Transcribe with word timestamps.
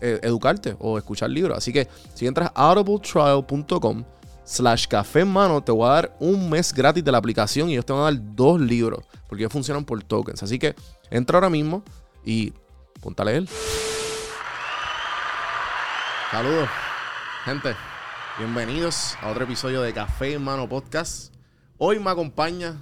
eh, 0.00 0.20
educarte 0.22 0.76
o 0.78 0.98
escuchar 0.98 1.30
libros. 1.30 1.56
Así 1.56 1.72
que 1.72 1.88
si 2.14 2.26
entras 2.26 2.50
a 2.54 2.70
audibletrial.com 2.70 4.04
slash 4.44 4.86
café 4.86 5.20
en 5.20 5.28
mano, 5.28 5.62
te 5.62 5.72
voy 5.72 5.88
a 5.88 5.92
dar 5.92 6.16
un 6.20 6.48
mes 6.48 6.72
gratis 6.72 7.04
de 7.04 7.12
la 7.12 7.18
aplicación 7.18 7.68
y 7.68 7.72
ellos 7.72 7.86
te 7.86 7.92
van 7.92 8.02
a 8.02 8.04
dar 8.04 8.34
dos 8.34 8.60
libros 8.60 9.04
porque 9.28 9.42
ellos 9.42 9.52
funcionan 9.52 9.84
por 9.84 10.02
tokens. 10.02 10.42
Así 10.42 10.58
que 10.58 10.74
entra 11.10 11.38
ahora 11.38 11.50
mismo 11.50 11.82
y 12.24 12.52
ponte 13.00 13.22
a 13.22 13.24
leer. 13.24 13.46
Saludos, 16.30 16.68
gente. 17.44 17.74
Bienvenidos 18.38 19.16
a 19.22 19.30
otro 19.30 19.44
episodio 19.44 19.80
de 19.80 19.94
Café 19.94 20.34
en 20.34 20.44
Mano 20.44 20.68
Podcast. 20.68 21.32
Hoy 21.78 21.98
me 21.98 22.10
acompaña 22.10 22.76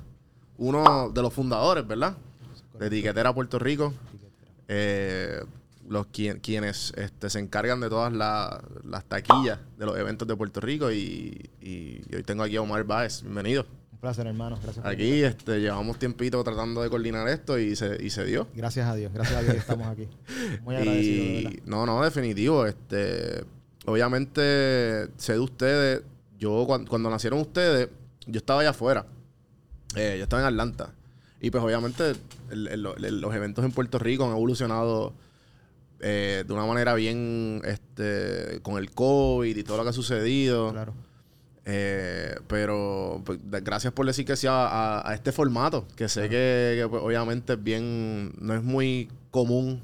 uno 0.56 1.10
de 1.10 1.22
los 1.22 1.32
fundadores, 1.32 1.86
¿verdad? 1.86 2.16
De 2.78 2.88
Etiquetera 2.88 3.32
Puerto 3.32 3.58
Rico. 3.58 3.94
Eh, 4.66 5.40
los 5.88 6.06
quienes 6.06 6.92
este, 6.96 7.30
se 7.30 7.38
encargan 7.38 7.80
de 7.80 7.88
todas 7.88 8.12
las 8.12 9.04
taquillas 9.06 9.58
de 9.78 9.86
los 9.86 9.96
eventos 9.98 10.26
de 10.26 10.36
Puerto 10.36 10.60
Rico 10.60 10.90
y, 10.90 11.50
hoy 12.14 12.22
tengo 12.24 12.42
aquí 12.42 12.56
a 12.56 12.62
Omar 12.62 12.84
Baez. 12.84 13.22
Bienvenido. 13.22 13.66
Un 13.92 13.98
placer, 13.98 14.26
hermano. 14.26 14.58
Gracias. 14.62 14.84
Aquí 14.84 15.22
este, 15.22 15.60
llevamos 15.60 15.98
tiempito 15.98 16.42
tratando 16.42 16.82
de 16.82 16.90
coordinar 16.90 17.28
esto 17.28 17.58
y 17.58 17.76
se, 17.76 18.02
y 18.02 18.10
se 18.10 18.24
dio. 18.24 18.48
Gracias 18.54 18.86
a 18.86 18.94
Dios, 18.94 19.12
gracias 19.12 19.38
a 19.38 19.42
Dios 19.42 19.54
que 19.54 19.60
estamos 19.60 19.86
aquí. 19.88 20.08
Muy 20.62 20.76
agradecido. 20.76 21.50
no, 21.66 21.86
no, 21.86 22.02
definitivo. 22.02 22.66
Este, 22.66 23.44
obviamente 23.86 25.08
sé 25.16 25.34
de 25.34 25.40
ustedes. 25.40 26.02
Yo 26.38 26.64
cuando, 26.66 27.10
nacieron 27.10 27.40
ustedes, 27.40 27.88
yo 28.26 28.38
estaba 28.38 28.60
allá 28.60 28.70
afuera. 28.70 29.06
Eh, 29.96 30.16
yo 30.18 30.24
estaba 30.24 30.42
en 30.42 30.48
Atlanta. 30.48 30.92
Y 31.40 31.50
pues 31.50 31.62
obviamente 31.62 32.14
los 32.50 33.34
eventos 33.34 33.64
en 33.64 33.72
Puerto 33.72 33.98
Rico 33.98 34.24
han 34.24 34.30
evolucionado 34.30 35.12
eh, 36.00 36.44
de 36.46 36.52
una 36.52 36.66
manera 36.66 36.94
bien 36.94 37.62
este, 37.64 38.60
con 38.62 38.78
el 38.78 38.90
COVID 38.90 39.56
y 39.56 39.62
todo 39.64 39.78
lo 39.78 39.82
que 39.84 39.90
ha 39.90 39.94
sucedido. 39.94 40.72
Claro. 40.72 40.94
Eh, 41.66 42.34
pero 42.46 43.22
pues, 43.24 43.38
gracias 43.42 43.92
por 43.92 44.04
decir 44.04 44.26
que 44.26 44.36
sea 44.36 45.00
a, 45.08 45.14
este 45.14 45.32
formato, 45.32 45.86
que 45.96 46.08
sé 46.08 46.28
que, 46.28 46.86
pues, 46.90 47.02
obviamente 47.02 47.54
es 47.54 47.62
bien, 47.62 48.34
no 48.38 48.54
es 48.54 48.62
muy 48.62 49.08
común 49.30 49.80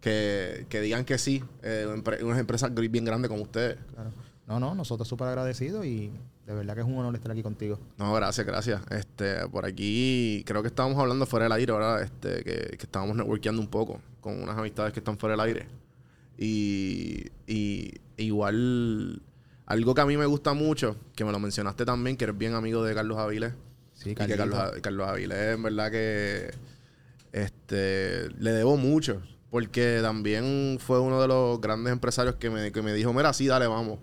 que, 0.00 0.66
digan 0.70 1.04
que 1.04 1.18
sí, 1.18 1.42
eh, 1.62 1.86
unas 2.22 2.38
empresas 2.38 2.72
bien 2.74 3.04
grandes 3.04 3.28
como 3.28 3.42
ustedes. 3.42 3.76
Claro. 3.94 4.12
No, 4.46 4.58
no, 4.58 4.74
nosotros 4.74 5.06
súper 5.06 5.28
agradecidos 5.28 5.84
y 5.86 6.10
de 6.50 6.56
verdad 6.56 6.74
que 6.74 6.80
es 6.80 6.86
un 6.86 6.98
honor 6.98 7.14
estar 7.14 7.30
aquí 7.30 7.42
contigo. 7.42 7.78
No, 7.96 8.12
gracias, 8.12 8.44
gracias. 8.44 8.82
Este, 8.90 9.46
por 9.48 9.64
aquí 9.64 10.42
creo 10.46 10.62
que 10.62 10.68
estábamos 10.68 10.98
hablando 10.98 11.24
fuera 11.26 11.44
del 11.44 11.52
aire 11.52 11.72
ahora, 11.72 12.02
este, 12.02 12.42
que, 12.42 12.76
que 12.76 12.86
estábamos 12.86 13.16
networkeando 13.16 13.62
un 13.62 13.68
poco 13.68 14.00
con 14.20 14.42
unas 14.42 14.58
amistades 14.58 14.92
que 14.92 14.98
están 14.98 15.16
fuera 15.16 15.34
del 15.34 15.40
aire. 15.40 15.68
Y, 16.36 17.26
y 17.46 18.00
igual, 18.16 19.22
algo 19.66 19.94
que 19.94 20.00
a 20.00 20.06
mí 20.06 20.16
me 20.16 20.26
gusta 20.26 20.52
mucho, 20.52 20.96
que 21.14 21.24
me 21.24 21.30
lo 21.30 21.38
mencionaste 21.38 21.84
también, 21.84 22.16
que 22.16 22.24
eres 22.24 22.36
bien 22.36 22.54
amigo 22.54 22.82
de 22.82 22.94
Carlos 22.94 23.18
Avilés. 23.18 23.52
Sí, 23.94 24.14
que 24.14 24.36
Carlos, 24.36 24.72
Carlos 24.82 25.08
Avilés, 25.08 25.54
en 25.54 25.62
verdad 25.62 25.90
que 25.90 26.50
este, 27.32 28.28
le 28.38 28.50
debo 28.52 28.76
mucho. 28.76 29.22
Porque 29.50 29.98
también 30.00 30.78
fue 30.80 31.00
uno 31.00 31.20
de 31.20 31.28
los 31.28 31.60
grandes 31.60 31.92
empresarios 31.92 32.36
que 32.36 32.50
me, 32.50 32.72
que 32.72 32.82
me 32.82 32.92
dijo, 32.92 33.12
mira, 33.12 33.32
sí, 33.32 33.46
dale, 33.46 33.66
vamos. 33.66 33.98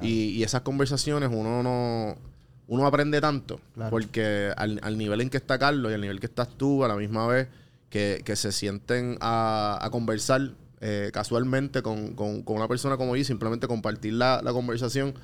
Y, 0.00 0.42
esas 0.42 0.62
conversaciones 0.62 1.30
uno 1.32 1.62
no 1.62 2.16
uno 2.68 2.86
aprende 2.86 3.20
tanto. 3.20 3.60
Porque 3.90 4.52
al, 4.56 4.98
nivel 4.98 5.22
en 5.22 5.30
que 5.30 5.38
está 5.38 5.58
Carlos 5.58 5.90
y 5.90 5.94
al 5.94 6.00
nivel 6.00 6.20
que 6.20 6.26
estás 6.26 6.48
tú, 6.56 6.84
a 6.84 6.88
la 6.88 6.96
misma 6.96 7.26
vez 7.26 7.48
que, 7.90 8.22
se 8.36 8.52
sienten 8.52 9.16
a, 9.20 9.88
conversar 9.90 10.52
eh, 10.80 11.10
casualmente 11.12 11.82
con, 11.82 12.14
una 12.46 12.68
persona 12.68 12.96
como 12.96 13.16
yo 13.16 13.24
simplemente 13.24 13.66
compartir 13.66 14.12
la, 14.12 14.42
conversación, 14.52 15.14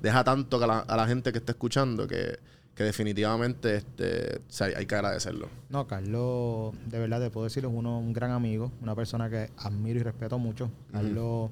deja 0.00 0.24
tanto 0.24 0.62
a 0.62 0.96
la, 0.96 1.06
gente 1.06 1.32
que 1.32 1.38
está 1.38 1.52
escuchando 1.52 2.06
que, 2.06 2.38
definitivamente 2.76 3.76
este, 3.76 4.40
hay, 4.76 4.86
que 4.86 4.94
agradecerlo. 4.94 5.48
No, 5.70 5.86
Carlos, 5.86 6.74
de 6.86 6.98
verdad 6.98 7.20
te 7.20 7.30
puedo 7.30 7.44
decir, 7.44 7.64
es 7.64 7.70
uno, 7.72 7.98
un 7.98 8.12
gran 8.12 8.32
amigo, 8.32 8.72
una 8.80 8.96
persona 8.96 9.30
que 9.30 9.50
admiro 9.56 10.00
y 10.00 10.02
respeto 10.02 10.38
mucho. 10.38 10.68
Carlos 10.90 11.50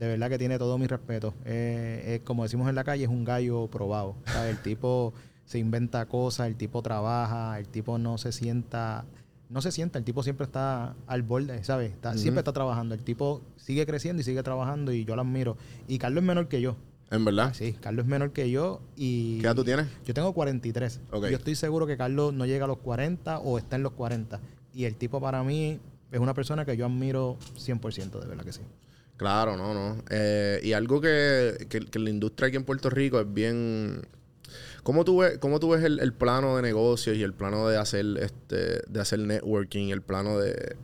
de 0.00 0.08
verdad 0.08 0.30
que 0.30 0.38
tiene 0.38 0.58
todo 0.58 0.78
mi 0.78 0.86
respeto. 0.86 1.34
Eh, 1.44 2.22
como 2.24 2.42
decimos 2.42 2.68
en 2.70 2.74
la 2.74 2.84
calle, 2.84 3.04
es 3.04 3.10
un 3.10 3.22
gallo 3.22 3.68
probado. 3.68 4.16
El 4.48 4.56
tipo 4.62 5.12
se 5.44 5.58
inventa 5.58 6.06
cosas, 6.06 6.46
el 6.46 6.56
tipo 6.56 6.80
trabaja, 6.80 7.58
el 7.58 7.68
tipo 7.68 7.98
no 7.98 8.16
se 8.16 8.32
sienta, 8.32 9.04
no 9.50 9.60
se 9.60 9.70
sienta, 9.70 9.98
el 9.98 10.04
tipo 10.06 10.22
siempre 10.22 10.46
está 10.46 10.94
al 11.06 11.22
borde, 11.22 11.62
¿sabes? 11.64 11.92
Siempre 12.14 12.40
está 12.40 12.52
trabajando. 12.52 12.94
El 12.94 13.04
tipo 13.04 13.42
sigue 13.56 13.84
creciendo 13.84 14.22
y 14.22 14.24
sigue 14.24 14.42
trabajando 14.42 14.90
y 14.90 15.04
yo 15.04 15.16
lo 15.16 15.22
admiro. 15.22 15.58
Y 15.86 15.98
Carlos 15.98 16.22
es 16.22 16.26
menor 16.26 16.48
que 16.48 16.62
yo. 16.62 16.76
¿En 17.10 17.24
verdad? 17.26 17.52
Sí, 17.52 17.74
Carlos 17.74 18.06
es 18.06 18.10
menor 18.10 18.32
que 18.32 18.50
yo 18.50 18.80
y... 18.96 19.38
¿Qué 19.40 19.46
edad 19.46 19.56
tú 19.56 19.64
tienes? 19.64 19.86
Yo 20.06 20.14
tengo 20.14 20.32
43. 20.32 21.00
Yo 21.12 21.26
estoy 21.26 21.56
seguro 21.56 21.86
que 21.86 21.98
Carlos 21.98 22.32
no 22.32 22.46
llega 22.46 22.64
a 22.64 22.68
los 22.68 22.78
40 22.78 23.40
o 23.40 23.58
está 23.58 23.76
en 23.76 23.82
los 23.82 23.92
40. 23.92 24.40
Y 24.72 24.84
el 24.84 24.96
tipo 24.96 25.20
para 25.20 25.42
mí 25.42 25.78
es 26.10 26.20
una 26.20 26.32
persona 26.32 26.64
que 26.64 26.76
yo 26.76 26.86
admiro 26.86 27.36
100%, 27.58 28.18
de 28.18 28.26
verdad 28.26 28.44
que 28.44 28.52
sí. 28.52 28.62
Claro, 29.20 29.54
no, 29.54 29.74
no. 29.74 30.02
Eh, 30.08 30.60
y 30.62 30.72
algo 30.72 30.98
que, 30.98 31.66
que, 31.68 31.98
la 31.98 32.08
industria 32.08 32.48
aquí 32.48 32.56
en 32.56 32.64
Puerto 32.64 32.88
Rico 32.88 33.20
es 33.20 33.30
bien... 33.30 34.00
¿Cómo 34.82 35.04
tú 35.04 35.18
ves, 35.18 35.36
cómo 35.36 35.60
tú 35.60 35.68
ves 35.68 35.84
el, 35.84 36.14
plano 36.14 36.56
de 36.56 36.62
negocios 36.62 37.18
y 37.18 37.22
el 37.22 37.34
plano 37.34 37.68
de 37.68 37.76
hacer 37.76 38.06
este 38.18 38.80
de 38.88 38.98
hacer 38.98 39.18
networking, 39.18 39.90
el 39.90 40.00
plano 40.00 40.38
de, 40.38 40.74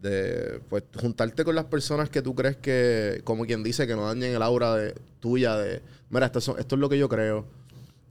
de 0.00 0.60
pues 0.68 0.84
juntarte 1.00 1.42
con 1.42 1.56
las 1.56 1.64
personas 1.64 2.10
que 2.10 2.22
tú 2.22 2.36
crees 2.36 2.56
que, 2.58 3.22
como 3.24 3.44
quien 3.44 3.64
dice, 3.64 3.88
que 3.88 3.96
no 3.96 4.06
dañen 4.06 4.36
el 4.36 4.42
aura 4.42 4.76
de, 4.76 4.94
tuya 5.18 5.56
de, 5.56 5.82
mira, 6.10 6.26
esto, 6.26 6.38
esto 6.38 6.74
es 6.76 6.78
lo 6.78 6.88
que 6.88 6.96
yo 6.96 7.08
creo, 7.08 7.44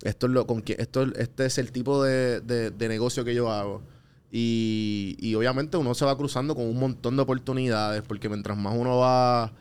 esto 0.04 0.28
es 0.28 0.34
lo 0.34 0.46
con 0.46 0.62
esto 0.68 1.04
este 1.16 1.46
es 1.46 1.58
el 1.58 1.72
tipo 1.72 2.04
de, 2.04 2.42
de 2.42 2.88
negocio 2.90 3.24
que 3.24 3.34
yo 3.34 3.50
hago. 3.50 3.81
Y, 4.30 5.16
y, 5.20 5.36
obviamente 5.36 5.78
uno 5.78 5.96
se 5.96 6.04
va 6.04 6.18
cruzando 6.18 6.54
con 6.54 6.66
un 6.66 6.78
montón 6.78 7.16
de 7.16 7.22
oportunidades, 7.22 8.04
porque 8.06 8.28
mientras 8.28 8.58
más 8.58 8.76
uno 8.78 8.98
va 8.98 9.54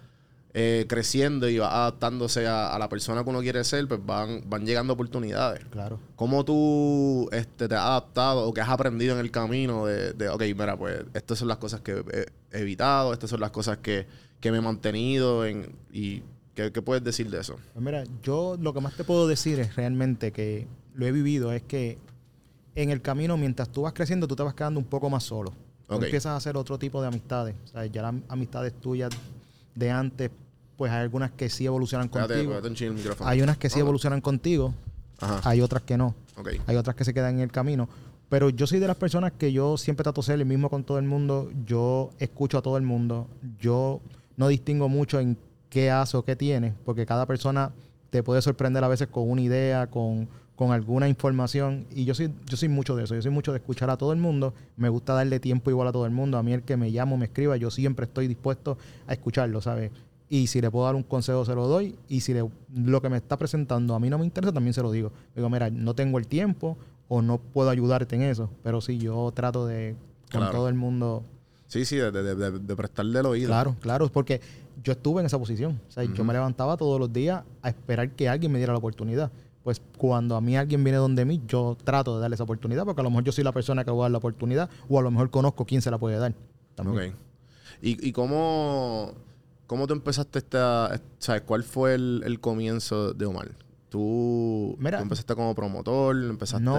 eh, 0.54 0.86
creciendo 0.88 1.48
y 1.48 1.58
va 1.58 1.82
adaptándose 1.82 2.46
a, 2.46 2.76
la 2.78 2.88
persona 2.88 3.22
que 3.22 3.30
uno 3.30 3.40
quiere 3.40 3.62
ser, 3.64 3.86
pues 3.86 4.04
van, 4.04 4.42
van 4.46 4.64
llegando 4.64 4.94
oportunidades. 4.94 5.64
Claro. 5.66 6.00
¿Cómo 6.16 6.44
tú 6.44 7.28
este, 7.32 7.68
te 7.68 7.74
has 7.74 7.82
adaptado 7.82 8.48
o 8.48 8.54
qué 8.54 8.62
has 8.62 8.70
aprendido 8.70 9.14
en 9.14 9.20
el 9.20 9.30
camino 9.30 9.86
de, 9.86 10.14
de, 10.14 10.28
ok, 10.30 10.42
mira, 10.56 10.76
pues 10.76 11.04
estas 11.12 11.38
son 11.38 11.48
las 11.48 11.58
cosas 11.58 11.82
que 11.82 12.02
he 12.52 12.58
evitado, 12.60 13.12
estas 13.12 13.30
son 13.30 13.40
las 13.40 13.50
cosas 13.50 13.78
que, 13.78 14.06
me 14.42 14.56
he 14.56 14.60
mantenido 14.60 15.44
en, 15.44 15.76
y 15.92 16.22
¿qué, 16.54 16.70
puedes 16.82 17.04
decir 17.04 17.30
de 17.30 17.40
eso? 17.40 17.56
Pues 17.74 17.84
mira, 17.84 18.04
yo 18.22 18.56
lo 18.58 18.72
que 18.72 18.80
más 18.80 18.94
te 18.94 19.04
puedo 19.04 19.28
decir 19.28 19.60
es 19.60 19.76
realmente 19.76 20.32
que 20.32 20.66
lo 20.94 21.06
he 21.06 21.12
vivido, 21.12 21.52
es 21.52 21.62
que 21.62 21.98
en 22.74 22.90
el 22.90 23.02
camino, 23.02 23.36
mientras 23.36 23.68
tú 23.70 23.82
vas 23.82 23.92
creciendo, 23.92 24.26
tú 24.26 24.34
te 24.34 24.42
vas 24.42 24.54
quedando 24.54 24.80
un 24.80 24.86
poco 24.86 25.10
más 25.10 25.24
solo. 25.24 25.52
Tú 25.88 25.94
empiezas 25.94 26.26
a 26.26 26.36
hacer 26.36 26.56
otro 26.56 26.78
tipo 26.78 27.00
de 27.00 27.08
amistades. 27.08 27.54
O 27.64 27.66
sea, 27.68 27.86
ya 27.86 28.02
las 28.02 28.14
amistades 28.28 28.74
tuyas 28.74 29.10
de 29.78 29.90
antes, 29.90 30.30
pues 30.76 30.92
hay 30.92 31.02
algunas 31.02 31.30
que 31.32 31.48
sí 31.48 31.66
evolucionan 31.66 32.08
contigo. 32.08 32.50
pégate 32.50 32.68
un 32.68 32.74
chin 32.74 32.88
el 32.88 32.94
micrófono. 32.94 33.28
Hay 33.30 33.42
unas 33.42 33.56
que 33.58 33.68
sí 33.68 33.74
Ajá. 33.74 33.80
evolucionan 33.80 34.20
contigo, 34.20 34.74
Ajá. 35.20 35.40
hay 35.48 35.60
otras 35.60 35.82
que 35.82 35.96
no. 35.96 36.14
Ok. 36.36 36.50
Hay 36.66 36.76
otras 36.76 36.96
que 36.96 37.04
se 37.04 37.14
quedan 37.14 37.36
en 37.36 37.40
el 37.40 37.52
camino. 37.52 37.88
Pero 38.28 38.50
yo 38.50 38.66
soy 38.66 38.78
de 38.78 38.86
las 38.86 38.96
personas 38.96 39.32
que 39.32 39.52
yo 39.52 39.78
siempre 39.78 40.04
trato 40.04 40.20
de 40.20 40.26
ser 40.26 40.40
el 40.40 40.46
mismo 40.46 40.68
con 40.68 40.84
todo 40.84 40.98
el 40.98 41.06
mundo. 41.06 41.50
Yo 41.64 42.10
escucho 42.18 42.58
a 42.58 42.62
todo 42.62 42.76
el 42.76 42.82
mundo. 42.82 43.28
Yo 43.58 44.00
no 44.36 44.48
distingo 44.48 44.88
mucho 44.88 45.18
en 45.18 45.38
qué 45.70 45.90
hace 45.90 46.16
o 46.16 46.24
qué 46.24 46.36
tiene, 46.36 46.74
porque 46.84 47.06
cada 47.06 47.26
persona 47.26 47.72
te 48.10 48.22
puede 48.22 48.42
sorprender 48.42 48.84
a 48.84 48.88
veces 48.88 49.08
con 49.08 49.30
una 49.30 49.40
idea, 49.40 49.86
con, 49.88 50.28
con 50.58 50.72
alguna 50.72 51.08
información. 51.08 51.86
Y 51.94 52.04
yo 52.04 52.14
soy, 52.16 52.32
yo 52.46 52.56
soy 52.56 52.68
mucho 52.68 52.96
de 52.96 53.04
eso. 53.04 53.14
Yo 53.14 53.22
soy 53.22 53.30
mucho 53.30 53.52
de 53.52 53.58
escuchar 53.58 53.90
a 53.90 53.96
todo 53.96 54.12
el 54.12 54.18
mundo. 54.18 54.54
Me 54.76 54.88
gusta 54.88 55.12
darle 55.14 55.38
tiempo 55.38 55.70
igual 55.70 55.86
a 55.86 55.92
todo 55.92 56.04
el 56.04 56.10
mundo. 56.10 56.36
A 56.36 56.42
mí 56.42 56.52
el 56.52 56.62
que 56.64 56.76
me 56.76 56.90
llama 56.90 57.12
o 57.12 57.16
me 57.16 57.26
escriba, 57.26 57.56
yo 57.56 57.70
siempre 57.70 58.06
estoy 58.06 58.26
dispuesto 58.26 58.76
a 59.06 59.12
escucharlo, 59.12 59.60
¿sabes? 59.60 59.92
Y 60.28 60.48
si 60.48 60.60
le 60.60 60.68
puedo 60.68 60.84
dar 60.86 60.96
un 60.96 61.04
consejo, 61.04 61.44
se 61.44 61.54
lo 61.54 61.68
doy. 61.68 61.94
Y 62.08 62.22
si 62.22 62.34
le- 62.34 62.44
lo 62.74 63.00
que 63.00 63.08
me 63.08 63.16
está 63.18 63.36
presentando 63.36 63.94
a 63.94 64.00
mí 64.00 64.10
no 64.10 64.18
me 64.18 64.24
interesa, 64.24 64.52
también 64.52 64.74
se 64.74 64.82
lo 64.82 64.90
digo. 64.90 65.12
Digo, 65.36 65.48
mira, 65.48 65.70
no 65.70 65.94
tengo 65.94 66.18
el 66.18 66.26
tiempo 66.26 66.76
o 67.06 67.22
no 67.22 67.38
puedo 67.38 67.70
ayudarte 67.70 68.16
en 68.16 68.22
eso. 68.22 68.50
Pero 68.64 68.80
sí, 68.80 68.98
yo 68.98 69.30
trato 69.32 69.64
de 69.64 69.94
con 70.32 70.40
Claro. 70.40 70.56
todo 70.56 70.68
el 70.68 70.74
mundo. 70.74 71.22
Sí, 71.68 71.84
sí, 71.84 71.96
de, 71.96 72.10
de, 72.10 72.34
de, 72.34 72.58
de 72.58 72.76
prestarle 72.76 73.20
el 73.20 73.26
oído. 73.26 73.46
Claro, 73.48 73.76
claro, 73.80 74.08
porque 74.08 74.40
yo 74.82 74.92
estuve 74.92 75.20
en 75.20 75.26
esa 75.26 75.38
posición. 75.38 75.80
O 75.88 75.90
sea, 75.92 76.02
yo 76.04 76.24
me 76.24 76.32
levantaba 76.32 76.76
todos 76.76 76.98
los 76.98 77.12
días 77.12 77.44
a 77.62 77.68
esperar 77.68 78.10
que 78.10 78.28
alguien 78.28 78.50
me 78.50 78.58
diera 78.58 78.72
la 78.72 78.78
oportunidad. 78.78 79.30
Pues 79.68 79.82
cuando 79.98 80.34
a 80.34 80.40
mí 80.40 80.56
alguien 80.56 80.82
viene 80.82 80.96
donde 80.96 81.26
mí, 81.26 81.42
yo 81.46 81.76
trato 81.84 82.14
de 82.16 82.22
darle 82.22 82.36
esa 82.36 82.44
oportunidad, 82.44 82.86
porque 82.86 83.02
a 83.02 83.04
lo 83.04 83.10
mejor 83.10 83.24
yo 83.24 83.32
soy 83.32 83.44
la 83.44 83.52
persona 83.52 83.84
que 83.84 83.90
va 83.90 83.98
a 83.98 84.00
dar 84.04 84.12
la 84.12 84.16
oportunidad, 84.16 84.70
o 84.88 84.98
a 84.98 85.02
lo 85.02 85.10
mejor 85.10 85.28
conozco 85.28 85.66
quién 85.66 85.82
se 85.82 85.90
la 85.90 85.98
puede 85.98 86.16
dar. 86.16 86.32
También. 86.74 87.10
Ok. 87.10 87.18
¿Y, 87.82 88.08
y 88.08 88.12
cómo, 88.12 89.12
cómo 89.66 89.86
tú 89.86 89.92
empezaste 89.92 90.38
esta... 90.38 90.98
¿Sabes? 91.18 91.42
¿Cuál 91.42 91.64
fue 91.64 91.96
el, 91.96 92.22
el 92.24 92.40
comienzo 92.40 93.12
de 93.12 93.26
Omar? 93.26 93.50
¿Tú, 93.90 94.74
Mira. 94.78 94.96
tú 94.96 95.02
empezaste 95.02 95.34
como 95.34 95.54
promotor? 95.54 96.16
¿Empezaste...? 96.16 96.64
No. 96.64 96.78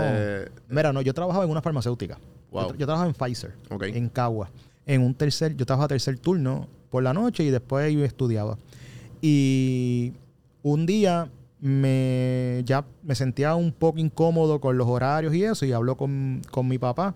Mira, 0.68 0.92
no, 0.92 1.04
yo 1.04 1.14
trabajaba 1.14 1.46
en 1.46 1.52
una 1.52 1.62
farmacéutica. 1.62 2.18
Wow. 2.50 2.70
Yo, 2.70 2.76
yo 2.76 2.86
trabajaba 2.88 3.08
en 3.08 3.14
Pfizer, 3.14 3.54
Ok. 3.70 3.84
en 3.84 4.10
Cagua. 4.10 4.50
En 4.88 5.04
un 5.04 5.14
tercer, 5.14 5.56
yo 5.56 5.64
trabajaba 5.68 5.90
tercer 5.90 6.18
turno 6.18 6.68
por 6.90 7.04
la 7.04 7.14
noche 7.14 7.44
y 7.44 7.52
después 7.52 7.94
yo 7.94 8.04
estudiaba. 8.04 8.58
Y 9.22 10.14
un 10.64 10.88
día 10.88 11.30
me 11.62 12.62
ya 12.66 12.86
me 13.04 13.16
sentía 13.16 13.56
un 13.56 13.72
poco 13.72 14.00
incómodo 14.00 14.60
con 14.62 14.78
los 14.78 14.88
horarios 14.88 15.34
y 15.34 15.44
eso, 15.44 15.66
y 15.66 15.72
hablo 15.72 15.96
con, 15.98 16.42
con 16.52 16.68
mi 16.68 16.78
papá, 16.78 17.16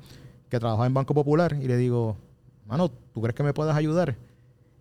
que 0.50 0.60
trabajaba 0.60 0.86
en 0.88 0.94
Banco 0.94 1.14
Popular, 1.14 1.58
y 1.62 1.68
le 1.68 1.78
digo, 1.78 2.18
mano, 2.68 2.90
¿tú 3.14 3.22
crees 3.22 3.36
que 3.36 3.44
me 3.44 3.54
puedas 3.54 3.76
ayudar? 3.76 4.16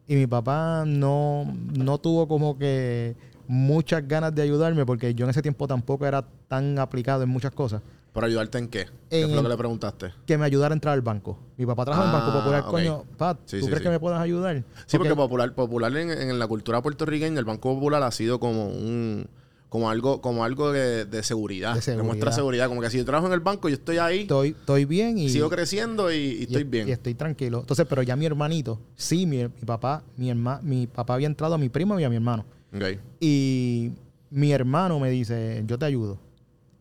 Y 0.09 0.17
mi 0.17 0.27
papá 0.27 0.85
no, 0.87 1.45
no 1.75 1.99
tuvo 1.99 2.27
como 2.27 2.59
que 2.59 3.15
muchas 3.47 4.07
ganas 4.07 4.35
de 4.35 4.43
ayudarme 4.43 4.85
porque 4.85 5.15
yo 5.15 5.25
en 5.25 5.31
ese 5.31 5.43
tiempo 5.43 5.67
tampoco 5.69 6.07
era 6.07 6.23
tan 6.49 6.79
aplicado 6.79 7.23
en 7.23 7.29
muchas 7.29 7.53
cosas. 7.53 7.83
¿Para 8.13 8.27
ayudarte 8.27 8.59
en 8.59 8.69
qué? 8.69 8.87
¿Qué 9.09 9.23
En 9.23 9.29
fue 9.29 9.37
lo 9.37 9.43
que 9.45 9.49
le 9.49 9.57
preguntaste? 9.57 10.13
Que 10.27 10.37
me 10.37 10.45
ayudara 10.45 10.75
a 10.75 10.77
entrar 10.77 10.93
al 10.93 11.01
banco. 11.01 11.39
Mi 11.57 11.65
papá 11.65 11.87
trabaja 11.87 12.05
en 12.11 12.15
Ah, 12.15 12.19
Banco 12.19 12.39
Popular, 12.39 12.63
ok. 12.65 12.71
coño. 12.71 13.05
Pat, 13.17 13.39
¿tú 13.39 13.43
sí, 13.47 13.61
crees 13.63 13.79
sí. 13.79 13.83
que 13.85 13.89
me 13.89 13.99
puedas 14.01 14.21
ayudar? 14.21 14.65
Sí, 14.87 14.99
porque 14.99 15.15
popular, 15.15 15.55
popular 15.55 15.97
en, 15.97 16.11
en 16.11 16.39
la 16.39 16.47
cultura 16.47 16.83
puertorriqueña, 16.83 17.39
el 17.39 17.47
Banco 17.47 17.75
Popular 17.75 18.03
ha 18.03 18.11
sido 18.11 18.39
como 18.39 18.67
un... 18.67 19.27
Como 19.73 19.89
algo, 19.89 20.21
como 20.21 20.45
algo 20.45 20.71
de, 20.71 21.07
de 21.07 21.23
seguridad. 21.23 21.83
Que 21.83 21.97
muestra 22.03 22.31
seguridad. 22.31 22.69
Como 22.69 22.83
que 22.83 22.91
si 22.91 22.99
yo 22.99 23.07
trabajo 23.07 23.27
en 23.29 23.33
el 23.33 23.41
banco, 23.41 23.71
yo 23.71 23.77
estoy 23.77 23.97
ahí, 23.97 24.21
estoy, 24.21 24.51
estoy 24.51 24.85
bien 24.85 25.17
y, 25.17 25.31
sigo 25.31 25.49
creciendo 25.49 26.13
y, 26.13 26.17
y 26.17 26.19
y- 26.41 26.43
estoy 26.43 26.65
bien. 26.65 26.89
y 26.89 26.93
estoy 26.93 27.15
tranquilo. 27.15 27.61
Entonces, 27.61 27.87
pero 27.89 28.03
ya 28.03 28.15
mi 28.15 28.27
hermanito, 28.27 28.79
sí, 28.97 29.25
mi, 29.25 29.39
mi 29.39 29.49
papá, 29.65 30.03
mi 30.19 30.29
herma, 30.29 30.61
mi 30.63 30.87
papá 30.87 31.15
había 31.15 31.27
entrado 31.27 31.55
a 31.55 31.59
mi 31.59 31.71
primo 31.71 31.99
y 31.99 32.05
a 32.05 32.11
mi 32.11 32.17
hermano. 32.17 32.45
Ok. 32.77 32.99
Y 33.19 33.93
mi 34.29 34.53
hermano 34.53 35.01
me 35.01 35.09
dice, 35.09 35.65
yo 35.67 35.79
te 35.79 35.87
ayudo. 35.87 36.19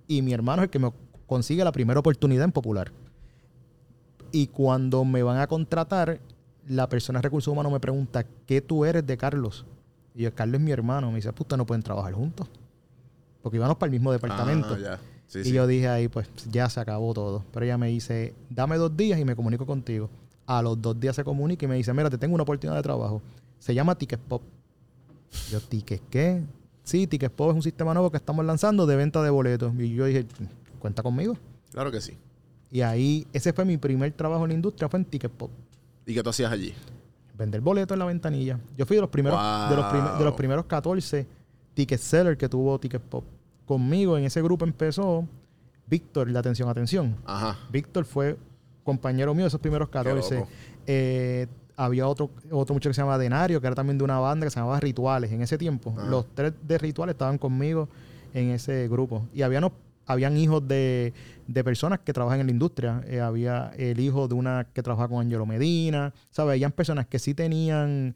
Y 0.09 0.21
mi 0.21 0.33
hermano 0.33 0.61
es 0.61 0.65
el 0.65 0.69
que 0.69 0.79
me 0.79 0.91
consigue 1.27 1.63
la 1.63 1.71
primera 1.71 2.01
oportunidad 2.01 2.43
en 2.43 2.51
Popular. 2.51 2.91
Y 4.33 4.47
cuando 4.47 5.05
me 5.05 5.23
van 5.23 5.37
a 5.39 5.47
contratar, 5.47 6.19
la 6.67 6.89
persona 6.89 7.19
de 7.19 7.23
recursos 7.23 7.49
humanos 7.53 7.71
me 7.71 7.79
pregunta, 7.79 8.25
¿qué 8.45 8.59
tú 8.59 8.83
eres 8.83 9.07
de 9.07 9.15
Carlos? 9.15 9.65
Y 10.13 10.23
yo, 10.23 10.35
Carlos 10.35 10.59
es 10.59 10.65
mi 10.65 10.71
hermano. 10.71 11.09
Me 11.09 11.15
dice, 11.15 11.31
puta, 11.31 11.55
no 11.55 11.65
pueden 11.65 11.83
trabajar 11.83 12.11
juntos. 12.11 12.49
Porque 13.41 13.57
íbamos 13.57 13.77
para 13.77 13.87
el 13.87 13.91
mismo 13.91 14.11
departamento. 14.11 14.73
Ah, 14.75 14.79
ya. 14.79 14.99
Sí, 15.27 15.39
y 15.39 15.43
sí. 15.45 15.51
yo 15.53 15.65
dije 15.65 15.87
ahí, 15.87 16.07
pues 16.07 16.27
ya 16.51 16.69
se 16.69 16.79
acabó 16.79 17.13
todo. 17.13 17.43
Pero 17.53 17.65
ella 17.65 17.77
me 17.77 17.87
dice, 17.87 18.33
dame 18.49 18.77
dos 18.77 18.95
días 18.95 19.19
y 19.19 19.25
me 19.25 19.35
comunico 19.35 19.65
contigo. 19.65 20.09
A 20.45 20.61
los 20.61 20.81
dos 20.81 20.99
días 20.99 21.15
se 21.15 21.23
comunica 21.23 21.65
y 21.65 21.67
me 21.69 21.75
dice, 21.75 21.93
mira, 21.93 22.09
te 22.09 22.17
tengo 22.17 22.33
una 22.35 22.43
oportunidad 22.43 22.75
de 22.75 22.83
trabajo. 22.83 23.21
Se 23.59 23.73
llama 23.73 23.95
Ticket 23.95 24.19
Pop. 24.19 24.41
Yo, 25.49 25.59
¿Ticket 25.61 26.01
qué? 26.09 26.41
Sí, 26.83 27.07
Ticket 27.07 27.31
Pop 27.31 27.51
es 27.51 27.55
un 27.55 27.63
sistema 27.63 27.93
nuevo 27.93 28.11
que 28.11 28.17
estamos 28.17 28.43
lanzando 28.45 28.85
de 28.85 28.95
venta 28.97 29.21
de 29.23 29.29
boletos. 29.29 29.73
Y 29.79 29.93
yo 29.95 30.05
dije, 30.05 30.25
cuenta 30.79 31.01
conmigo. 31.01 31.37
Claro 31.71 31.91
que 31.91 32.01
sí. 32.01 32.17
Y 32.69 32.81
ahí, 32.81 33.25
ese 33.31 33.53
fue 33.53 33.63
mi 33.65 33.77
primer 33.77 34.11
trabajo 34.13 34.43
en 34.43 34.49
la 34.49 34.55
industria, 34.55 34.89
fue 34.89 34.99
en 34.99 35.05
Ticket 35.05 35.31
Pop. 35.31 35.51
¿Y 36.05 36.13
qué 36.13 36.21
tú 36.23 36.29
hacías 36.29 36.51
allí? 36.51 36.73
Vender 37.37 37.61
boletos 37.61 37.95
en 37.95 37.99
la 37.99 38.05
ventanilla. 38.05 38.59
Yo 38.77 38.85
fui 38.85 38.95
de 38.97 39.01
los 39.01 39.09
primeros, 39.09 39.39
de 39.69 39.75
los, 39.75 39.85
prim- 39.85 40.03
de 40.03 40.23
los 40.23 40.31
Wow. 40.31 40.35
primeros 40.35 40.65
14 40.65 41.25
ticket 41.73 41.99
seller 41.99 42.37
que 42.37 42.49
tuvo 42.49 42.79
Ticket 42.79 43.01
Pop. 43.01 43.23
Conmigo 43.65 44.17
en 44.17 44.25
ese 44.25 44.41
grupo 44.41 44.65
empezó 44.65 45.27
Víctor, 45.91 46.31
de 46.31 46.39
atención, 46.39 46.69
atención. 46.69 47.17
Ajá. 47.25 47.57
Víctor 47.69 48.05
fue 48.05 48.37
compañero 48.83 49.33
mío 49.33 49.43
de 49.43 49.49
esos 49.49 49.59
primeros 49.59 49.89
14. 49.89 50.35
loco. 50.35 50.47
Eh, 50.87 51.47
había 51.75 52.07
otro, 52.07 52.29
otro 52.49 52.73
muchacho 52.73 52.91
que 52.91 52.93
se 52.93 53.01
llamaba 53.01 53.17
Denario, 53.17 53.59
que 53.59 53.67
era 53.67 53.75
también 53.75 53.97
de 53.97 54.03
una 54.03 54.19
banda 54.19 54.45
que 54.45 54.51
se 54.51 54.59
llamaba 54.59 54.79
Rituales 54.79 55.31
en 55.31 55.41
ese 55.41 55.57
tiempo. 55.57 55.93
Ajá. 55.97 56.07
Los 56.07 56.33
tres 56.33 56.53
de 56.65 56.77
Rituales 56.77 57.13
estaban 57.15 57.37
conmigo 57.37 57.89
en 58.33 58.51
ese 58.51 58.87
grupo. 58.87 59.27
Y 59.33 59.41
habían, 59.41 59.69
habían 60.05 60.37
hijos 60.37 60.65
de, 60.65 61.13
de 61.47 61.63
personas 61.63 61.99
que 61.99 62.13
trabajan 62.13 62.39
en 62.39 62.47
la 62.47 62.51
industria. 62.53 63.01
Eh, 63.07 63.19
había 63.19 63.71
el 63.77 63.99
hijo 63.99 64.29
de 64.29 64.35
una 64.35 64.67
que 64.73 64.81
trabajaba 64.81 65.09
con 65.09 65.19
Angelo 65.19 65.45
Medina. 65.45 66.13
¿Sabes? 66.29 66.53
Habían 66.53 66.71
personas 66.71 67.07
que 67.07 67.19
sí 67.19 67.33
tenían 67.33 68.15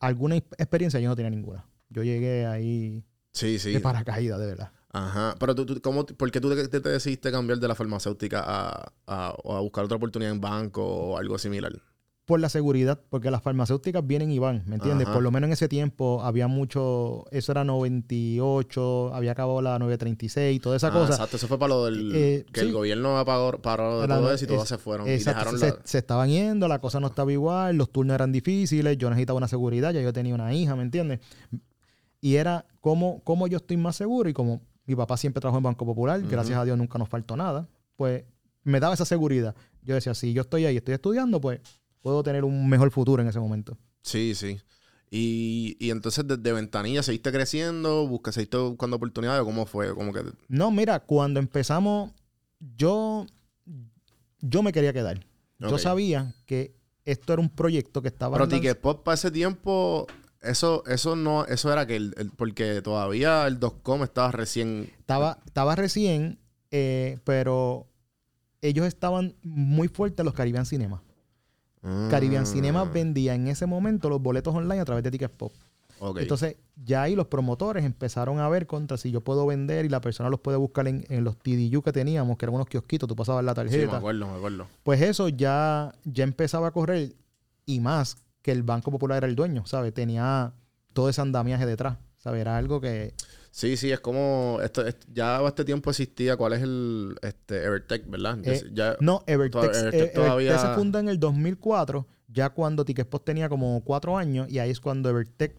alguna 0.00 0.36
experiencia, 0.36 1.00
yo 1.00 1.08
no 1.08 1.16
tenía 1.16 1.30
ninguna. 1.30 1.64
Yo 1.90 2.02
llegué 2.02 2.46
ahí 2.46 3.04
Sí, 3.32 3.58
sí. 3.58 3.72
de 3.72 3.80
paracaídas, 3.80 4.38
de 4.40 4.46
verdad. 4.46 4.72
Ajá. 4.92 5.34
Pero 5.38 5.54
tú, 5.54 5.66
tú- 5.66 5.80
¿cómo, 5.82 6.06
¿por 6.06 6.30
qué 6.30 6.40
tú 6.40 6.54
te, 6.54 6.68
te- 6.68 6.80
te 6.80 6.88
decidiste 6.88 7.30
cambiar 7.30 7.58
de 7.58 7.68
la 7.68 7.74
farmacéutica 7.74 8.42
a, 8.46 8.92
a, 9.06 9.28
a 9.28 9.60
buscar 9.60 9.84
otra 9.84 9.96
oportunidad 9.98 10.32
en 10.32 10.40
banco 10.40 10.82
o 10.84 11.18
algo 11.18 11.38
similar? 11.38 11.72
por 12.24 12.40
la 12.40 12.48
seguridad, 12.48 13.00
porque 13.08 13.30
las 13.30 13.40
farmacéuticas 13.40 14.04
vienen 14.04 14.32
y 14.32 14.40
van, 14.40 14.64
¿me 14.66 14.74
entiendes? 14.74 15.06
Ajá. 15.06 15.14
Por 15.14 15.22
lo 15.22 15.30
menos 15.30 15.46
en 15.46 15.52
ese 15.52 15.68
tiempo 15.68 16.24
había 16.24 16.48
mucho, 16.48 17.24
eso 17.30 17.52
era 17.52 17.62
98, 17.62 19.14
había 19.14 19.30
acabado 19.30 19.62
la 19.62 19.78
936, 19.78 20.60
toda 20.60 20.76
esa 20.76 20.88
Ah, 20.88 20.92
cosa. 20.92 21.12
Exacto, 21.12 21.36
eso 21.36 21.46
fue 21.46 21.56
para 21.56 21.68
lo 21.68 21.84
del 21.84 22.12
Eh, 22.16 22.44
que 22.52 22.60
sí. 22.62 22.66
el 22.66 22.72
gobierno 22.72 23.16
apagó, 23.18 23.52
paró 23.62 24.00
de 24.00 24.08
La- 24.08 24.16
todo 24.18 24.32
eso 24.32 24.44
y 24.44 24.48
todas 24.48 24.64
es- 24.64 24.68
se 24.70 24.78
fueron. 24.78 25.08
Exacto, 25.08 25.40
y 25.40 25.44
dejaron 25.54 25.60
se, 25.60 25.68
la. 25.68 25.78
se 25.84 25.98
estaban 25.98 26.28
yendo, 26.28 26.66
la 26.68 26.80
cosa 26.80 26.98
no 26.98 27.06
estaba 27.06 27.32
igual, 27.32 27.76
los 27.76 27.90
turnos 27.90 28.14
eran 28.16 28.32
difíciles, 28.32 28.98
yo 28.98 29.08
necesitaba 29.10 29.36
una 29.36 29.46
seguridad, 29.48 29.92
ya 29.92 30.00
yo 30.02 30.12
tenía 30.12 30.34
una 30.34 30.52
hija, 30.52 30.74
¿me 30.76 30.82
entiendes? 30.82 31.20
Y 32.26 32.38
era 32.38 32.66
como, 32.80 33.22
como 33.22 33.46
yo 33.46 33.58
estoy 33.58 33.76
más 33.76 33.94
seguro 33.94 34.28
y 34.28 34.32
como 34.32 34.60
mi 34.84 34.96
papá 34.96 35.16
siempre 35.16 35.40
trabajó 35.40 35.58
en 35.58 35.62
Banco 35.62 35.86
Popular, 35.86 36.20
gracias 36.22 36.58
a 36.58 36.64
Dios 36.64 36.76
nunca 36.76 36.98
nos 36.98 37.08
faltó 37.08 37.36
nada, 37.36 37.68
pues 37.94 38.24
me 38.64 38.80
daba 38.80 38.94
esa 38.94 39.04
seguridad. 39.04 39.54
Yo 39.82 39.94
decía, 39.94 40.12
si 40.12 40.32
yo 40.32 40.42
estoy 40.42 40.64
ahí, 40.64 40.76
estoy 40.76 40.94
estudiando, 40.94 41.40
pues 41.40 41.60
puedo 42.00 42.24
tener 42.24 42.42
un 42.42 42.68
mejor 42.68 42.90
futuro 42.90 43.22
en 43.22 43.28
ese 43.28 43.38
momento. 43.38 43.78
Sí, 44.02 44.34
sí. 44.34 44.58
Y, 45.08 45.76
y 45.78 45.90
entonces 45.90 46.26
desde 46.26 46.52
ventanilla 46.52 47.04
seguiste 47.04 47.30
creciendo, 47.30 48.08
busca, 48.08 48.32
seguiste 48.32 48.56
buscando 48.56 48.96
oportunidades, 48.96 49.44
¿cómo 49.44 49.64
fue? 49.64 49.94
Como 49.94 50.12
que. 50.12 50.24
No, 50.48 50.72
mira, 50.72 50.98
cuando 50.98 51.38
empezamos, 51.38 52.10
yo, 52.58 53.24
yo 54.40 54.64
me 54.64 54.72
quería 54.72 54.92
quedar. 54.92 55.24
Yo 55.60 55.78
sabía 55.78 56.34
que 56.44 56.74
esto 57.04 57.34
era 57.34 57.40
un 57.40 57.50
proyecto 57.50 58.02
que 58.02 58.08
estaba... 58.08 58.36
Pero 58.36 58.48
Ticket 58.48 58.80
Pop 58.80 59.04
para 59.04 59.14
ese 59.14 59.30
tiempo, 59.30 60.08
eso, 60.48 60.84
eso 60.86 61.16
no, 61.16 61.44
eso 61.44 61.72
era 61.72 61.86
que 61.86 61.96
el, 61.96 62.14
el- 62.16 62.30
porque 62.30 62.80
todavía 62.82 63.46
el 63.46 63.58
.com 63.60 64.02
estaba 64.02 64.32
recién. 64.32 64.90
Estaba, 64.98 65.38
estaba 65.46 65.74
recién, 65.76 66.38
eh, 66.70 67.18
pero 67.24 67.86
ellos 68.62 68.86
estaban 68.86 69.34
muy 69.42 69.88
fuertes 69.88 70.24
los 70.24 70.34
Caribbean 70.34 70.66
Cinema. 70.66 71.02
Caribbean 72.10 72.42
Ah, 72.42 72.46
Cinema 72.46 72.84
vendía 72.84 73.34
en 73.34 73.46
ese 73.46 73.66
momento 73.66 74.08
los 74.08 74.20
boletos 74.20 74.52
online 74.54 74.80
a 74.80 74.84
través 74.84 75.04
de 75.04 75.10
Ticket 75.12 75.30
Pop. 75.30 75.52
Entonces, 76.16 76.56
ya 76.84 77.02
ahí 77.02 77.14
los 77.14 77.28
promotores 77.28 77.84
empezaron 77.84 78.38
a 78.40 78.48
ver 78.50 78.66
contra 78.66 78.96
si 78.98 79.10
yo 79.10 79.22
puedo 79.22 79.46
vender 79.46 79.84
y 79.86 79.88
la 79.88 80.00
persona 80.02 80.28
los 80.28 80.40
puede 80.40 80.58
buscar 80.58 80.88
en, 80.88 81.06
en 81.08 81.24
los 81.24 81.38
TDU 81.38 81.80
que 81.82 81.92
teníamos, 81.92 82.36
que 82.36 82.44
eran 82.44 82.54
unos 82.56 82.66
kiosquitos, 82.66 83.08
tú 83.08 83.14
pasabas 83.16 83.44
la 83.44 83.52
sí, 83.54 83.60
me 83.60 83.64
tarjeta. 83.70 83.96
acuerdo, 83.98 84.26
me 84.26 84.36
acuerdo. 84.36 84.66
pues 84.82 85.00
eso 85.00 85.28
ya, 85.28 85.94
ya 86.04 86.24
empezaba 86.24 86.68
a 86.68 86.70
correr 86.72 87.14
y 87.64 87.80
más 87.80 88.16
que 88.46 88.52
el 88.52 88.62
Banco 88.62 88.92
Popular 88.92 89.18
era 89.18 89.26
el 89.26 89.34
dueño, 89.34 89.66
¿sabes? 89.66 89.92
Tenía 89.92 90.52
todo 90.92 91.08
ese 91.08 91.20
andamiaje 91.20 91.66
detrás, 91.66 91.98
¿sabes? 92.16 92.42
Era 92.42 92.56
algo 92.56 92.80
que... 92.80 93.12
Sí, 93.50 93.76
sí, 93.76 93.90
es 93.90 93.98
como. 93.98 94.58
Esto, 94.62 94.86
es- 94.86 94.98
ya 95.12 95.40
este 95.44 95.64
tiempo 95.64 95.90
existía. 95.90 96.36
¿Cuál 96.36 96.52
es 96.52 96.62
el. 96.62 97.16
Este, 97.22 97.64
Evertech, 97.64 98.06
¿verdad? 98.08 98.38
Eh, 98.44 98.62
ya, 98.72 98.96
No, 99.00 99.24
Evertex 99.26 99.78
eh, 99.92 100.12
todavía- 100.14 100.50
Evertex 100.52 100.60
se 100.70 100.74
funda 100.74 101.00
en 101.00 101.08
el 101.08 101.18
2004, 101.18 102.06
ya 102.28 102.50
cuando 102.50 102.84
Ticketpop 102.84 103.24
tenía 103.24 103.48
como 103.48 103.82
cuatro 103.82 104.16
años, 104.18 104.48
y 104.50 104.58
ahí 104.58 104.70
es 104.70 104.78
cuando 104.78 105.08
Evertech, 105.08 105.56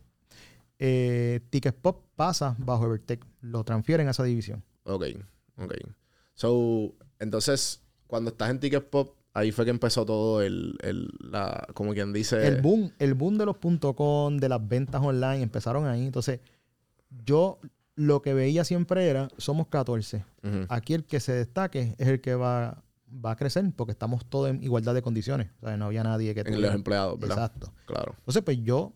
eh, 0.79 1.41
Ticketpop 1.49 2.05
pasa 2.15 2.55
bajo 2.59 2.85
Evertech, 2.85 3.25
lo 3.41 3.63
transfieren 3.63 4.07
a 4.07 4.11
esa 4.11 4.23
división. 4.23 4.63
Ok, 4.83 5.05
ok. 5.57 5.73
So, 6.35 6.93
entonces, 7.19 7.81
cuando 8.05 8.29
estás 8.29 8.51
en 8.51 8.59
Ticket 8.59 8.89
Pop, 8.89 9.15
ahí 9.37 9.51
fue 9.51 9.65
que 9.65 9.71
empezó 9.71 10.05
todo 10.05 10.41
el. 10.41 10.75
el 10.81 11.09
la, 11.19 11.67
como 11.73 11.93
quien 11.93 12.11
dice. 12.13 12.45
El 12.47 12.61
boom, 12.61 12.91
el 12.99 13.13
boom 13.13 13.37
de 13.37 13.45
los 13.45 13.57
.com, 13.95 14.37
de 14.37 14.49
las 14.49 14.67
ventas 14.67 15.01
online, 15.01 15.41
empezaron 15.43 15.85
ahí. 15.85 16.05
Entonces, 16.05 16.39
yo 17.25 17.59
lo 17.95 18.21
que 18.21 18.33
veía 18.33 18.63
siempre 18.63 19.07
era, 19.07 19.27
somos 19.37 19.67
14. 19.67 20.23
Ujú. 20.43 20.65
Aquí 20.69 20.93
el 20.93 21.03
que 21.05 21.19
se 21.19 21.31
destaque 21.33 21.95
es 21.97 22.07
el 22.07 22.21
que 22.21 22.35
va, 22.35 22.83
va 23.13 23.31
a 23.31 23.35
crecer, 23.35 23.65
porque 23.75 23.91
estamos 23.91 24.25
todos 24.25 24.49
en 24.49 24.61
igualdad 24.63 24.93
de 24.93 25.01
condiciones. 25.01 25.49
O 25.61 25.67
sea, 25.67 25.77
no 25.77 25.85
había 25.85 26.03
nadie 26.03 26.33
que 26.33 26.41
En 26.41 26.45
tuviera- 26.45 26.67
los 26.67 26.75
empleados, 26.75 27.19
¿verdad? 27.19 27.37
Exacto. 27.37 27.73
Claro. 27.85 28.13
Entonces, 28.19 28.43
pues 28.43 28.59
yo 28.63 28.93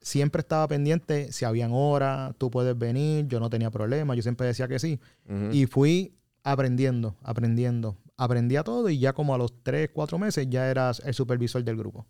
siempre 0.00 0.40
estaba 0.40 0.68
pendiente 0.68 1.32
si 1.32 1.44
habían 1.44 1.70
horas, 1.72 2.34
tú 2.38 2.50
puedes 2.50 2.78
venir, 2.78 3.26
yo 3.26 3.40
no 3.40 3.50
tenía 3.50 3.70
problema, 3.72 4.14
yo 4.14 4.22
siempre 4.22 4.46
decía 4.46 4.68
que 4.68 4.78
sí. 4.78 5.00
Ujú. 5.28 5.50
Y 5.52 5.66
fui 5.66 6.14
aprendiendo, 6.44 7.16
aprendiendo. 7.24 7.96
Aprendí 8.16 8.56
a 8.56 8.64
todo 8.64 8.88
y 8.88 8.98
ya 8.98 9.12
como 9.12 9.34
a 9.34 9.38
los 9.38 9.62
3, 9.62 9.90
4 9.92 10.18
meses 10.18 10.46
ya 10.48 10.68
eras 10.70 11.00
el 11.04 11.12
supervisor 11.14 11.62
del 11.62 11.76
grupo. 11.76 12.06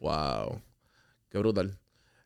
Wow. 0.00 0.60
Qué 1.28 1.38
brutal. 1.38 1.78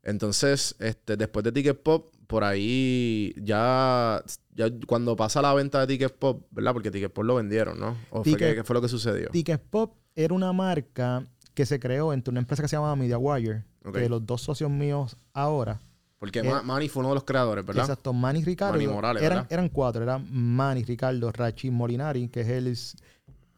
Entonces, 0.02 0.74
este, 0.78 1.16
después 1.16 1.44
de 1.44 1.52
Ticket 1.52 1.82
Pop, 1.82 2.14
por 2.26 2.44
ahí 2.44 3.34
ya, 3.36 4.22
ya 4.54 4.68
cuando 4.86 5.16
pasa 5.16 5.42
la 5.42 5.52
venta 5.54 5.80
de 5.80 5.86
Ticket 5.86 6.16
Pop, 6.18 6.46
¿verdad? 6.50 6.72
Porque 6.72 6.90
Ticket 6.90 7.12
Pop 7.12 7.24
lo 7.24 7.34
vendieron, 7.34 7.78
¿no? 7.78 7.96
¿O 8.10 8.22
Ticket- 8.22 8.54
qué 8.54 8.64
fue 8.64 8.74
lo 8.74 8.80
que 8.80 8.88
sucedió? 8.88 9.28
Ticket 9.30 9.60
Pop 9.62 9.94
era 10.14 10.32
una 10.34 10.52
marca 10.52 11.26
que 11.54 11.66
se 11.66 11.78
creó 11.80 12.12
entre 12.12 12.30
una 12.30 12.40
empresa 12.40 12.62
que 12.62 12.68
se 12.68 12.76
llamaba 12.76 12.96
MediaWire, 12.96 13.64
Ok. 13.84 13.94
que 13.96 14.08
los 14.08 14.24
dos 14.24 14.40
socios 14.42 14.70
míos 14.70 15.16
ahora, 15.34 15.80
Porque 16.18 16.38
eh, 16.40 16.42
Ma- 16.44 16.62
Manny 16.62 16.88
fue 16.88 17.00
uno 17.00 17.10
de 17.10 17.14
los 17.16 17.24
creadores, 17.24 17.64
¿verdad? 17.66 17.84
exacto, 17.84 18.12
Manny 18.12 18.40
y 18.40 18.44
Ricardo, 18.44 18.74
Manny 18.74 18.86
Morales, 18.86 19.22
eran, 19.22 19.38
¿verdad? 19.38 19.52
eran 19.52 19.68
cuatro, 19.68 20.02
eran 20.02 20.26
Manny, 20.30 20.84
Ricardo, 20.84 21.30
Rachi 21.32 21.70
Molinari, 21.70 22.28
que 22.28 22.40
es 22.42 22.48
el, 22.48 22.76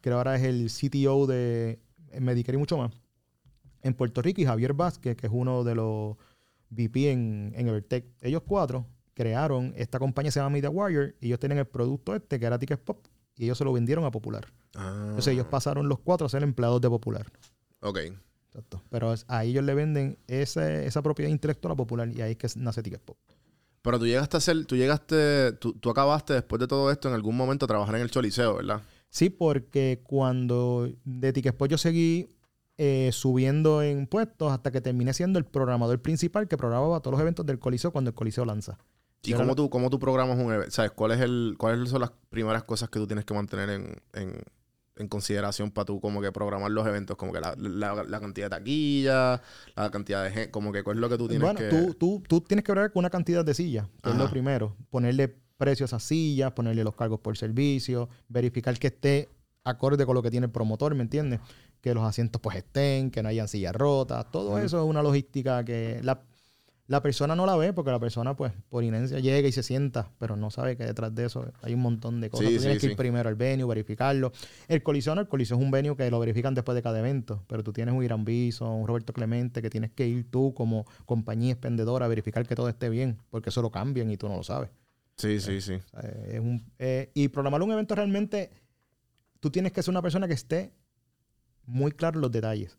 creo 0.00 0.16
ahora 0.18 0.36
es 0.36 0.42
el 0.42 0.68
CTO 0.70 1.26
de 1.26 1.78
Medicare 2.20 2.56
y 2.56 2.58
mucho 2.58 2.76
más, 2.78 2.92
en 3.82 3.94
Puerto 3.94 4.20
Rico, 4.22 4.40
y 4.40 4.44
Javier 4.44 4.74
Vázquez, 4.74 5.16
que 5.16 5.26
es 5.26 5.32
uno 5.34 5.64
de 5.64 5.74
los 5.74 6.16
VP 6.70 7.10
en, 7.12 7.52
en 7.56 7.68
Evertech. 7.68 8.04
Ellos 8.20 8.42
cuatro 8.46 8.86
crearon 9.14 9.72
esta 9.76 9.98
compañía, 9.98 10.30
se 10.30 10.40
llama 10.40 10.50
MediaWire, 10.50 11.16
y 11.20 11.26
ellos 11.26 11.38
tienen 11.40 11.58
el 11.58 11.66
producto 11.66 12.14
este, 12.14 12.38
que 12.38 12.46
era 12.46 12.58
Ticket 12.58 12.80
Pop, 12.80 13.06
y 13.36 13.44
ellos 13.44 13.58
se 13.58 13.64
lo 13.64 13.72
vendieron 13.72 14.04
a 14.04 14.10
Popular. 14.10 14.46
Ah, 14.74 15.04
Entonces 15.08 15.32
ellos 15.32 15.46
pasaron 15.46 15.88
los 15.88 15.98
cuatro 16.00 16.26
a 16.26 16.30
ser 16.30 16.42
empleados 16.42 16.80
de 16.80 16.88
Popular. 16.88 17.26
Ok. 17.80 17.98
Exacto. 18.48 18.82
Pero 18.90 19.14
a 19.28 19.44
ellos 19.44 19.64
le 19.64 19.74
venden 19.74 20.18
ese- 20.26 20.84
esa 20.86 21.02
propiedad 21.02 21.30
intelectual 21.30 21.72
a 21.72 21.76
Popular 21.76 22.08
y 22.08 22.20
ahí 22.20 22.32
es 22.32 22.36
que 22.36 22.48
nace 22.60 22.82
Ticket 22.82 23.00
Pop. 23.00 23.16
Pero 23.82 23.98
tú 23.98 24.06
llegaste 24.06 24.36
a 24.36 24.40
ser, 24.40 24.66
tú 24.66 24.76
llegaste, 24.76 25.52
tú, 25.52 25.72
tú 25.74 25.88
acabaste 25.88 26.34
después 26.34 26.60
de 26.60 26.66
todo 26.66 26.90
esto 26.90 27.08
en 27.08 27.14
algún 27.14 27.36
momento 27.36 27.64
a 27.64 27.68
trabajar 27.68 27.94
en 27.94 28.02
el 28.02 28.10
Choliseo, 28.10 28.56
¿verdad? 28.56 28.82
Sí, 29.10 29.28
porque 29.30 30.00
cuando 30.04 30.88
de 31.04 31.32
Ticket 31.32 31.56
Pop 31.56 31.68
yo 31.68 31.76
seguí 31.78 32.28
eh, 32.78 33.10
subiendo 33.12 33.82
en 33.82 34.06
puestos 34.06 34.52
hasta 34.52 34.70
que 34.70 34.80
terminé 34.80 35.12
siendo 35.12 35.38
el 35.38 35.44
programador 35.44 36.00
principal 36.00 36.48
que 36.48 36.56
programaba 36.56 37.00
todos 37.00 37.12
los 37.12 37.20
eventos 37.20 37.44
del 37.44 37.58
Coliseo 37.58 37.90
cuando 37.92 38.10
el 38.10 38.14
Coliseo 38.14 38.44
lanza. 38.44 38.78
¿Y 39.22 39.34
cómo 39.34 39.54
tú, 39.54 39.68
cómo 39.68 39.90
tú 39.90 39.98
programas 39.98 40.38
un 40.38 40.50
evento? 40.52 40.70
¿Sabes? 40.70 40.92
¿Cuál 40.92 41.10
es 41.12 41.20
el, 41.20 41.56
¿Cuáles 41.58 41.90
son 41.90 42.00
las 42.00 42.12
primeras 42.30 42.64
cosas 42.64 42.88
que 42.88 42.98
tú 42.98 43.06
tienes 43.06 43.26
que 43.26 43.34
mantener 43.34 43.68
en, 43.68 43.96
en, 44.14 44.40
en 44.96 45.08
consideración 45.08 45.70
para 45.70 45.84
tú 45.84 46.00
como 46.00 46.22
que 46.22 46.32
programar 46.32 46.70
los 46.70 46.86
eventos? 46.86 47.18
Como 47.18 47.30
que 47.32 47.40
la, 47.40 47.54
la- 47.58 48.02
la 48.04 48.20
cantidad 48.20 48.46
de 48.46 48.56
taquillas, 48.56 49.40
la 49.76 49.90
cantidad 49.90 50.24
de 50.24 50.30
gente, 50.30 50.50
como 50.50 50.72
que 50.72 50.82
cuál 50.82 50.96
es 50.96 51.00
lo 51.02 51.08
que 51.10 51.18
tú 51.18 51.28
tienes 51.28 51.42
Bueno, 51.44 51.58
que... 51.60 51.68
tú, 51.68 51.94
tú, 51.98 52.22
tú 52.26 52.40
tienes 52.40 52.64
que 52.64 52.72
ver 52.72 52.92
con 52.92 53.00
una 53.00 53.10
cantidad 53.10 53.44
de 53.44 53.52
sillas, 53.52 53.86
que 54.02 54.08
es 54.08 54.16
lo 54.16 54.30
primero. 54.30 54.74
Ponerle 54.88 55.36
precios 55.60 55.92
a 55.92 55.96
esas 55.96 56.08
sillas, 56.08 56.52
ponerle 56.52 56.82
los 56.82 56.96
cargos 56.96 57.20
por 57.20 57.36
servicio, 57.36 58.08
verificar 58.28 58.78
que 58.78 58.86
esté 58.86 59.28
acorde 59.62 60.06
con 60.06 60.14
lo 60.14 60.22
que 60.22 60.30
tiene 60.30 60.46
el 60.46 60.52
promotor, 60.52 60.94
¿me 60.94 61.02
entiendes? 61.02 61.40
Que 61.82 61.92
los 61.92 62.02
asientos 62.02 62.40
pues 62.40 62.56
estén, 62.56 63.10
que 63.10 63.22
no 63.22 63.28
hayan 63.28 63.46
sillas 63.46 63.74
rotas. 63.74 64.30
Todo 64.30 64.58
eso 64.58 64.82
es 64.82 64.88
una 64.88 65.02
lógica 65.02 65.62
que 65.64 66.00
la, 66.02 66.22
la 66.86 67.02
persona 67.02 67.36
no 67.36 67.46
la 67.46 67.56
ve 67.56 67.72
porque 67.72 67.90
la 67.90 68.00
persona 68.00 68.34
pues 68.34 68.52
por 68.68 68.82
inercia 68.82 69.20
llega 69.20 69.46
y 69.46 69.52
se 69.52 69.62
sienta, 69.62 70.10
pero 70.18 70.34
no 70.36 70.50
sabe 70.50 70.76
que 70.76 70.84
detrás 70.84 71.14
de 71.14 71.26
eso 71.26 71.44
hay 71.62 71.74
un 71.74 71.80
montón 71.80 72.20
de 72.20 72.30
cosas. 72.30 72.48
Sí, 72.48 72.54
Tú 72.54 72.60
tienes 72.60 72.80
sí, 72.80 72.86
que 72.86 72.92
ir 72.92 72.96
primero 72.96 73.28
al 73.28 73.36
venue, 73.36 73.66
verificarlo. 73.66 74.32
El 74.66 74.82
coliseo 74.82 75.14
no, 75.14 75.20
el 75.20 75.28
coliseo 75.28 75.56
es 75.56 75.62
un 75.62 75.70
venue 75.70 75.96
que 75.96 76.10
lo 76.10 76.18
verifican 76.18 76.54
después 76.54 76.74
de 76.74 76.82
cada 76.82 76.98
evento, 76.98 77.44
pero 77.46 77.62
tú 77.62 77.72
tienes 77.72 77.94
un 77.94 78.02
Irán 78.02 78.24
Bison, 78.24 78.72
un 78.72 78.86
Roberto 78.86 79.12
Clemente, 79.12 79.62
que 79.62 79.70
tienes 79.70 79.92
que 79.92 80.08
ir 80.08 80.30
tú 80.30 80.52
como 80.54 80.84
compañía 81.06 81.52
expendedora 81.52 82.06
a 82.06 82.08
verificar 82.08 82.46
que 82.46 82.56
todo 82.56 82.68
esté 82.68 82.88
bien, 82.88 83.18
porque 83.30 83.50
eso 83.50 83.62
lo 83.62 83.70
cambian 83.70 84.10
y 84.10 84.16
tú 84.16 84.28
no 84.28 84.36
lo 84.36 84.42
sabes. 84.42 84.70
Sí, 85.20 85.40
sí, 85.40 85.60
sí. 85.60 85.74
O 85.74 86.00
sea, 86.00 86.10
es 86.28 86.40
un- 86.40 86.64
eh, 86.78 87.10
y 87.14 87.28
programar 87.28 87.62
un 87.62 87.72
evento 87.72 87.94
realmente, 87.94 88.50
tú 89.40 89.50
tienes 89.50 89.72
que 89.72 89.82
ser 89.82 89.90
una 89.92 90.02
persona 90.02 90.26
que 90.26 90.34
esté 90.34 90.72
muy 91.66 91.92
claro 91.92 92.16
en 92.18 92.22
los 92.22 92.32
detalles. 92.32 92.78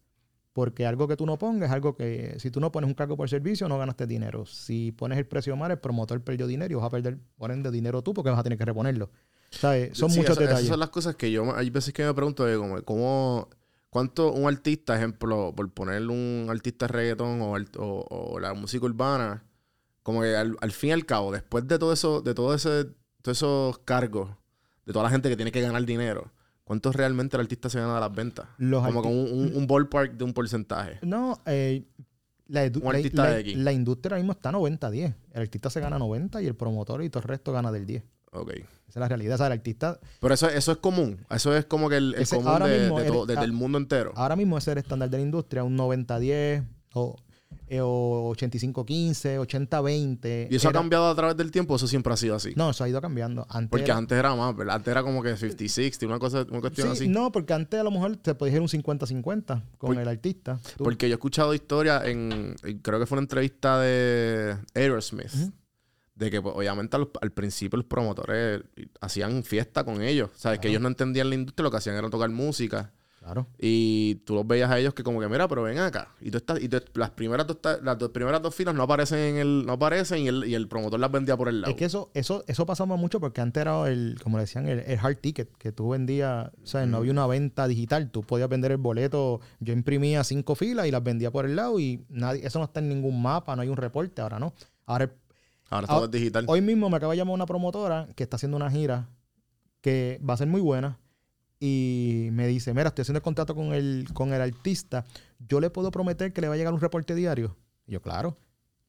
Porque 0.53 0.86
algo 0.86 1.07
que 1.07 1.15
tú 1.15 1.25
no 1.25 1.38
pongas 1.38 1.69
es 1.69 1.74
algo 1.74 1.95
que, 1.95 2.36
si 2.39 2.51
tú 2.51 2.60
no 2.60 2.74
pones 2.74 2.89
un 2.89 2.93
cargo 2.93 3.15
por 3.15 3.29
servicio, 3.29 3.69
no 3.69 3.77
ganaste 3.77 4.05
dinero. 4.05 4.45
Si 4.45 4.91
pones 4.91 5.17
el 5.17 5.25
precio 5.25 5.55
mal, 5.55 5.71
el 5.71 5.79
promotor 5.79 6.21
perdió 6.24 6.45
dinero 6.45 6.74
y 6.74 6.75
vas 6.75 6.86
a 6.86 6.89
perder, 6.89 7.19
por 7.38 7.51
ende, 7.51 7.71
dinero 7.71 8.01
tú 8.01 8.13
porque 8.13 8.31
vas 8.31 8.39
a 8.39 8.43
tener 8.43 8.57
que 8.57 8.65
reponerlo. 8.65 9.10
¿Sabes? 9.51 9.98
Son 9.98 10.10
Sí, 10.10 10.17
muchos 10.17 10.33
eso- 10.33 10.41
esas 10.41 10.50
detalles. 10.50 10.69
son 10.69 10.79
las 10.79 10.89
cosas 10.89 11.15
que 11.15 11.31
yo... 11.31 11.55
Hay 11.55 11.69
veces 11.69 11.93
que 11.93 12.03
me 12.03 12.13
pregunto 12.13 12.43
de 12.45 12.57
como, 12.57 12.81
cómo... 12.83 13.50
¿Cuánto 13.89 14.31
un 14.31 14.48
artista, 14.48 14.95
ejemplo, 14.95 15.53
por 15.55 15.69
poner 15.74 16.01
un 16.07 16.48
artista 16.50 16.88
reggaetón 16.88 17.41
o, 17.41 17.53
o- 17.55 18.05
o 18.10 18.39
la 18.39 18.53
música 18.53 18.86
urbana, 18.86 19.43
como 20.03 20.22
que 20.22 20.36
al, 20.36 20.58
al 20.62 20.72
fin 20.72 20.89
y 20.89 20.93
al 20.93 21.05
cabo, 21.05 21.31
después 21.31 21.67
de 21.67 21.77
todo 21.79 21.93
eso, 21.93 22.22
de 22.22 22.34
todo 22.34 22.53
ese, 22.53 22.86
todos 23.22 23.38
esos 23.38 23.77
cargos, 23.79 24.29
de 24.86 24.93
toda 24.93 25.03
la 25.03 25.10
gente 25.12 25.29
que 25.29 25.36
tiene 25.36 25.51
que 25.51 25.62
ganar 25.62 25.86
dinero, 25.86 26.31
¿cuánto 26.63 26.91
realmente 26.91 27.38
el 27.38 27.41
artista 27.41 27.70
se 27.70 27.79
gana 27.79 27.96
de 27.96 28.00
las 28.00 28.13
ventas? 28.13 28.48
Los 28.58 28.84
como 28.86 29.01
con 29.01 29.12
un, 29.12 29.31
un- 29.31 29.55
un 29.55 29.67
ballpark 29.67 30.13
de 30.13 30.24
un 30.24 30.34
porcentaje. 30.34 31.00
No, 31.03 31.39
eh, 31.46 31.84
la, 32.48 32.63
Un 32.63 32.81
la- 32.84 32.89
artista 32.89 33.24
la- 33.24 33.29
de 33.31 33.39
aquí. 33.39 33.55
la 33.55 33.72
industria 33.72 34.15
ahora 34.15 34.22
mismo 34.24 34.34
está 34.34 34.51
90-10. 34.51 35.13
El 35.34 35.41
artista 35.41 35.70
se 35.70 35.79
gana 35.79 35.98
90 36.00 36.41
y 36.41 36.48
el 36.48 36.55
promotor 36.55 37.03
y 37.03 37.10
todo 37.10 37.22
el 37.24 37.29
resto 37.29 37.51
gana 37.53 37.72
del 37.72 37.86
10. 37.86 38.03
Ok. 38.34 38.51
Esa 38.51 38.65
es 38.88 38.96
la 39.01 39.08
realidad. 39.08 39.36
O 39.36 39.38
sea, 39.38 39.48
el 39.48 39.53
artista, 39.53 40.00
Pero 40.20 40.34
eso, 40.34 40.50
eso 40.50 40.72
es 40.74 40.77
común. 40.79 41.25
Eso 41.29 41.55
es 41.55 41.65
como 41.65 41.88
que 41.89 41.98
el, 41.98 42.13
el 42.15 42.22
Ese- 42.24 42.36
común 42.38 42.60
de, 42.63 42.79
mismo 42.79 43.00
de 43.00 43.05
todo- 43.36 43.43
el 43.43 43.53
mundo 43.53 43.77
entero. 43.77 44.12
ahora 44.15 44.36
mismo 44.36 44.58
ese 44.58 44.72
es 44.72 44.77
el 44.77 44.84
estándar 44.84 45.10
de 45.10 45.17
la 45.17 45.24
industria, 45.24 45.63
un 45.63 45.77
90-10 45.77 46.65
o, 46.93 47.15
eh, 47.67 47.79
o 47.81 48.34
85-15, 48.36 49.39
80-20. 49.39 50.48
¿Y 50.50 50.55
eso 50.55 50.70
ha 50.70 50.74
cambiado 50.74 51.08
a 51.10 51.15
través 51.15 51.38
del 51.38 51.51
tiempo? 51.51 51.74
o 51.74 51.77
Eso 51.77 51.88
siempre 51.88 52.13
ha 52.13 52.17
sido 52.17 52.36
así. 52.36 52.53
No, 52.55 52.70
eso 52.72 52.84
ha 52.84 52.89
ido 52.89 53.00
cambiando. 53.01 53.46
Antes 53.50 53.70
Porque 53.70 53.86
era- 53.86 53.98
antes 53.98 54.17
era 54.17 54.36
más, 54.36 54.55
¿verdad? 54.55 54.75
Antes 54.75 54.91
era 54.91 55.03
como 55.03 55.22
que 55.24 55.36
50-60, 55.36 56.05
una, 56.05 56.20
cosa, 56.20 56.46
una 56.50 56.62
cuestión 56.62 56.88
Sí, 56.89 56.93
así. 57.03 57.08
no, 57.08 57.31
porque 57.31 57.53
antes 57.53 57.79
a 57.79 57.84
lo 57.84 57.91
mejor 57.91 58.17
se 58.24 58.36
podía 58.36 58.55
ir 58.55 58.62
un 58.62 58.67
50-50 58.67 59.63
con 59.77 59.93
Por- 59.93 60.01
el 60.01 60.08
artista. 60.08 60.60
Tú- 60.77 60.84
Porque 60.84 61.08
yo 61.08 61.13
he 61.13 61.15
escuchado 61.15 61.53
historias 61.53 62.05
en, 62.05 62.55
creo 62.81 63.00
que 63.00 63.05
fue 63.05 63.17
una 63.17 63.24
entrevista 63.24 63.79
de 63.79 64.58
Aerosmith, 64.75 65.31
de 66.15 66.29
que 66.29 66.41
pues, 66.41 66.53
obviamente 66.55 66.96
al, 66.98 67.10
al 67.22 67.31
principio 67.31 67.77
los 67.77 67.86
promotores 67.86 68.62
hacían 69.00 69.43
fiesta 69.43 69.84
con 69.84 70.01
ellos. 70.01 70.29
Sabes 70.36 70.60
que 70.60 70.63
Claro. 70.63 70.72
ellos 70.72 70.81
no 70.84 70.88
entendían 70.89 71.29
la 71.29 71.36
industria, 71.36 71.63
lo 71.63 71.72
que 71.72 71.77
hacían 71.77 71.96
era 71.96 72.10
tocar 72.10 72.29
música. 72.29 72.91
Claro. 73.22 73.46
Y 73.60 74.16
tú 74.25 74.34
los 74.34 74.48
veías 74.48 74.72
a 74.72 74.80
ellos 74.80 74.96
que 74.96 75.04
como 75.04 75.20
que, 75.20 75.28
mira, 75.30 75.48
pero 75.48 75.62
ven 75.62 75.78
acá. 75.78 76.08
Y 76.22 76.32
tú 76.32 76.38
estás, 76.38 76.60
y 76.60 76.68
tú- 76.68 76.82
las 76.96 77.12
primeras 77.12 77.46
dos, 77.46 77.58
las 77.84 77.96
dos 78.00 78.10
primeras 78.10 78.42
dos 78.42 78.56
filas 78.56 78.74
no 78.74 78.82
aparecen 78.82 79.20
en 79.20 79.36
el, 79.38 79.63
no 79.63 79.74
aparecen 79.74 80.24
y 80.24 80.28
el, 80.28 80.46
y 80.46 80.56
el 80.56 80.68
promotor 80.68 81.00
las 81.00 81.12
vendía 81.12 81.38
por 81.38 81.48
el 81.48 81.62
lado. 81.62 81.70
Es 81.72 81.78
que 81.78 81.86
eso, 81.86 82.10
eso, 82.16 82.44
eso 82.48 82.66
pasaba 82.66 82.96
mucho 82.96 83.20
porque 83.20 83.40
antes 83.40 83.62
era 83.62 83.88
el, 83.88 84.18
como 84.24 84.38
le 84.38 84.42
decían, 84.46 84.68
el, 84.68 84.80
el 84.80 84.98
hard 85.00 85.18
ticket, 85.18 85.56
que 85.58 85.72
tú 85.72 85.90
vendías, 85.90 86.50
o 86.63 86.66
sea, 86.66 86.84
no 86.88 86.98
había 86.98 87.12
una 87.12 87.28
venta 87.28 87.68
digital, 87.68 88.10
tú 88.10 88.24
podías 88.24 88.50
vender 88.50 88.72
el 88.72 88.78
boleto, 88.78 89.40
yo 89.60 89.72
imprimía 89.74 90.24
cinco 90.24 90.56
filas 90.56 90.88
y 90.88 90.92
las 90.92 91.04
vendía 91.04 91.30
por 91.30 91.46
el 91.46 91.56
lado 91.56 91.80
y 91.80 92.04
nadie, 92.10 92.44
eso 92.44 92.58
no 92.58 92.66
está 92.66 92.80
en 92.80 92.90
ningún 92.90 93.22
mapa, 93.22 93.56
no 93.56 93.62
hay 93.62 93.70
un 93.70 93.78
reporte, 93.78 94.20
ahora 94.24 94.40
no. 94.40 94.54
Ahora, 94.88 95.04
el- 95.04 95.12
Ahora 95.70 95.86
todo 95.88 96.01
ah, 96.01 96.06
es 96.06 96.12
digital. 96.12 96.46
hoy 96.48 96.62
mismo 96.62 96.90
me 96.90 96.98
acaba 96.98 97.13
de 97.13 97.18
llamar 97.18 97.36
una 97.36 97.46
promotora 97.46 98.08
que 98.16 98.24
está 98.24 98.38
haciendo 98.38 98.58
una 98.58 98.72
gira 98.72 99.10
que 99.80 100.20
va 100.28 100.34
a 100.34 100.38
ser 100.38 100.48
muy 100.48 100.60
buena 100.60 100.98
y 101.63 102.30
me 102.32 102.48
dice, 102.48 102.74
mira, 102.74 102.88
estoy 102.88 103.03
haciendo 103.03 103.20
el 103.20 103.24
contrato 103.24 103.53
con 103.53 103.72
el, 103.72 104.08
con 104.13 104.34
el 104.34 104.41
artista, 104.41 105.06
yo 105.48 105.60
le 105.62 105.70
puedo 105.70 105.91
prometer 105.91 106.34
que 106.34 106.41
le 106.41 106.48
va 106.48 106.56
a 106.56 106.58
llegar 106.58 106.74
un 106.74 106.82
reporte 106.82 107.13
diario. 107.13 107.56
Y 107.86 107.91
yo, 107.91 108.01
claro, 108.01 108.36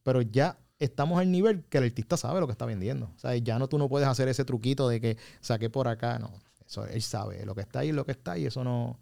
pero 0.02 0.22
ya 0.22 0.58
estamos 0.78 1.20
al 1.20 1.30
nivel 1.30 1.64
que 1.64 1.76
el 1.78 1.84
artista 1.84 2.16
sabe 2.16 2.40
lo 2.40 2.46
que 2.46 2.52
está 2.52 2.64
vendiendo. 2.64 3.12
O 3.14 3.18
sea, 3.18 3.36
ya 3.36 3.58
no 3.58 3.68
tú 3.68 3.76
no 3.76 3.90
puedes 3.90 4.08
hacer 4.08 4.26
ese 4.28 4.46
truquito 4.46 4.88
de 4.88 5.02
que 5.02 5.18
saqué 5.42 5.68
por 5.68 5.86
acá, 5.86 6.18
no. 6.18 6.32
Eso 6.66 6.86
él 6.86 7.02
sabe 7.02 7.44
lo 7.44 7.54
que 7.54 7.60
está 7.60 7.80
ahí, 7.80 7.92
lo 7.92 8.06
que 8.06 8.12
está 8.12 8.38
y 8.38 8.46
eso 8.46 8.64
no, 8.64 8.98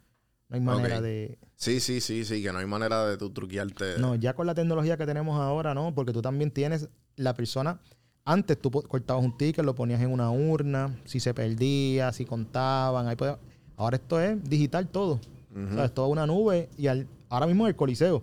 no 0.48 0.56
hay 0.56 0.60
manera 0.60 1.00
de... 1.00 1.38
Sí, 1.54 1.78
sí, 1.78 2.00
sí, 2.00 2.24
sí, 2.24 2.42
que 2.42 2.52
no 2.52 2.58
hay 2.58 2.66
manera 2.66 3.06
de 3.06 3.16
tú 3.18 3.30
truquearte. 3.30 3.98
No, 3.98 4.16
ya 4.16 4.34
con 4.34 4.48
la 4.48 4.54
tecnología 4.54 4.96
que 4.96 5.06
tenemos 5.06 5.40
ahora, 5.40 5.74
no, 5.74 5.94
porque 5.94 6.12
tú 6.12 6.20
también 6.20 6.50
tienes 6.50 6.88
la 7.14 7.34
persona. 7.34 7.78
Antes 8.24 8.60
tú 8.60 8.70
cortabas 8.72 9.24
un 9.24 9.36
ticket, 9.38 9.64
lo 9.64 9.76
ponías 9.76 10.00
en 10.00 10.10
una 10.12 10.30
urna, 10.32 10.98
si 11.04 11.20
se 11.20 11.32
perdía, 11.34 12.12
si 12.12 12.24
contaban, 12.24 13.06
ahí 13.06 13.14
podía- 13.14 13.38
Ahora 13.80 13.96
esto 13.96 14.20
es 14.20 14.42
digital 14.48 14.86
todo. 14.88 15.20
O 15.54 15.74
sea, 15.74 15.86
es 15.86 15.92
toda 15.94 16.06
una 16.08 16.26
nube 16.26 16.68
y 16.78 16.86
al- 16.86 17.06
ahora 17.28 17.46
mismo 17.46 17.64
en 17.64 17.70
el 17.70 17.76
Coliseo 17.76 18.22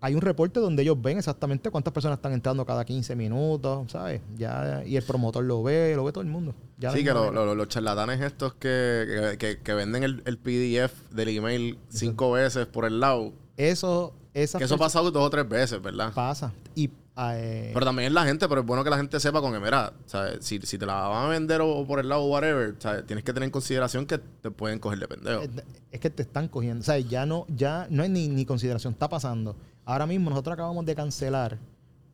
hay 0.00 0.14
un 0.14 0.20
reporte 0.20 0.60
donde 0.60 0.82
ellos 0.82 1.00
ven 1.00 1.16
exactamente 1.16 1.70
cuántas 1.70 1.92
personas 1.92 2.18
están 2.18 2.32
entrando 2.34 2.64
cada 2.66 2.84
15 2.84 3.16
minutos, 3.16 3.90
¿sabes? 3.90 4.20
Ya, 4.36 4.82
y 4.86 4.96
el 4.96 5.02
promotor 5.02 5.42
lo 5.42 5.62
ve, 5.62 5.94
lo 5.96 6.04
ve 6.04 6.12
todo 6.12 6.22
el 6.22 6.28
mundo. 6.28 6.54
Ya 6.78 6.92
sí, 6.92 7.02
que 7.02 7.10
lo- 7.12 7.30
lo- 7.32 7.54
los 7.54 7.68
charlatanes 7.68 8.20
estos 8.20 8.52
que, 8.54 9.58
que, 9.62 9.74
venden 9.74 10.02
el, 10.02 10.22
el 10.26 10.36
PDF 10.38 10.92
del 11.10 11.28
email 11.30 11.78
cinco 11.88 12.32
veces 12.32 12.66
por 12.66 12.84
el 12.84 13.00
lado. 13.00 13.32
Eso, 13.56 14.12
esas 14.34 14.58
Que 14.58 14.64
eso 14.66 14.74
ha 14.74 14.78
pasado 14.78 15.10
dos 15.10 15.22
o 15.26 15.30
tres 15.30 15.48
veces, 15.48 15.80
¿verdad? 15.80 16.12
pasa. 16.12 16.52
Y 16.74 16.90
eh, 17.16 17.70
Pero 17.72 17.86
también 17.86 18.08
es 18.08 18.12
la 18.12 18.24
gente, 18.24 18.48
pero 18.48 18.60
es 18.62 18.66
bueno 18.66 18.82
que 18.82 18.90
la 18.90 18.96
gente 18.96 19.20
sepa 19.20 19.40
con 19.40 19.52
que, 19.52 19.60
mira, 19.60 19.92
¿sabes? 20.06 20.44
Si, 20.44 20.58
si 20.60 20.78
te 20.78 20.86
la 20.86 20.94
van 21.08 21.26
a 21.26 21.28
vender 21.28 21.60
o, 21.60 21.68
o 21.78 21.86
por 21.86 22.00
el 22.00 22.08
lado 22.08 22.22
o 22.22 22.28
whatever, 22.30 22.74
¿sabes? 22.78 23.06
tienes 23.06 23.24
que 23.24 23.32
tener 23.32 23.46
en 23.46 23.50
consideración 23.52 24.06
que 24.06 24.18
te 24.18 24.50
pueden 24.50 24.78
coger 24.78 24.98
de 24.98 25.08
pendejo. 25.08 25.42
es, 25.42 25.50
es 25.92 26.00
que 26.00 26.10
te 26.10 26.22
están 26.22 26.48
cogiendo. 26.48 26.80
O 26.80 26.84
sea, 26.84 26.98
ya 26.98 27.24
no, 27.24 27.46
ya 27.48 27.86
no 27.90 28.02
hay 28.02 28.08
ni, 28.08 28.28
ni 28.28 28.44
consideración. 28.44 28.92
Está 28.92 29.08
pasando. 29.08 29.56
Ahora 29.84 30.06
mismo 30.06 30.30
nosotros 30.30 30.54
acabamos 30.54 30.84
de 30.86 30.94
cancelar 30.94 31.58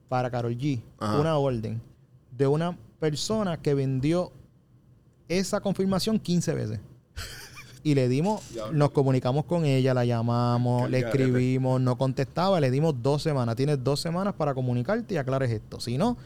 para 0.08 0.30
Carol 0.30 0.56
G 0.56 0.82
Ajá. 0.98 1.18
una 1.20 1.36
orden 1.38 1.80
de 2.36 2.46
una 2.46 2.76
persona 2.98 3.56
que 3.60 3.74
vendió 3.74 4.32
esa 5.28 5.60
confirmación 5.60 6.18
15 6.18 6.54
veces. 6.54 6.80
Y 7.82 7.94
le 7.94 8.08
dimos, 8.08 8.42
nos 8.72 8.90
comunicamos 8.90 9.44
con 9.46 9.64
ella, 9.64 9.94
la 9.94 10.04
llamamos, 10.04 10.90
le 10.90 10.98
escribimos, 11.08 11.80
no 11.80 11.96
contestaba, 11.96 12.60
le 12.60 12.70
dimos 12.70 12.94
dos 13.02 13.22
semanas. 13.22 13.56
Tienes 13.56 13.82
dos 13.82 14.00
semanas 14.00 14.34
para 14.34 14.52
comunicarte 14.54 15.14
y 15.14 15.16
aclares 15.16 15.50
esto. 15.50 15.80
Si 15.80 15.96
no, 15.96 16.16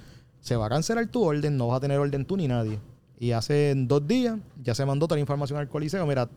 se 0.40 0.56
va 0.56 0.66
a 0.66 0.68
cancelar 0.68 1.06
tu 1.06 1.23
orden, 1.23 1.56
no 1.56 1.68
vas 1.68 1.76
a 1.76 1.80
tener 1.80 1.99
orden 1.99 2.25
tú 2.25 2.37
ni 2.37 2.49
nadie. 2.49 2.78
Y 3.20 3.30
hace 3.30 3.73
dos 3.76 4.06
días 4.06 4.37
ya 4.62 4.75
se 4.75 4.84
mandó 4.84 5.06
toda 5.06 5.16
la 5.16 5.20
información 5.20 5.58
al 5.58 5.68
coliseo. 5.68 6.04
Mira, 6.06 6.28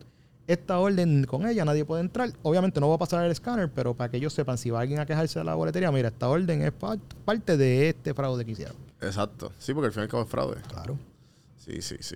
esta 0.45 0.79
orden 0.79 1.25
con 1.25 1.45
ella 1.47 1.65
nadie 1.65 1.83
puede 1.83 2.01
entrar. 2.01 2.29
Obviamente 2.43 2.79
no 2.79 2.87
va 2.87 2.95
a 2.95 2.99
pasar 2.99 3.25
el 3.25 3.31
escáner, 3.31 3.69
pero 3.73 3.95
para 3.95 4.09
que 4.11 4.17
ellos 4.17 4.31
sepan, 4.33 4.57
si 4.57 4.69
va 4.69 4.79
alguien 4.81 4.99
a 4.99 5.05
quejarse 5.05 5.39
de 5.39 5.45
la 5.45 5.55
boletería, 5.55 5.91
mira, 5.91 6.09
esta 6.09 6.29
orden 6.29 6.61
es 6.61 6.71
pa- 6.71 6.97
parte 7.25 7.57
de 7.57 7.89
este 7.89 8.13
fraude 8.13 8.45
que 8.45 8.51
hicieron. 8.51 8.75
Exacto. 9.01 9.51
Sí, 9.57 9.73
porque 9.73 9.87
al 9.87 9.91
fin 9.93 10.01
y 10.01 10.03
al 10.03 10.09
cabo 10.09 10.23
es 10.23 10.29
fraude. 10.29 10.57
Claro. 10.69 10.97
Sí, 11.57 11.81
sí, 11.81 11.97
sí. 11.99 12.15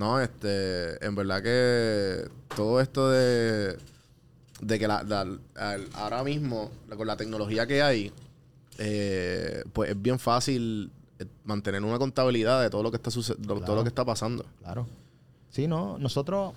No, 0.00 0.18
este, 0.18 1.04
en 1.04 1.14
verdad 1.14 1.42
que 1.42 2.26
todo 2.56 2.80
esto 2.80 3.10
de, 3.10 3.76
de 4.62 4.78
que 4.78 4.88
la, 4.88 5.02
la- 5.02 5.20
al- 5.56 5.88
ahora 5.92 6.24
mismo, 6.24 6.70
con 6.96 7.06
la 7.06 7.18
tecnología 7.18 7.66
que 7.66 7.82
hay, 7.82 8.10
eh, 8.78 9.62
pues 9.74 9.90
es 9.90 10.00
bien 10.00 10.18
fácil 10.18 10.90
eh, 11.18 11.26
mantener 11.44 11.84
una 11.84 11.98
contabilidad 11.98 12.62
de 12.62 12.70
todo 12.70 12.82
lo 12.82 12.90
que 12.90 12.96
está 12.96 13.10
todo 13.10 13.74
lo 13.76 13.82
que 13.82 13.88
está 13.88 14.02
pasando. 14.06 14.46
Claro. 14.62 14.86
Sí, 15.50 15.66
no, 15.68 15.98
nosotros, 15.98 16.54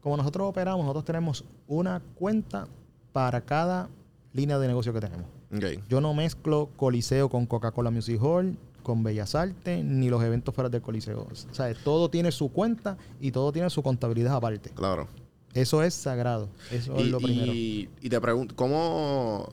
como 0.00 0.16
nosotros 0.16 0.48
operamos, 0.48 0.84
nosotros 0.84 1.04
tenemos 1.04 1.44
una 1.66 2.00
cuenta 2.14 2.68
para 3.12 3.40
cada 3.40 3.88
línea 4.32 4.56
de 4.60 4.68
negocio 4.68 4.92
que 4.92 5.00
tenemos. 5.00 5.26
Ok. 5.52 5.82
Yo 5.88 6.00
no 6.00 6.14
mezclo 6.14 6.68
Coliseo 6.76 7.28
con 7.28 7.44
Coca-Cola 7.46 7.90
Music 7.90 8.20
Hall, 8.22 8.56
con 8.84 9.02
Bellas 9.02 9.34
Artes, 9.34 9.82
ni 9.84 10.08
los 10.08 10.22
eventos 10.22 10.54
fuera 10.54 10.68
del 10.70 10.80
Coliseo. 10.80 11.26
O 11.28 11.54
sea, 11.54 11.74
todo 11.74 12.08
tiene 12.08 12.30
su 12.30 12.52
cuenta 12.52 12.96
y 13.20 13.32
todo 13.32 13.50
tiene 13.50 13.68
su 13.70 13.82
contabilidad 13.82 14.36
aparte. 14.36 14.70
Claro. 14.70 15.08
Eso 15.52 15.82
es 15.82 15.94
sagrado. 15.94 16.48
Eso 16.70 16.94
es 16.96 17.06
lo 17.08 17.18
primero. 17.18 17.52
y- 17.52 17.88
y 18.00 18.08
te 18.08 18.20
pregunto, 18.20 18.54
¿cómo, 18.54 19.52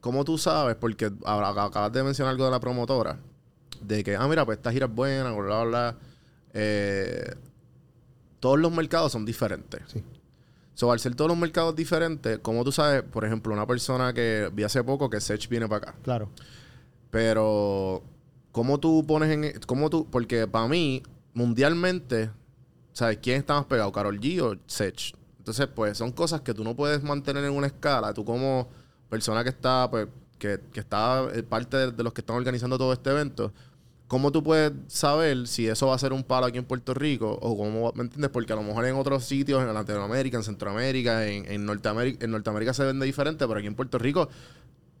¿cómo 0.00 0.24
tú 0.24 0.38
sabes? 0.38 0.76
Porque 0.76 1.10
acabas 1.24 1.92
de 1.92 2.02
mencionar 2.04 2.30
algo 2.32 2.44
de 2.44 2.50
la 2.52 2.60
promotora. 2.60 3.18
De 3.80 4.04
que, 4.04 4.14
ah, 4.16 4.26
mira, 4.28 4.44
pues 4.44 4.58
esta 4.58 4.70
gira 4.72 4.86
es 4.86 4.94
buena, 4.94 5.32
bla, 5.32 5.42
bla, 5.42 5.64
bla. 5.64 5.96
Eh, 6.52 7.34
todos 8.40 8.58
los 8.58 8.70
mercados 8.72 9.10
son 9.12 9.24
diferentes. 9.24 9.80
Sí. 9.88 10.02
So, 10.74 10.90
al 10.90 10.98
ser 10.98 11.14
todos 11.14 11.28
los 11.30 11.38
mercados 11.38 11.76
diferentes, 11.76 12.38
¿cómo 12.40 12.64
tú 12.64 12.72
sabes, 12.72 13.02
por 13.02 13.24
ejemplo, 13.24 13.52
una 13.52 13.66
persona 13.66 14.12
que 14.12 14.50
vi 14.52 14.64
hace 14.64 14.82
poco 14.82 15.08
que 15.08 15.20
Sech 15.20 15.48
viene 15.48 15.68
para 15.68 15.90
acá? 15.90 15.94
Claro. 16.02 16.28
Pero, 17.10 18.02
¿cómo 18.54 18.78
tú 18.78 19.04
pones 19.04 19.30
en... 19.30 19.60
¿Cómo 19.66 19.90
tú...? 19.90 20.06
Porque 20.08 20.46
para 20.46 20.68
mí, 20.68 21.02
mundialmente, 21.34 22.30
¿sabes? 22.92 23.18
¿Quién 23.20 23.38
está 23.38 23.54
más 23.54 23.64
pegado? 23.64 23.90
¿Carol 23.90 24.20
G 24.20 24.40
o 24.40 24.56
Sech? 24.68 25.12
Entonces, 25.38 25.66
pues, 25.66 25.98
son 25.98 26.12
cosas 26.12 26.40
que 26.42 26.54
tú 26.54 26.62
no 26.62 26.76
puedes 26.76 27.02
mantener 27.02 27.44
en 27.44 27.52
una 27.52 27.66
escala. 27.66 28.14
Tú 28.14 28.24
como 28.24 28.68
persona 29.10 29.42
que 29.42 29.50
está, 29.50 29.90
pues, 29.90 30.06
que, 30.38 30.60
que 30.72 30.78
está 30.78 31.26
eh, 31.34 31.42
parte 31.42 31.76
de, 31.76 31.90
de 31.90 32.02
los 32.04 32.12
que 32.12 32.20
están 32.20 32.36
organizando 32.36 32.78
todo 32.78 32.92
este 32.92 33.10
evento, 33.10 33.52
¿cómo 34.06 34.30
tú 34.30 34.44
puedes 34.44 34.70
saber 34.86 35.48
si 35.48 35.66
eso 35.66 35.88
va 35.88 35.96
a 35.96 35.98
ser 35.98 36.12
un 36.12 36.22
palo 36.22 36.46
aquí 36.46 36.58
en 36.58 36.64
Puerto 36.64 36.94
Rico? 36.94 37.36
O 37.42 37.56
cómo, 37.56 37.92
¿me 37.96 38.04
entiendes? 38.04 38.30
Porque 38.30 38.52
a 38.52 38.56
lo 38.56 38.62
mejor 38.62 38.86
en 38.86 38.94
otros 38.94 39.24
sitios, 39.24 39.60
en 39.62 39.74
Latinoamérica, 39.74 40.36
en 40.36 40.44
Centroamérica, 40.44 41.26
en, 41.26 41.50
en 41.50 41.66
Norteamérica, 41.66 42.24
en 42.24 42.30
Norteamérica 42.30 42.72
se 42.72 42.84
vende 42.84 43.04
diferente, 43.04 43.46
pero 43.48 43.58
aquí 43.58 43.66
en 43.66 43.74
Puerto 43.74 43.98
Rico 43.98 44.28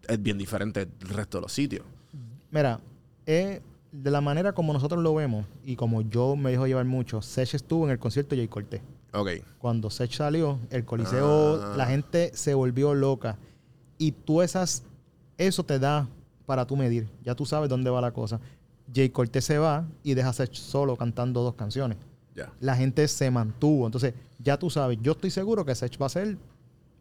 es 0.08 0.20
bien 0.20 0.38
diferente 0.38 0.86
del 0.86 1.08
resto 1.08 1.38
de 1.38 1.42
los 1.42 1.52
sitios. 1.52 1.86
Mira, 2.50 2.80
eh, 3.26 3.60
de 3.92 4.10
la 4.10 4.20
manera 4.20 4.52
como 4.52 4.72
nosotros 4.72 5.02
lo 5.02 5.14
vemos 5.14 5.46
y 5.64 5.76
como 5.76 6.02
yo 6.02 6.34
me 6.36 6.50
dejo 6.50 6.66
llevar 6.66 6.84
mucho, 6.84 7.22
Sech 7.22 7.54
estuvo 7.54 7.84
en 7.84 7.90
el 7.92 7.98
concierto 7.98 8.30
de 8.34 8.38
Jay 8.42 8.48
Cortés. 8.48 8.82
Ok. 9.12 9.28
Cuando 9.58 9.90
Sech 9.90 10.12
salió, 10.12 10.58
el 10.70 10.84
coliseo, 10.84 11.62
Ah. 11.62 11.74
la 11.76 11.86
gente 11.86 12.32
se 12.34 12.54
volvió 12.54 12.94
loca. 12.94 13.38
Y 13.98 14.10
tú 14.12 14.42
esas, 14.42 14.82
eso 15.38 15.62
te 15.64 15.78
da 15.78 16.08
para 16.46 16.66
tú 16.66 16.76
medir. 16.76 17.08
Ya 17.22 17.34
tú 17.36 17.46
sabes 17.46 17.68
dónde 17.70 17.90
va 17.90 18.00
la 18.00 18.10
cosa. 18.10 18.40
Jay 18.92 19.08
Cortés 19.10 19.44
se 19.44 19.58
va 19.58 19.86
y 20.02 20.14
deja 20.14 20.30
a 20.30 20.32
Sech 20.32 20.52
solo 20.54 20.96
cantando 20.96 21.42
dos 21.42 21.54
canciones. 21.54 21.96
Ya. 22.34 22.52
La 22.60 22.74
gente 22.74 23.06
se 23.06 23.30
mantuvo. 23.30 23.86
Entonces, 23.86 24.14
ya 24.40 24.58
tú 24.58 24.68
sabes, 24.68 24.98
yo 25.00 25.12
estoy 25.12 25.30
seguro 25.30 25.64
que 25.64 25.74
Sech 25.76 25.96
va 26.00 26.06
a 26.06 26.08
hacer 26.08 26.36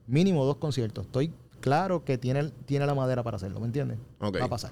mínimo 0.05 0.45
dos 0.45 0.57
conciertos. 0.57 1.05
Estoy 1.07 1.33
claro 1.59 2.05
que 2.05 2.19
tiene, 2.19 2.51
tiene 2.65 2.85
la 2.85 2.93
madera 2.93 3.23
para 3.23 3.37
hacerlo, 3.37 3.59
¿me 3.59 3.65
entiendes? 3.65 3.97
Ok. 4.19 4.37
Va 4.39 4.45
a 4.45 4.49
pasar. 4.49 4.71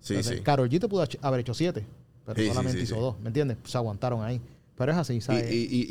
Sí, 0.00 0.14
Entonces, 0.14 0.38
sí. 0.38 0.42
Karol 0.42 0.68
G 0.68 0.80
te 0.80 0.88
pudo 0.88 1.04
haber 1.22 1.40
hecho 1.40 1.54
siete, 1.54 1.84
pero 2.24 2.40
Sí, 2.40 2.48
solamente 2.48 2.78
sí, 2.78 2.84
hizo 2.84 2.96
dos, 3.00 3.20
¿me 3.20 3.28
entiendes? 3.28 3.58
Se 3.64 3.76
aguantaron 3.76 4.22
ahí. 4.24 4.40
Pero 4.76 4.92
es 4.92 4.98
así, 4.98 5.14
Y, 5.16 5.20
¿sabes? 5.20 5.50
y, 5.52 5.56
y, 5.56 5.86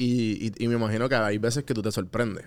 y, 0.48 0.52
y- 0.58 0.67
me 0.67 0.74
imagino 0.76 1.08
que 1.08 1.15
hay 1.15 1.38
veces 1.38 1.63
que 1.63 1.74
tú 1.76 1.82
te 1.84 1.91
sorprendes. 1.91 2.43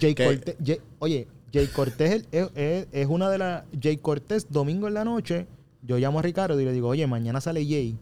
Jay 0.00 0.14
que- 0.14 0.24
Cortés, 0.24 0.56
Jay- 0.64 0.80
oye, 0.98 1.28
Jay 1.52 1.66
Cortés 1.68 2.24
es, 2.32 2.50
es- 2.56 2.86
es 2.90 3.06
una 3.06 3.30
de 3.30 3.38
las. 3.38 3.64
Jay 3.80 3.96
Cortés, 3.98 4.48
domingo 4.50 4.88
en 4.88 4.94
la 4.94 5.04
noche, 5.04 5.46
yo 5.82 5.96
llamo 5.96 6.18
a 6.18 6.22
Ricardo 6.22 6.60
y 6.60 6.64
le 6.64 6.72
digo, 6.72 6.88
oye, 6.88 7.06
mañana 7.06 7.40
sale 7.40 7.64
Jay. 7.64 7.96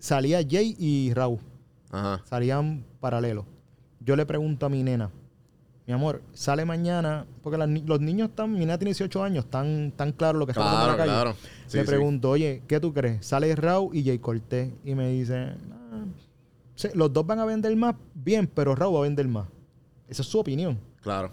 Salía 0.00 0.40
Jay 0.48 0.76
y 0.78 1.12
Raúl, 1.14 1.38
Ajá. 1.90 2.22
salían 2.28 2.84
paralelos. 3.00 3.44
Yo 4.00 4.16
le 4.16 4.26
pregunto 4.26 4.66
a 4.66 4.68
mi 4.68 4.82
nena, 4.82 5.10
mi 5.88 5.94
amor, 5.94 6.22
sale 6.34 6.64
mañana, 6.66 7.26
porque 7.42 7.56
los 7.56 8.00
niños 8.00 8.28
están, 8.28 8.52
mi 8.52 8.58
nena 8.60 8.76
tiene 8.78 8.90
18 8.90 9.22
años, 9.24 9.46
están 9.46 9.90
tan 9.96 10.12
claro 10.12 10.38
lo 10.38 10.44
que 10.46 10.52
está 10.52 10.62
pasando 10.62 10.84
Claro, 10.84 10.92
en 10.92 10.98
la 10.98 11.04
calle. 11.14 11.22
claro. 11.32 11.36
Sí, 11.66 11.78
le 11.78 11.82
sí. 11.84 11.88
pregunto, 11.88 12.30
oye, 12.30 12.62
¿qué 12.68 12.78
tú 12.78 12.92
crees? 12.92 13.24
Sale 13.26 13.56
Raúl 13.56 13.96
y 13.96 14.04
Jay 14.04 14.18
Cortés. 14.18 14.70
Y 14.84 14.94
me 14.94 15.08
dice, 15.08 15.54
"Ah, 15.90 16.04
sí, 16.74 16.88
los 16.94 17.10
dos 17.12 17.26
van 17.26 17.38
a 17.38 17.46
vender 17.46 17.74
más, 17.74 17.94
bien, 18.14 18.46
pero 18.46 18.74
Raúl 18.74 18.96
va 18.96 18.98
a 19.00 19.02
vender 19.04 19.26
más. 19.28 19.48
Esa 20.08 20.20
es 20.22 20.28
su 20.28 20.38
opinión. 20.38 20.78
Claro. 21.02 21.32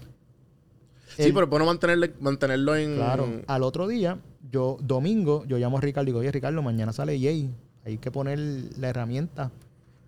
sí, 1.17 1.31
pero 1.33 1.47
bueno 1.47 1.65
mantenerle, 1.65 2.13
mantenerlo 2.21 2.75
en. 2.77 2.95
Claro. 2.95 3.27
Al 3.47 3.61
otro 3.63 3.87
día, 3.87 4.19
yo, 4.49 4.77
domingo, 4.81 5.43
yo 5.45 5.57
llamo 5.57 5.77
a 5.79 5.81
Ricardo 5.81 6.03
y 6.03 6.11
digo, 6.11 6.19
oye, 6.19 6.31
Ricardo, 6.31 6.61
mañana 6.61 6.93
sale 6.93 7.19
Jay. 7.19 7.53
Hay 7.85 7.97
que 7.97 8.09
poner 8.09 8.39
la 8.77 8.87
herramienta 8.89 9.51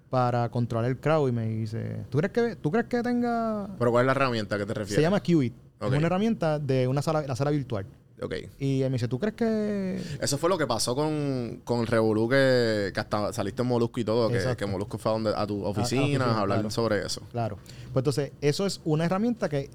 para 0.09 0.49
controlar 0.49 0.89
el 0.89 0.97
crowd. 0.97 1.29
Y 1.29 1.31
me 1.31 1.47
dice, 1.47 2.03
¿tú 2.09 2.17
crees 2.17 2.33
que, 2.33 2.55
¿tú 2.55 2.71
crees 2.71 2.87
que 2.87 3.03
tenga...? 3.03 3.67
Pero 3.77 3.91
¿cuál 3.91 4.03
es 4.03 4.07
la 4.07 4.11
herramienta 4.13 4.55
a 4.55 4.59
que 4.59 4.65
te 4.65 4.73
refieres? 4.73 4.95
Se 4.95 5.01
llama. 5.01 5.17
Ok. 5.17 5.91
Es 5.93 5.97
una 5.97 6.07
herramienta 6.07 6.59
de 6.59 6.87
una 6.87 7.01
sala, 7.01 7.21
la 7.27 7.35
sala 7.35 7.51
virtual. 7.51 7.85
Ok. 8.21 8.33
Y 8.57 8.81
él 8.81 8.89
me 8.89 8.95
dice, 8.95 9.07
¿tú 9.07 9.19
crees 9.19 9.35
que...? 9.35 10.01
Eso 10.19 10.37
fue 10.37 10.49
lo 10.49 10.57
que 10.57 10.65
pasó 10.65 10.95
con, 10.95 11.61
con 11.63 11.81
el 11.81 11.87
Revolú 11.87 12.27
que, 12.27 12.91
que 12.93 12.99
hasta 12.99 13.31
saliste 13.31 13.61
en 13.61 13.67
Molusco 13.67 13.99
y 13.99 14.03
todo, 14.03 14.29
que, 14.29 14.55
que 14.57 14.65
Molusco 14.65 14.97
fue 14.97 15.11
a, 15.11 15.13
donde, 15.13 15.33
a 15.35 15.45
tu 15.45 15.63
oficina 15.63 16.01
oficina, 16.01 16.25
a 16.25 16.41
hablar 16.41 16.57
claro. 16.59 16.71
sobre 16.71 17.05
eso. 17.05 17.21
Claro. 17.31 17.57
Pues 17.93 18.01
entonces, 18.01 18.31
eso 18.41 18.65
es 18.65 18.81
una 18.85 19.05
herramienta 19.05 19.49
que 19.49 19.69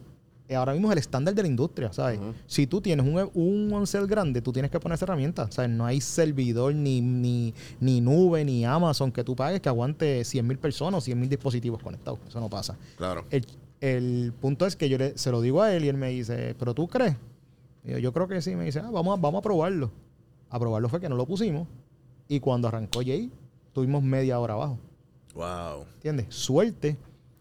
ahora 0.55 0.73
mismo 0.73 0.89
es 0.89 0.93
el 0.93 0.99
estándar 0.99 1.35
de 1.35 1.43
la 1.43 1.49
industria, 1.49 1.93
¿sabes? 1.93 2.19
Si 2.47 2.67
tú 2.67 2.81
tienes 2.81 3.05
un, 3.07 3.31
un 3.35 3.73
OneCell 3.73 4.07
grande, 4.07 4.41
tú 4.43 4.53
tienes 4.53 4.71
que 4.71 4.79
poner 4.81 4.95
esa 4.97 5.05
herramienta. 5.05 5.51
Sea, 5.51 5.67
no 5.69 5.85
hay 5.87 6.01
servidor, 6.01 6.75
ni, 6.75 7.01
ni, 7.01 7.55
ni 7.81 8.01
nube, 8.01 8.45
ni 8.45 8.65
Amazon 8.65 9.11
que 9.13 9.25
tú 9.25 9.35
pagues 9.37 9.61
que 9.61 9.69
aguante 9.69 10.25
100 10.25 10.47
mil 10.47 10.59
personas 10.59 10.99
o 10.99 11.01
100 11.01 11.19
mil 11.21 11.29
dispositivos 11.29 11.83
conectados. 11.83 12.19
Eso 12.29 12.41
no 12.41 12.49
pasa. 12.49 12.77
Claro. 12.97 13.25
El, 13.31 13.47
el 13.81 14.33
punto 14.41 14.67
es 14.67 14.77
que 14.77 14.89
yo 14.89 14.99
le- 14.99 15.17
se 15.19 15.31
lo 15.31 15.41
digo 15.41 15.61
a 15.63 15.75
él 15.75 15.85
y 15.85 15.89
él 15.89 15.97
me 15.97 16.09
dice, 16.11 16.55
¿pero 16.59 16.75
tú 16.75 16.87
crees? 16.89 17.17
Y 17.85 17.91
yo, 17.93 17.99
yo 17.99 18.13
creo 18.13 18.29
que 18.29 18.41
sí. 18.43 18.55
Me 18.55 18.65
dice, 18.65 18.81
ah, 18.81 18.91
vamos, 18.93 19.19
a, 19.19 19.21
vamos 19.21 19.39
a 19.41 19.43
probarlo. 19.43 19.91
A 20.51 20.59
probarlo 20.61 20.89
fue 20.89 21.01
que 21.01 21.09
no 21.09 21.17
lo 21.17 21.27
pusimos. 21.27 21.67
Y 22.29 22.41
cuando 22.41 22.69
arrancó 22.69 23.01
Jay, 23.01 23.31
tuvimos 23.73 24.03
media 24.03 24.39
hora 24.39 24.55
abajo. 24.55 24.79
Wow. 25.35 25.85
¿Entiendes? 25.95 26.27
Suerte 26.29 26.97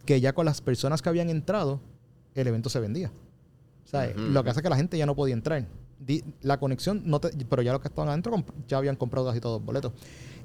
que 0.05 0.19
ya 0.19 0.33
con 0.33 0.45
las 0.45 0.61
personas 0.61 1.01
que 1.01 1.09
habían 1.09 1.29
entrado, 1.29 1.79
el 2.35 2.47
evento 2.47 2.69
se 2.69 2.79
vendía. 2.79 3.11
¿Sabes? 3.85 4.15
Lo 4.15 4.43
que 4.43 4.49
hace 4.51 4.59
es 4.59 4.63
que 4.63 4.69
la 4.69 4.75
gente 4.77 4.97
ya 4.97 5.05
no 5.05 5.15
podía 5.15 5.33
entrar. 5.33 5.65
la 6.41 6.59
conexión, 6.59 7.03
no 7.05 7.19
te- 7.19 7.29
pero 7.45 7.61
ya 7.61 7.73
los 7.73 7.81
que 7.81 7.87
estaban 7.87 8.09
adentro 8.09 8.43
ya 8.67 8.77
habían 8.77 8.95
comprado 8.95 9.27
casi 9.27 9.39
todos 9.39 9.59
los 9.59 9.65
boletos. 9.65 9.91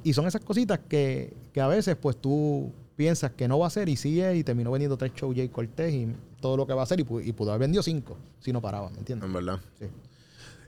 Y 0.05 0.13
son 0.13 0.27
esas 0.27 0.43
cositas 0.45 0.81
que, 0.89 1.35
que 1.53 1.61
a 1.61 1.67
veces 1.67 1.97
pues 1.97 2.17
tú 2.17 2.73
piensas 2.97 3.31
que 3.33 3.49
no 3.49 3.59
va 3.59 3.67
a 3.67 3.71
ser 3.71 3.89
y 3.89 3.97
sigue 3.97 4.37
y 4.37 4.45
terminó 4.45 4.71
vendiendo 4.71 4.97
tres 4.99 5.13
shows 5.15 5.35
Jay 5.35 5.49
Cortés 5.49 5.95
y 5.95 6.09
todo 6.41 6.57
lo 6.59 6.67
que 6.67 6.75
va 6.75 6.81
a 6.83 6.85
hacer 6.85 7.01
y, 7.01 7.05
pu- 7.05 7.25
y 7.25 7.33
pudo 7.33 7.51
haber 7.53 7.61
vendido 7.61 7.83
cinco 7.83 8.17
si 8.41 8.53
no 8.53 8.61
paraba, 8.61 8.91
¿me 8.91 8.99
entiendes? 8.99 9.27
En 9.27 9.33
verdad. 9.33 9.61
Sí. 9.79 9.87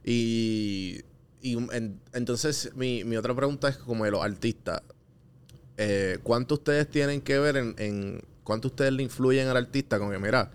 Y, 0.04 1.00
y 1.42 1.56
en- 1.74 2.00
entonces 2.14 2.72
mi, 2.74 3.04
mi 3.04 3.16
otra 3.16 3.34
pregunta 3.34 3.68
es 3.68 3.76
como 3.76 4.04
de 4.04 4.10
los 4.10 4.22
artistas. 4.22 4.82
Eh, 5.76 6.18
¿Cuánto 6.22 6.54
ustedes 6.54 6.88
tienen 6.88 7.20
que 7.20 7.38
ver 7.38 7.56
en, 7.56 7.74
en 7.78 8.22
cuánto 8.42 8.68
ustedes 8.68 8.92
le 8.92 9.02
influyen 9.02 9.48
al 9.48 9.56
artista? 9.56 9.98
Como 9.98 10.10
que, 10.10 10.18
mira, 10.18 10.50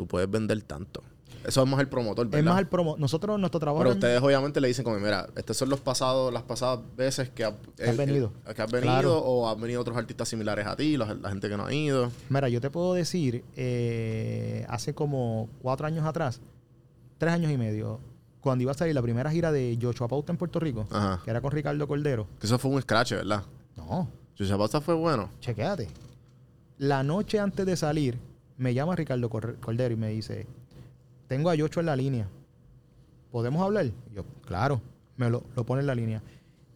tú 0.00 0.06
puedes 0.06 0.30
vender 0.30 0.62
tanto. 0.62 1.02
Eso 1.46 1.62
es 1.62 1.68
más 1.68 1.78
el 1.80 1.88
promotor, 1.88 2.24
¿verdad? 2.26 2.38
Es 2.40 2.44
más 2.46 2.58
el 2.58 2.66
promo. 2.68 2.96
Nosotros, 2.96 3.38
nuestro 3.38 3.60
trabajo... 3.60 3.80
Pero 3.80 3.90
es- 3.90 3.96
ustedes 3.96 4.22
obviamente 4.22 4.62
le 4.62 4.68
dicen 4.68 4.82
como, 4.82 4.98
mira, 4.98 5.26
estos 5.36 5.58
son 5.58 5.68
los 5.68 5.78
pasados, 5.80 6.32
las 6.32 6.42
pasadas 6.42 6.80
veces 6.96 7.28
que, 7.28 7.44
ha- 7.44 7.54
has 7.86 7.96
venido. 7.98 8.32
que 8.56 8.62
has 8.62 8.70
venido 8.72 8.92
Claro. 8.92 9.18
o 9.18 9.46
han 9.46 9.60
venido 9.60 9.80
otros 9.82 9.94
artistas 9.98 10.26
similares 10.28 10.66
a 10.66 10.74
ti, 10.74 10.96
la, 10.96 11.12
la 11.14 11.28
gente 11.28 11.50
que 11.50 11.56
no 11.58 11.66
ha 11.66 11.72
ido. 11.74 12.10
Mira, 12.30 12.48
yo 12.48 12.62
te 12.62 12.70
puedo 12.70 12.94
decir, 12.94 13.44
eh, 13.56 14.64
hace 14.70 14.94
como 14.94 15.50
cuatro 15.60 15.86
años 15.86 16.06
atrás, 16.06 16.40
tres 17.18 17.32
años 17.34 17.52
y 17.52 17.58
medio, 17.58 18.00
cuando 18.40 18.62
iba 18.62 18.72
a 18.72 18.74
salir 18.74 18.94
la 18.94 19.02
primera 19.02 19.30
gira 19.30 19.52
de 19.52 19.78
Joshua 19.80 20.08
Pauta 20.08 20.32
en 20.32 20.38
Puerto 20.38 20.60
Rico, 20.60 20.86
Ajá. 20.90 21.20
que 21.22 21.30
era 21.30 21.40
con 21.42 21.50
Ricardo 21.52 21.86
Cordero. 21.86 22.26
Que 22.38 22.46
eso 22.46 22.58
fue 22.58 22.70
un 22.70 22.80
scratch, 22.80 23.12
¿verdad? 23.12 23.42
No, 23.76 24.08
Chucha 24.34 24.56
Pauta 24.56 24.80
fue 24.80 24.94
bueno. 24.94 25.28
chequéate. 25.40 25.88
La 26.78 27.02
noche 27.02 27.38
antes 27.38 27.64
de 27.66 27.76
salir, 27.76 28.18
me 28.60 28.74
llama 28.74 28.94
Ricardo 28.94 29.28
Cor- 29.30 29.56
Cordero 29.60 29.94
y 29.94 29.96
me 29.96 30.08
dice, 30.10 30.46
tengo 31.26 31.50
a 31.50 31.54
Yocho 31.54 31.80
en 31.80 31.86
la 31.86 31.96
línea. 31.96 32.28
¿Podemos 33.30 33.62
hablar? 33.62 33.86
Y 33.86 33.92
yo, 34.14 34.24
claro, 34.44 34.80
me 35.16 35.30
lo, 35.30 35.44
lo 35.56 35.64
pone 35.64 35.80
en 35.80 35.86
la 35.86 35.94
línea. 35.94 36.22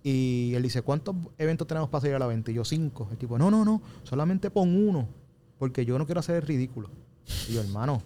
Y 0.02 0.52
él 0.54 0.62
dice, 0.62 0.82
¿cuántos 0.82 1.16
eventos 1.38 1.66
tenemos 1.66 1.88
para 1.88 2.02
salir 2.02 2.16
a 2.16 2.18
la 2.18 2.26
venta? 2.26 2.50
Y 2.50 2.54
yo, 2.54 2.64
cinco. 2.64 3.08
El 3.10 3.16
tipo, 3.16 3.38
no, 3.38 3.50
no, 3.50 3.64
no, 3.64 3.80
solamente 4.02 4.50
pon 4.50 4.74
uno, 4.88 5.08
porque 5.58 5.84
yo 5.84 5.98
no 5.98 6.06
quiero 6.06 6.20
hacer 6.20 6.36
el 6.36 6.42
ridículo. 6.42 6.90
Y 7.48 7.54
yo, 7.54 7.60
hermano, 7.62 8.02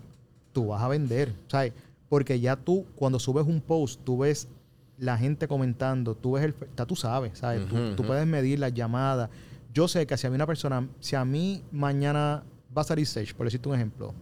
tú 0.52 0.68
vas 0.68 0.82
a 0.82 0.88
vender, 0.88 1.34
¿sabes? 1.48 1.72
Porque 2.08 2.40
ya 2.40 2.56
tú, 2.56 2.86
cuando 2.96 3.18
subes 3.18 3.46
un 3.46 3.60
post, 3.60 4.00
tú 4.04 4.18
ves 4.18 4.48
la 4.96 5.18
gente 5.18 5.46
comentando, 5.46 6.14
tú 6.14 6.32
ves 6.32 6.44
el... 6.44 6.54
Ya 6.76 6.86
tú 6.86 6.96
sabes, 6.96 7.38
¿sabes? 7.38 7.66
Tú- 7.68 8.02
puedes 8.04 8.26
medir 8.26 8.58
las 8.60 8.72
llamadas. 8.72 9.28
Yo 9.74 9.86
sé 9.88 10.06
que 10.06 10.16
si 10.16 10.26
a 10.26 10.30
mí 10.30 10.36
una 10.36 10.46
persona, 10.46 10.88
si 11.00 11.14
a 11.16 11.24
mí 11.24 11.62
mañana 11.70 12.42
va 12.78 12.82
a 12.82 12.84
salir 12.84 13.06
Sage, 13.06 13.34
por 13.34 13.46
decirte 13.46 13.68
un 13.68 13.74
ejemplo, 13.74 14.14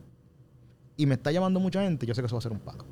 y 0.96 1.06
me 1.06 1.14
está 1.14 1.30
llamando 1.30 1.60
mucha 1.60 1.82
gente, 1.82 2.06
yo 2.06 2.14
sé 2.14 2.22
que 2.22 2.26
eso 2.26 2.36
va 2.36 2.38
a 2.38 2.42
ser 2.42 2.52
un 2.52 2.58
palo. 2.60 2.84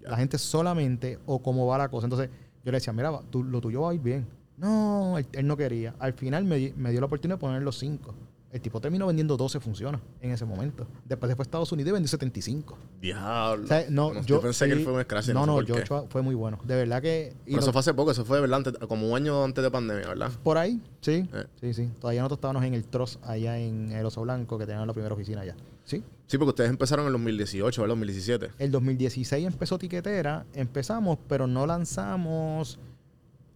Ya. 0.00 0.10
La 0.10 0.16
gente 0.16 0.38
solamente, 0.38 1.18
o 1.26 1.42
cómo 1.42 1.66
va 1.66 1.76
la 1.78 1.88
cosa. 1.88 2.06
Entonces, 2.06 2.30
yo 2.64 2.70
le 2.72 2.76
decía, 2.78 2.92
mira, 2.92 3.20
tú- 3.30 3.42
lo 3.42 3.60
tuyo 3.60 3.82
va 3.82 3.90
a 3.90 3.94
ir 3.94 4.00
bien. 4.00 4.26
No, 4.56 5.18
él, 5.18 5.26
él 5.32 5.46
no 5.46 5.56
quería. 5.56 5.94
Al 5.98 6.12
final 6.12 6.44
me, 6.44 6.72
me 6.76 6.90
dio 6.90 7.00
la 7.00 7.06
oportunidad 7.06 7.36
de 7.36 7.40
poner 7.40 7.62
los 7.62 7.78
cinco. 7.78 8.14
El 8.50 8.62
tipo 8.62 8.80
terminó 8.80 9.06
vendiendo 9.06 9.36
12 9.36 9.60
funciones 9.60 10.00
en 10.22 10.30
ese 10.30 10.46
momento. 10.46 10.86
Después 11.04 11.34
fue 11.34 11.42
a 11.42 11.44
Estados 11.44 11.70
Unidos 11.70 11.90
y 11.90 11.92
vendió 11.92 12.08
75. 12.08 12.78
Diablo. 12.98 13.64
O 13.64 13.66
sea, 13.66 13.84
no, 13.90 14.14
No, 14.14 14.20
yo, 14.22 14.36
yo 14.36 14.40
pensé 14.40 14.66
que 14.66 14.72
él 14.72 14.84
fue 14.84 14.94
un 14.94 15.02
scratch 15.02 15.28
No, 15.28 15.44
no 15.44 15.60
no, 15.60 15.66
qué. 15.66 15.72
Joshua 15.74 16.06
fue 16.08 16.22
muy 16.22 16.34
bueno. 16.34 16.58
De 16.64 16.74
verdad 16.74 17.02
que... 17.02 17.34
Pero 17.44 17.56
no- 17.58 17.62
eso 17.62 17.72
fue 17.72 17.80
hace 17.80 17.92
poco, 17.92 18.10
eso 18.12 18.24
fue, 18.24 18.40
¿verdad? 18.40 18.56
Antes- 18.66 18.78
como 18.88 19.06
un 19.10 19.14
año 19.16 19.44
antes 19.44 19.62
de 19.62 19.70
pandemia, 19.70 20.08
¿verdad? 20.08 20.32
Por 20.42 20.56
ahí, 20.56 20.80
sí. 21.02 21.28
Eh. 21.30 21.44
Sí, 21.60 21.74
sí. 21.74 21.90
Todavía 22.00 22.22
nosotros 22.22 22.38
estábamos 22.38 22.64
en 22.64 22.72
el 22.72 22.84
Tross 22.86 23.18
allá 23.22 23.58
en 23.58 23.92
el 23.92 24.06
Oso 24.06 24.22
Blanco, 24.22 24.56
que 24.58 24.64
tenían 24.64 24.86
la 24.86 24.94
primera 24.94 25.14
oficina 25.14 25.42
allá. 25.42 25.54
Sí. 25.84 26.02
Sí, 26.26 26.38
porque 26.38 26.50
ustedes 26.50 26.70
empezaron 26.70 27.04
en 27.04 27.08
el 27.08 27.12
2018, 27.14 27.82
¿verdad? 27.82 27.92
2017. 27.92 28.50
El 28.58 28.70
2016 28.70 29.46
empezó 29.46 29.78
Tiquetera, 29.78 30.46
empezamos, 30.54 31.18
pero 31.28 31.46
no 31.46 31.66
lanzamos. 31.66 32.78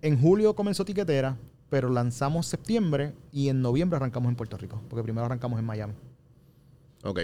En 0.03 0.21
julio 0.21 0.55
comenzó 0.55 0.85
Tiquetera, 0.85 1.37
pero 1.73 1.89
lanzamos 1.89 2.45
septiembre 2.47 3.15
y 3.33 3.49
en 3.49 3.63
noviembre 3.63 3.97
arrancamos 3.97 4.29
en 4.29 4.37
Puerto 4.37 4.59
Rico, 4.59 4.83
porque 4.91 5.03
primero 5.03 5.25
arrancamos 5.25 5.59
en 5.59 5.65
Miami. 5.65 5.95
Ok. 7.03 7.19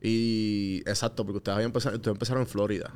Y 0.00 0.78
exacto, 0.86 1.26
porque 1.26 1.36
ustedes, 1.36 1.56
habían 1.56 1.68
empezado, 1.68 1.94
ustedes 1.96 2.14
empezaron 2.14 2.40
en 2.42 2.46
Florida. 2.48 2.90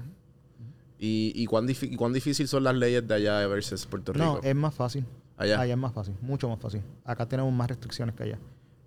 ¿Y, 0.98 1.32
y, 1.34 1.44
cuán 1.44 1.66
y 1.68 1.96
cuán 1.96 2.14
difícil 2.14 2.48
son 2.48 2.64
las 2.64 2.74
leyes 2.74 3.06
de 3.06 3.12
allá 3.14 3.46
versus 3.46 3.84
Puerto 3.84 4.14
Rico? 4.14 4.24
No, 4.24 4.40
es 4.42 4.56
más 4.56 4.74
fácil. 4.74 5.04
allá. 5.36 5.60
Allá 5.60 5.74
es 5.74 5.78
más 5.78 5.92
fácil, 5.92 6.14
mucho 6.22 6.48
más 6.48 6.58
fácil. 6.58 6.80
Acá 7.04 7.28
tenemos 7.28 7.52
más 7.52 7.68
restricciones 7.68 8.14
que 8.14 8.22
allá. 8.22 8.38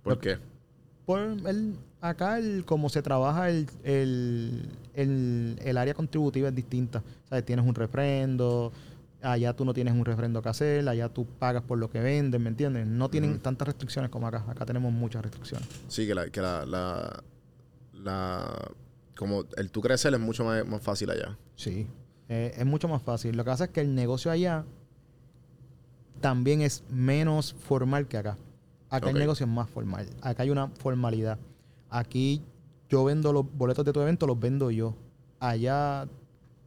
¿Por 0.02 0.14
lo- 0.14 0.20
qué? 0.20 0.40
Por 1.06 1.20
el, 1.22 1.76
acá, 2.02 2.40
el, 2.40 2.66
como 2.66 2.90
se 2.90 3.04
trabaja 3.04 3.50
el, 3.52 3.68
el, 3.84 4.68
el, 4.96 5.60
el 5.64 5.78
área 5.78 5.94
contributiva 5.94 6.50
es 6.50 6.56
distinta. 6.56 7.04
¿Sabes? 7.30 7.46
Tienes 7.46 7.64
un 7.68 7.76
refrendo, 7.76 8.72
allá 9.22 9.56
tú 9.56 9.66
no 9.66 9.74
tienes 9.74 9.94
un 9.94 10.06
refrendo 10.06 10.42
que 10.42 10.50
hacer, 10.50 10.88
allá 10.88 11.10
tú 11.10 11.26
pagas 11.26 11.64
por 11.64 11.78
lo 11.78 11.90
que 11.90 12.00
vendes, 12.00 12.40
¿me 12.40 12.50
entiendes? 12.50 12.88
No 12.88 13.10
tienen 13.10 13.40
tantas 13.40 13.68
restricciones 13.68 14.10
como 14.12 14.28
acá. 14.28 14.46
Acá 14.48 14.66
tenemos 14.66 14.92
muchas 14.94 15.22
restricciones. 15.24 15.68
Sí, 15.88 16.08
que 16.08 16.16
la, 16.16 16.30
que 16.30 16.42
la, 16.42 16.66
la, 16.66 17.24
la- 17.94 18.72
como 19.18 19.44
el 19.58 19.70
tú 19.72 19.82
crecer 19.82 20.14
es 20.14 20.20
mucho 20.20 20.46
más, 20.46 20.66
más 20.66 20.82
fácil 20.82 21.10
allá. 21.10 21.38
Sí. 21.56 21.88
Eh, 22.30 22.54
es 22.58 22.66
mucho 22.66 22.88
más 22.88 23.02
fácil. 23.02 23.36
Lo 23.36 23.44
que 23.44 23.50
pasa 23.50 23.66
es 23.66 23.70
que 23.72 23.82
el 23.82 23.94
negocio 23.96 24.32
allá 24.32 24.64
también 26.22 26.62
es 26.62 26.84
menos 26.90 27.54
formal 27.54 28.08
que 28.08 28.18
acá. 28.18 28.38
Acá 28.90 29.10
el 29.10 29.18
negocio 29.20 29.46
es 29.46 29.52
más 29.52 29.70
formal. 29.70 30.08
Acá 30.22 30.44
hay 30.44 30.50
una 30.50 30.68
formalidad. 30.68 31.38
Aquí 31.90 32.42
yo 32.90 33.04
vendo 33.04 33.32
los 33.34 33.46
boletos 33.56 33.86
de 33.86 33.94
tu 33.94 34.02
evento, 34.02 34.26
los 34.26 34.40
vendo 34.40 34.72
yo. 34.72 34.96
Allá 35.40 36.08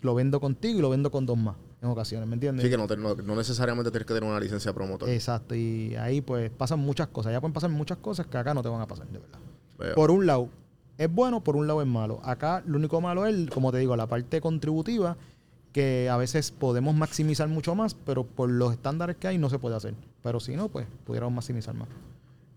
lo 0.01 0.15
vendo 0.15 0.41
contigo 0.41 0.79
y 0.79 0.83
lo 0.83 0.91
vendo 0.91 1.11
con 1.11 1.27
dos 1.27 1.37
más 1.39 1.57
en 1.83 1.89
ocasiones, 1.89 2.29
¿me 2.29 2.35
entiendes? 2.35 2.65
Sí, 2.65 2.71
que 2.71 2.77
no, 2.77 2.87
te- 2.87 2.97
no, 2.97 3.15
no 3.15 3.37
necesariamente 3.37 3.91
tienes 3.91 4.07
que 4.07 4.15
tener 4.15 4.29
una 4.31 4.39
licencia 4.41 4.71
de 4.71 4.75
promotor. 4.75 5.09
Exacto. 5.09 5.55
Y 5.55 5.95
ahí 5.97 6.21
pues 6.21 6.49
pasan 6.51 6.79
muchas 6.79 7.09
cosas. 7.09 7.31
Allá 7.31 7.41
pueden 7.41 7.53
pasar 7.53 7.71
muchas 7.71 7.99
cosas 7.99 8.27
que 8.27 8.39
acá 8.39 8.55
no 8.55 8.63
te 8.63 8.69
van 8.69 8.81
a 8.81 8.87
pasar, 8.87 9.07
de 9.09 9.19
verdad. 9.19 9.39
Veo. 9.79 9.95
Por 9.97 10.11
un 10.13 10.25
lado, 10.27 10.49
es 10.97 11.13
bueno, 11.13 11.43
por 11.43 11.57
un 11.57 11.67
lado 11.67 11.83
es 11.83 11.89
malo. 11.89 12.21
Acá 12.25 12.63
lo 12.67 12.79
único 12.79 13.01
malo 13.01 13.27
es, 13.27 13.51
como 13.51 13.73
te 13.73 13.79
digo, 13.79 13.97
la 13.97 14.07
parte 14.07 14.41
contributiva, 14.41 15.17
que 15.73 16.09
a 16.11 16.17
veces 16.19 16.51
podemos 16.53 16.95
maximizar 16.95 17.49
mucho 17.49 17.75
más, 17.75 17.95
pero 17.95 18.25
por 18.25 18.49
los 18.51 18.73
estándares 18.73 19.17
que 19.17 19.27
hay 19.27 19.39
no 19.39 19.51
se 19.51 19.59
puede 19.59 19.75
hacer. 19.75 19.95
Pero 20.23 20.39
si 20.39 20.55
no, 20.55 20.69
pues 20.69 20.87
pudiéramos 21.05 21.35
maximizar 21.35 21.75
más. 21.75 21.89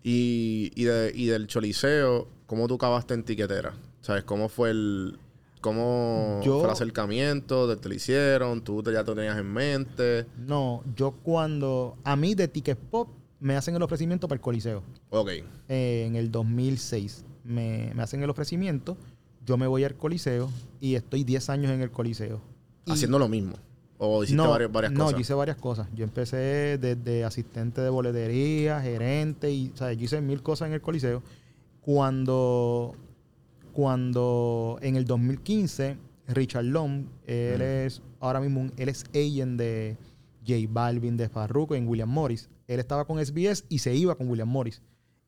Y, 0.02 0.70
y, 0.76 0.84
de- 0.84 1.12
y 1.14 1.26
del 1.26 1.46
choliseo, 1.48 2.28
¿cómo 2.46 2.68
tú 2.68 2.74
acabaste 2.74 3.14
en 3.14 3.24
tiquetera? 3.24 3.72
¿Sabes? 4.02 4.22
¿Cómo 4.24 4.48
fue 4.48 4.70
el... 4.70 5.18
¿Cómo 5.60 6.40
Yo- 6.44 6.58
fue 6.58 6.66
el 6.68 6.72
acercamiento? 6.72 7.68
¿Te, 7.68 7.80
te 7.80 7.88
lo 7.88 7.94
hicieron? 7.94 8.62
¿Tú 8.62 8.82
te- 8.82 8.92
ya 8.92 9.02
te 9.04 9.14
tenías 9.14 9.36
en 9.38 9.52
mente? 9.52 10.26
No, 10.38 10.82
yo 10.94 11.12
cuando... 11.22 11.96
A 12.04 12.14
mí 12.16 12.34
de 12.34 12.46
Ticket 12.48 12.78
Pop 12.78 13.08
me 13.40 13.56
hacen 13.56 13.74
el 13.74 13.82
ofrecimiento 13.82 14.28
para 14.28 14.36
el 14.36 14.42
Coliseo. 14.42 14.82
Ok. 15.10 15.30
eh, 15.68 16.04
en 16.06 16.16
el 16.16 16.30
2006. 16.30 17.24
Me, 17.44 17.92
me 17.94 18.02
hacen 18.02 18.22
el 18.22 18.30
ofrecimiento, 18.30 18.96
yo 19.44 19.56
me 19.56 19.66
voy 19.66 19.84
al 19.84 19.94
Coliseo 19.96 20.50
y 20.80 20.94
estoy 20.96 21.22
10 21.24 21.48
años 21.50 21.70
en 21.72 21.80
el 21.80 21.90
Coliseo. 21.90 22.40
Y- 22.84 22.92
Haciendo 22.92 23.18
lo 23.18 23.28
mismo. 23.28 23.54
¿O 23.98 24.22
hiciste 24.22 24.36
no, 24.36 24.50
varias, 24.50 24.70
varias 24.70 24.92
no, 24.92 25.04
cosas? 25.04 25.12
yo 25.16 25.20
hice 25.22 25.32
varias 25.34 25.56
cosas. 25.56 25.88
Yo 25.94 26.04
empecé 26.04 26.76
desde 26.78 27.24
asistente 27.24 27.80
de 27.80 27.88
boletería, 27.88 28.78
gerente, 28.82 29.50
y 29.50 29.70
o 29.72 29.76
sea, 29.76 29.92
yo 29.94 30.04
hice 30.04 30.20
mil 30.20 30.42
cosas 30.42 30.66
en 30.68 30.74
el 30.74 30.82
Coliseo. 30.82 31.22
Cuando, 31.80 32.94
cuando 33.76 34.78
en 34.80 34.96
el 34.96 35.04
2015, 35.04 35.98
Richard 36.28 36.64
Long, 36.64 37.04
él 37.26 37.58
Mm. 37.58 37.62
es 37.86 38.02
ahora 38.20 38.40
mismo, 38.40 38.70
él 38.78 38.88
es 38.88 39.04
agent 39.14 39.58
de 39.58 39.98
J 40.46 40.60
Balvin, 40.70 41.16
de 41.18 41.28
Farruko 41.28 41.74
en 41.74 41.86
William 41.86 42.08
Morris. 42.08 42.48
Él 42.68 42.80
estaba 42.80 43.04
con 43.04 43.18
SBS 43.18 43.64
y 43.68 43.78
se 43.80 43.94
iba 43.94 44.14
con 44.14 44.28
William 44.30 44.48
Morris. 44.48 44.80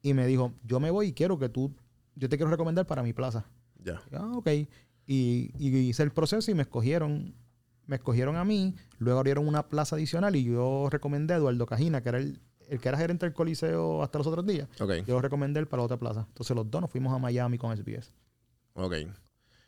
Y 0.02 0.14
me 0.14 0.26
dijo, 0.26 0.52
yo 0.64 0.80
me 0.80 0.90
voy 0.90 1.08
y 1.08 1.12
quiero 1.12 1.38
que 1.38 1.50
tú, 1.50 1.70
yo 2.16 2.28
te 2.30 2.36
quiero 2.38 2.50
recomendar 2.50 2.86
para 2.86 3.02
mi 3.02 3.12
plaza. 3.12 3.44
Ya. 3.84 4.00
Ah, 4.12 4.32
ok. 4.34 4.48
Y, 5.06 5.50
y 5.58 5.68
hice 5.76 6.02
el 6.02 6.10
proceso 6.10 6.50
y 6.50 6.54
me 6.54 6.62
escogieron. 6.62 7.34
Me 7.86 7.96
escogieron 7.96 8.36
a 8.36 8.44
mí. 8.44 8.74
Luego 8.98 9.18
abrieron 9.18 9.46
una 9.46 9.68
plaza 9.68 9.96
adicional 9.96 10.36
y 10.36 10.44
yo 10.44 10.88
recomendé 10.90 11.34
a 11.34 11.36
Eduardo 11.36 11.66
Cajina, 11.66 12.02
que 12.02 12.08
era 12.08 12.18
el, 12.18 12.40
el 12.68 12.80
que 12.80 12.88
era 12.88 12.96
gerente 12.98 13.24
del 13.26 13.34
Coliseo 13.34 14.02
hasta 14.02 14.18
los 14.18 14.26
otros 14.26 14.46
días. 14.46 14.68
Ok. 14.80 15.04
Yo 15.06 15.14
lo 15.14 15.20
recomendé 15.20 15.64
para 15.66 15.80
la 15.82 15.84
otra 15.84 15.96
plaza. 15.98 16.24
Entonces 16.28 16.56
los 16.56 16.70
dos 16.70 16.80
nos 16.80 16.90
fuimos 16.90 17.12
a 17.14 17.18
Miami 17.18 17.56
con 17.58 17.74
SBS. 17.76 18.12
Ok. 18.78 18.94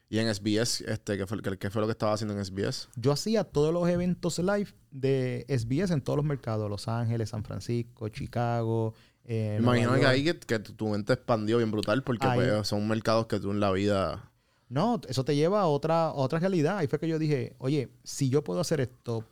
¿Y 0.08 0.18
en 0.18 0.32
SBS, 0.32 0.80
este, 0.88 1.16
qué 1.16 1.26
fue, 1.26 1.40
qué, 1.40 1.56
qué 1.56 1.70
fue 1.70 1.80
lo 1.80 1.86
que 1.86 1.92
estaba 1.92 2.12
haciendo 2.12 2.34
en 2.34 2.44
SBS? 2.44 2.88
Yo 2.96 3.12
hacía 3.12 3.44
todos 3.44 3.72
los 3.72 3.88
eventos 3.88 4.38
live 4.38 4.70
de 4.90 5.44
SBS 5.48 5.92
en 5.92 6.00
todos 6.00 6.16
los 6.16 6.24
mercados. 6.24 6.68
Los 6.68 6.88
Ángeles, 6.88 7.28
San 7.28 7.44
Francisco, 7.44 8.08
Chicago. 8.08 8.94
Eh, 9.24 9.58
imagino 9.60 9.94
que 9.94 10.06
ahí 10.06 10.24
que, 10.24 10.38
que 10.38 10.58
tu 10.58 10.72
tu 10.72 10.88
mente 10.88 11.12
expandió 11.12 11.58
bien 11.58 11.70
brutal 11.70 12.02
porque 12.02 12.26
pues, 12.34 12.66
son 12.66 12.86
mercados 12.88 13.26
que 13.26 13.38
tú 13.38 13.50
en 13.50 13.60
la 13.60 13.70
vida... 13.70 14.30
No, 14.68 15.00
eso 15.08 15.24
te 15.24 15.34
lleva 15.34 15.60
a 15.60 15.66
otra, 15.66 16.06
a 16.06 16.12
otra 16.12 16.38
realidad. 16.38 16.78
Ahí 16.78 16.86
fue 16.86 16.98
que 16.98 17.08
yo 17.08 17.18
dije, 17.18 17.54
oye, 17.58 17.88
si 18.04 18.30
yo 18.30 18.42
puedo 18.42 18.60
hacer 18.60 18.80
esto 18.80 19.24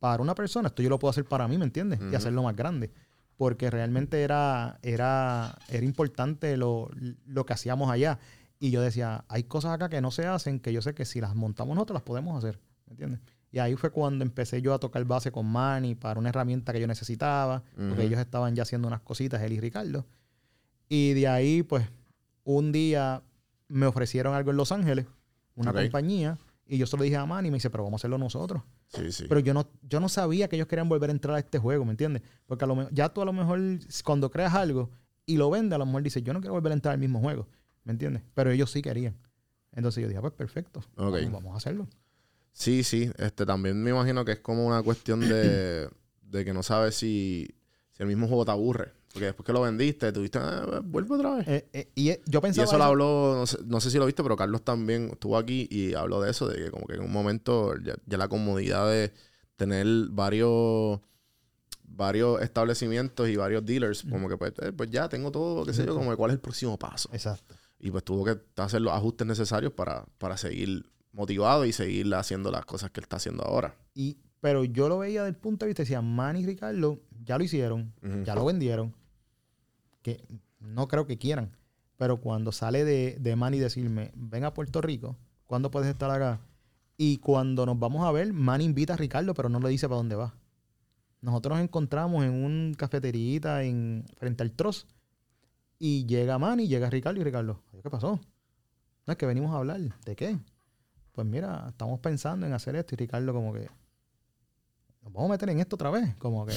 para 0.00 0.22
una 0.22 0.34
persona, 0.34 0.68
esto 0.68 0.82
yo 0.82 0.88
lo 0.88 0.98
puedo 0.98 1.10
hacer 1.10 1.24
para 1.24 1.46
mí, 1.46 1.56
¿me 1.56 1.64
entiendes? 1.64 2.00
Y 2.10 2.14
hacerlo 2.16 2.42
más 2.42 2.56
grande. 2.56 2.90
Porque 3.36 3.70
realmente 3.70 4.22
era, 4.22 4.78
era, 4.82 5.56
era 5.68 5.84
importante 5.84 6.56
lo, 6.56 6.90
lo 7.26 7.46
que 7.46 7.52
hacíamos 7.52 7.90
allá. 7.90 8.18
Y 8.62 8.70
yo 8.70 8.80
decía, 8.80 9.24
hay 9.26 9.42
cosas 9.42 9.72
acá 9.72 9.88
que 9.88 10.00
no 10.00 10.12
se 10.12 10.24
hacen 10.24 10.60
que 10.60 10.72
yo 10.72 10.82
sé 10.82 10.94
que 10.94 11.04
si 11.04 11.20
las 11.20 11.34
montamos 11.34 11.74
nosotros 11.74 11.94
las 11.94 12.04
podemos 12.04 12.38
hacer, 12.38 12.60
¿me 12.86 12.92
entiendes? 12.92 13.20
Y 13.50 13.58
ahí 13.58 13.74
fue 13.74 13.90
cuando 13.90 14.24
empecé 14.24 14.62
yo 14.62 14.72
a 14.72 14.78
tocar 14.78 15.04
base 15.04 15.32
con 15.32 15.46
Manny 15.46 15.96
para 15.96 16.20
una 16.20 16.28
herramienta 16.28 16.72
que 16.72 16.80
yo 16.80 16.86
necesitaba, 16.86 17.64
porque 17.74 18.04
ellos 18.04 18.20
estaban 18.20 18.54
ya 18.54 18.62
haciendo 18.62 18.86
unas 18.86 19.00
cositas, 19.00 19.42
él 19.42 19.54
y 19.54 19.58
Ricardo. 19.58 20.06
Y 20.88 21.12
de 21.14 21.26
ahí, 21.26 21.64
pues, 21.64 21.88
un 22.44 22.70
día 22.70 23.24
me 23.66 23.86
ofrecieron 23.86 24.32
algo 24.32 24.52
en 24.52 24.58
Los 24.58 24.70
Ángeles, 24.70 25.06
una 25.56 25.72
compañía, 25.72 26.38
y 26.64 26.78
yo 26.78 26.86
se 26.86 26.96
lo 26.96 27.02
dije 27.02 27.16
a 27.16 27.26
Manny 27.26 27.48
y 27.48 27.50
me 27.50 27.56
dice, 27.56 27.68
pero 27.68 27.82
vamos 27.82 27.98
a 27.98 28.02
hacerlo 28.02 28.16
nosotros. 28.16 28.62
Sí, 28.86 29.10
sí. 29.10 29.24
Pero 29.28 29.40
yo 29.40 29.54
no, 29.54 29.66
yo 29.82 29.98
no 29.98 30.08
sabía 30.08 30.46
que 30.46 30.54
ellos 30.54 30.68
querían 30.68 30.88
volver 30.88 31.10
a 31.10 31.12
entrar 31.12 31.34
a 31.34 31.40
este 31.40 31.58
juego, 31.58 31.84
¿me 31.84 31.90
entiendes? 31.90 32.22
Porque 32.46 32.62
a 32.62 32.68
lo 32.68 32.88
ya 32.90 33.08
tú 33.08 33.22
a 33.22 33.24
lo 33.24 33.32
mejor, 33.32 33.58
cuando 34.04 34.30
creas 34.30 34.54
algo 34.54 34.88
y 35.26 35.36
lo 35.36 35.50
vendes, 35.50 35.74
a 35.74 35.78
lo 35.78 35.86
mejor 35.86 36.04
dices, 36.04 36.22
yo 36.22 36.32
no 36.32 36.40
quiero 36.40 36.54
volver 36.54 36.70
a 36.70 36.74
entrar 36.74 36.94
al 36.94 37.00
mismo 37.00 37.18
juego, 37.18 37.48
¿me 37.84 37.92
entiendes? 37.92 38.22
Pero 38.34 38.50
ellos 38.50 38.70
sí 38.70 38.82
querían. 38.82 39.16
Entonces 39.72 40.02
yo 40.02 40.08
dije, 40.08 40.18
ah, 40.18 40.22
pues 40.22 40.34
perfecto, 40.34 40.82
vamos, 40.96 41.32
vamos 41.32 41.54
a 41.54 41.56
hacerlo. 41.56 41.88
Sí, 42.52 42.82
sí. 42.82 43.10
Este, 43.16 43.46
también 43.46 43.82
me 43.82 43.90
imagino 43.90 44.24
que 44.24 44.32
es 44.32 44.40
como 44.40 44.66
una 44.66 44.82
cuestión 44.82 45.20
de, 45.20 45.88
de 46.22 46.44
que 46.44 46.52
no 46.52 46.62
sabes 46.62 46.94
si, 46.94 47.48
si 47.92 48.02
el 48.02 48.08
mismo 48.08 48.26
juego 48.28 48.44
te 48.44 48.50
aburre. 48.50 48.92
Porque 49.12 49.26
después 49.26 49.46
que 49.46 49.52
lo 49.52 49.62
vendiste, 49.62 50.10
tuviste, 50.12 50.38
ah, 50.38 50.80
vuelve 50.82 51.14
otra 51.14 51.36
vez. 51.36 51.48
Eh, 51.48 51.68
eh, 51.72 51.92
y 51.94 52.10
eh, 52.10 52.22
yo 52.26 52.38
Y 52.38 52.42
pensaba... 52.42 52.64
eso 52.64 52.78
lo 52.78 52.84
habló, 52.84 53.34
no 53.36 53.46
sé, 53.46 53.58
no 53.64 53.80
sé 53.80 53.90
si 53.90 53.98
lo 53.98 54.06
viste, 54.06 54.22
pero 54.22 54.36
Carlos 54.36 54.62
también 54.62 55.10
estuvo 55.12 55.36
aquí 55.36 55.68
y 55.70 55.94
habló 55.94 56.20
de 56.22 56.30
eso, 56.30 56.48
de 56.48 56.56
que 56.56 56.70
como 56.70 56.86
que 56.86 56.94
en 56.94 57.02
un 57.02 57.12
momento 57.12 57.76
ya, 57.78 57.94
ya 58.06 58.16
la 58.16 58.28
comodidad 58.28 58.90
de 58.90 59.12
tener 59.56 59.86
varios 60.10 61.00
varios 61.84 62.40
establecimientos 62.40 63.28
y 63.28 63.36
varios 63.36 63.64
dealers, 63.64 64.02
como 64.02 64.28
que 64.28 64.36
pues, 64.36 64.52
eh, 64.62 64.72
pues 64.72 64.90
ya 64.90 65.08
tengo 65.08 65.30
todo, 65.30 65.64
qué 65.64 65.72
sé 65.72 65.84
yo, 65.84 65.94
como 65.94 66.10
que 66.10 66.16
cuál 66.16 66.30
es 66.30 66.36
el 66.36 66.40
próximo 66.40 66.78
paso. 66.78 67.08
Exacto. 67.12 67.54
Y 67.82 67.90
pues 67.90 68.04
tuvo 68.04 68.24
que 68.24 68.38
hacer 68.56 68.80
los 68.80 68.94
ajustes 68.94 69.26
necesarios 69.26 69.72
para, 69.72 70.06
para 70.18 70.38
seguir 70.38 70.90
motivado 71.12 71.66
y 71.66 71.72
seguir 71.72 72.14
haciendo 72.14 72.50
las 72.50 72.64
cosas 72.64 72.90
que 72.90 73.00
él 73.00 73.04
está 73.04 73.16
haciendo 73.16 73.42
ahora. 73.42 73.74
Y, 73.92 74.16
pero 74.40 74.64
yo 74.64 74.88
lo 74.88 74.98
veía 74.98 75.24
del 75.24 75.34
punto 75.34 75.66
de 75.66 75.70
vista, 75.70 75.82
decía, 75.82 76.00
Manny 76.00 76.40
y 76.40 76.46
Ricardo 76.46 77.00
ya 77.24 77.36
lo 77.36 77.44
hicieron, 77.44 77.92
ya 78.24 78.34
lo 78.34 78.44
vendieron, 78.44 78.94
que 80.00 80.24
no 80.60 80.88
creo 80.88 81.06
que 81.06 81.18
quieran. 81.18 81.56
Pero 81.96 82.18
cuando 82.20 82.52
sale 82.52 82.84
de, 82.84 83.18
de 83.20 83.36
Manny 83.36 83.58
decirme, 83.58 84.12
ven 84.14 84.44
a 84.44 84.54
Puerto 84.54 84.80
Rico, 84.80 85.16
¿cuándo 85.46 85.70
puedes 85.70 85.90
estar 85.90 86.10
acá? 86.10 86.40
Y 86.96 87.18
cuando 87.18 87.66
nos 87.66 87.78
vamos 87.78 88.06
a 88.06 88.12
ver, 88.12 88.32
Manny 88.32 88.64
invita 88.64 88.94
a 88.94 88.96
Ricardo, 88.96 89.34
pero 89.34 89.48
no 89.48 89.58
le 89.60 89.68
dice 89.68 89.88
para 89.88 89.98
dónde 89.98 90.14
va. 90.14 90.34
Nosotros 91.20 91.56
nos 91.56 91.64
encontramos 91.64 92.24
en 92.24 92.32
un 92.32 92.74
cafeterita 92.76 93.62
en, 93.62 94.04
frente 94.18 94.42
al 94.42 94.52
Troz. 94.52 94.86
Y 95.84 96.06
llega 96.06 96.38
Manny, 96.38 96.68
llega 96.68 96.88
Ricardo 96.88 97.20
y 97.20 97.24
Ricardo, 97.24 97.60
¿qué 97.82 97.90
pasó? 97.90 98.20
No 99.04 99.10
es 99.10 99.16
que 99.16 99.26
venimos 99.26 99.50
a 99.50 99.56
hablar. 99.56 99.80
¿De 100.04 100.14
qué? 100.14 100.38
Pues 101.10 101.26
mira, 101.26 101.66
estamos 101.70 101.98
pensando 101.98 102.46
en 102.46 102.52
hacer 102.52 102.76
esto. 102.76 102.94
Y 102.94 102.98
Ricardo 102.98 103.32
como 103.32 103.52
que, 103.52 103.68
nos 105.02 105.12
vamos 105.12 105.30
a 105.30 105.32
meter 105.32 105.50
en 105.50 105.58
esto 105.58 105.74
otra 105.74 105.90
vez. 105.90 106.14
Como 106.18 106.46
que, 106.46 106.54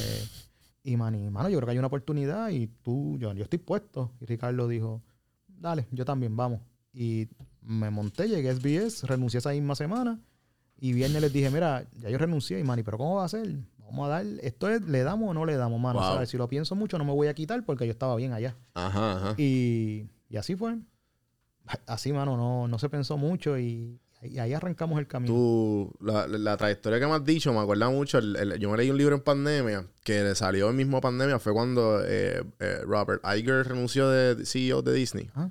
y 0.83 0.95
Manny, 0.95 1.27
mano, 1.31 1.49
yo 1.49 1.57
creo 1.57 1.65
que 1.65 1.71
hay 1.71 1.79
una 1.79 1.87
oportunidad 1.87 2.49
y 2.49 2.67
tú, 2.67 3.17
yo, 3.17 3.33
yo 3.33 3.45
estoy 3.45 3.57
puesto. 3.57 4.11
Y 4.21 4.25
Ricardo 4.25 4.67
dijo, 4.67 5.01
dale, 5.47 5.87
yo 5.89 6.05
también, 6.05 6.37
vamos. 6.37 6.61
Y 6.93 7.27
me 7.63 7.89
monté, 7.89 8.29
llegué 8.29 8.51
a 8.51 8.53
SBS, 8.53 9.07
renuncié 9.07 9.39
esa 9.39 9.49
misma 9.53 9.73
semana. 9.73 10.21
Y 10.77 10.93
viernes 10.93 11.19
les 11.19 11.33
dije, 11.33 11.49
mira, 11.49 11.83
ya 11.99 12.11
yo 12.11 12.19
renuncié. 12.19 12.59
Y 12.59 12.63
Manny, 12.63 12.83
¿pero 12.83 12.99
cómo 12.99 13.15
va 13.15 13.25
a 13.25 13.29
ser? 13.29 13.57
Vamos 13.95 14.07
a 14.07 14.09
dar, 14.09 14.25
esto 14.41 14.69
es, 14.69 14.81
¿le 14.81 15.03
damos 15.03 15.29
o 15.29 15.33
no 15.33 15.45
le 15.45 15.55
damos, 15.55 15.79
mano? 15.79 15.99
Wow. 15.99 16.13
¿Sabes? 16.15 16.29
Si 16.29 16.37
lo 16.37 16.47
pienso 16.47 16.75
mucho, 16.75 16.97
no 16.97 17.05
me 17.05 17.13
voy 17.13 17.27
a 17.27 17.33
quitar 17.33 17.63
porque 17.65 17.85
yo 17.85 17.91
estaba 17.91 18.15
bien 18.15 18.33
allá. 18.33 18.55
Ajá, 18.73 19.17
ajá. 19.17 19.35
Y, 19.37 20.07
y 20.29 20.37
así 20.37 20.55
fue. 20.55 20.77
Así, 21.87 22.13
mano, 22.13 22.37
no, 22.37 22.67
no 22.67 22.77
se 22.77 22.89
pensó 22.89 23.17
mucho 23.17 23.57
y, 23.57 23.99
y 24.21 24.37
ahí 24.37 24.53
arrancamos 24.53 24.99
el 24.99 25.07
camino. 25.07 25.33
Tú, 25.33 25.91
la, 25.99 26.27
la- 26.27 26.57
trayectoria 26.57 26.99
que 26.99 27.07
me 27.07 27.13
has 27.13 27.25
dicho 27.25 27.51
me 27.53 27.59
acuerda 27.59 27.89
mucho. 27.89 28.19
el- 28.19 28.35
el- 28.35 28.59
yo 28.59 28.69
me 28.69 28.77
leí 28.77 28.89
un 28.91 28.97
libro 28.97 29.15
en 29.15 29.21
pandemia 29.21 29.87
que 30.03 30.23
le 30.23 30.35
salió 30.35 30.69
el 30.69 30.75
mismo 30.75 31.01
pandemia. 31.01 31.39
Fue 31.39 31.53
cuando 31.53 32.01
eh, 32.05 32.43
eh, 32.59 32.79
Robert 32.85 33.23
Iger 33.25 33.67
renunció 33.67 34.09
de 34.09 34.45
CEO 34.45 34.81
de 34.83 34.93
Disney. 34.93 35.29
Ajá. 35.33 35.49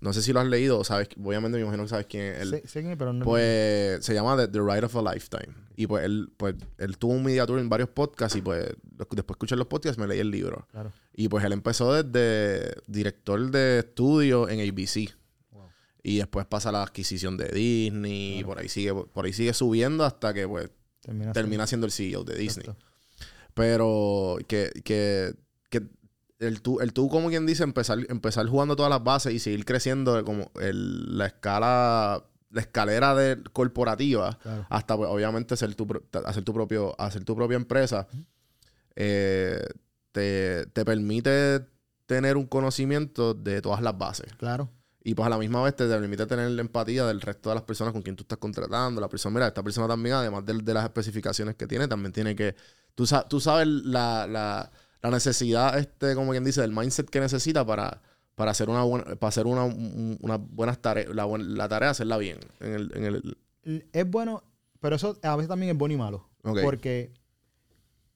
No 0.00 0.12
sé 0.12 0.20
si 0.22 0.32
lo 0.34 0.40
has 0.40 0.46
leído, 0.46 0.82
sabes, 0.84 1.08
obviamente 1.24 1.56
me 1.56 1.62
imagino 1.62 1.84
que 1.84 1.88
sabes 1.88 2.06
quién 2.06 2.34
es 2.34 2.48
sé 2.50 2.62
quién 2.80 2.88
es, 2.90 2.96
pero 2.98 3.12
no- 3.12 3.24
Pues 3.24 4.04
se 4.04 4.12
llama 4.12 4.36
The, 4.36 4.48
The 4.48 4.58
Ride 4.58 4.84
of 4.86 4.96
a 4.96 5.14
Lifetime. 5.14 5.54
Y 5.76 5.86
pues 5.86 6.04
él, 6.04 6.32
pues 6.36 6.54
él 6.78 6.98
tuvo 6.98 7.14
un 7.14 7.24
media 7.24 7.46
tour 7.46 7.58
en 7.58 7.68
varios 7.68 7.88
podcasts 7.88 8.36
y 8.38 8.42
pues 8.42 8.64
después 8.82 9.16
de 9.16 9.24
escuchar 9.32 9.58
los 9.58 9.66
podcasts 9.66 9.98
me 9.98 10.06
leí 10.06 10.20
el 10.20 10.30
libro. 10.30 10.66
Claro. 10.70 10.92
Y 11.14 11.28
pues 11.28 11.44
él 11.44 11.52
empezó 11.52 11.92
desde 12.00 12.74
director 12.86 13.50
de 13.50 13.80
estudio 13.80 14.48
en 14.48 14.60
ABC. 14.60 15.12
Wow. 15.50 15.62
Y 16.02 16.18
después 16.18 16.46
pasa 16.46 16.70
la 16.70 16.82
adquisición 16.82 17.36
de 17.36 17.48
Disney 17.48 18.38
y 18.40 18.44
por 18.44 18.58
ahí 18.58 18.68
sigue, 18.68 18.94
por 18.94 19.24
ahí 19.24 19.32
sigue 19.32 19.52
subiendo 19.52 20.04
hasta 20.04 20.32
que 20.32 20.46
pues 20.46 20.70
Termina, 21.00 21.32
termina 21.32 21.66
siendo 21.66 21.86
el 21.86 21.92
CEO 21.92 22.24
de 22.24 22.34
Disney. 22.36 22.66
Exacto. 22.66 22.84
Pero 23.54 24.38
que, 24.48 24.70
que, 24.84 25.34
que 25.70 25.82
el 26.40 26.60
tú, 26.60 26.80
el 26.80 26.92
tú, 26.92 27.08
como 27.08 27.28
quien 27.28 27.46
dice, 27.46 27.62
empezar, 27.62 27.98
empezar 28.08 28.46
jugando 28.48 28.74
todas 28.76 28.90
las 28.90 29.02
bases 29.04 29.32
y 29.32 29.38
seguir 29.38 29.64
creciendo 29.64 30.24
como 30.24 30.50
el- 30.60 31.16
la 31.18 31.26
escala, 31.26 32.24
la 32.54 32.60
escalera 32.62 33.14
de 33.14 33.42
corporativa, 33.52 34.38
Claro. 34.42 34.66
hasta 34.70 34.96
pues, 34.96 35.10
obviamente 35.10 35.56
ser 35.56 35.74
tu, 35.74 35.86
hacer 36.24 36.42
tu 36.44 36.54
propio, 36.54 36.94
hacer 37.00 37.24
tu 37.24 37.34
propia 37.36 37.56
empresa, 37.56 38.06
eh, 38.96 39.62
te, 40.12 40.66
te 40.66 40.84
permite 40.84 41.66
tener 42.06 42.36
un 42.36 42.46
conocimiento 42.46 43.34
de 43.34 43.60
todas 43.60 43.82
las 43.82 43.96
bases. 43.96 44.32
Claro. 44.38 44.70
Y 45.02 45.14
pues 45.14 45.26
a 45.26 45.30
la 45.30 45.36
misma 45.38 45.62
vez 45.62 45.76
te 45.76 45.86
permite 45.86 46.24
tener 46.26 46.50
la 46.50 46.60
empatía 46.62 47.04
del 47.06 47.20
resto 47.20 47.50
de 47.50 47.56
las 47.56 47.64
personas 47.64 47.92
con 47.92 48.00
quien 48.02 48.16
tú 48.16 48.22
estás 48.22 48.38
contratando. 48.38 49.00
La 49.00 49.08
persona, 49.08 49.34
mira, 49.34 49.46
esta 49.48 49.62
persona 49.62 49.86
también, 49.86 50.14
además 50.14 50.46
de, 50.46 50.54
de 50.62 50.74
las 50.74 50.84
especificaciones 50.84 51.56
que 51.56 51.66
tiene, 51.66 51.88
también 51.88 52.12
tiene 52.12 52.34
que. 52.34 52.54
Tú, 52.94 53.06
sa- 53.06 53.26
tú 53.28 53.38
sabes 53.40 53.66
la, 53.66 54.26
la, 54.26 54.70
la 55.02 55.10
necesidad, 55.10 55.76
este, 55.78 56.14
como 56.14 56.30
quien 56.30 56.44
dice, 56.44 56.60
del 56.62 56.70
mindset 56.72 57.10
que 57.10 57.20
necesita 57.20 57.66
para, 57.66 58.00
para 58.34 58.50
hacer 58.50 58.68
una 58.68 58.82
buena, 58.82 59.04
para 59.16 59.28
hacer 59.28 59.46
una, 59.46 59.64
un- 59.64 60.18
una 60.20 60.36
buenas 60.36 60.80
tareas, 60.80 61.14
la, 61.14 61.26
la 61.38 61.68
tarea 61.68 61.90
hacerla 61.90 62.16
bien. 62.18 62.38
En 62.60 62.72
el, 62.74 62.92
en 62.96 63.04
el, 63.04 63.88
Es 63.92 64.08
bueno, 64.10 64.42
pero 64.80 64.96
eso 64.96 65.18
a 65.22 65.36
veces 65.36 65.48
también 65.48 65.70
es 65.72 65.78
bueno 65.78 65.94
y 65.94 65.98
malo. 65.98 66.28
Porque 66.42 67.12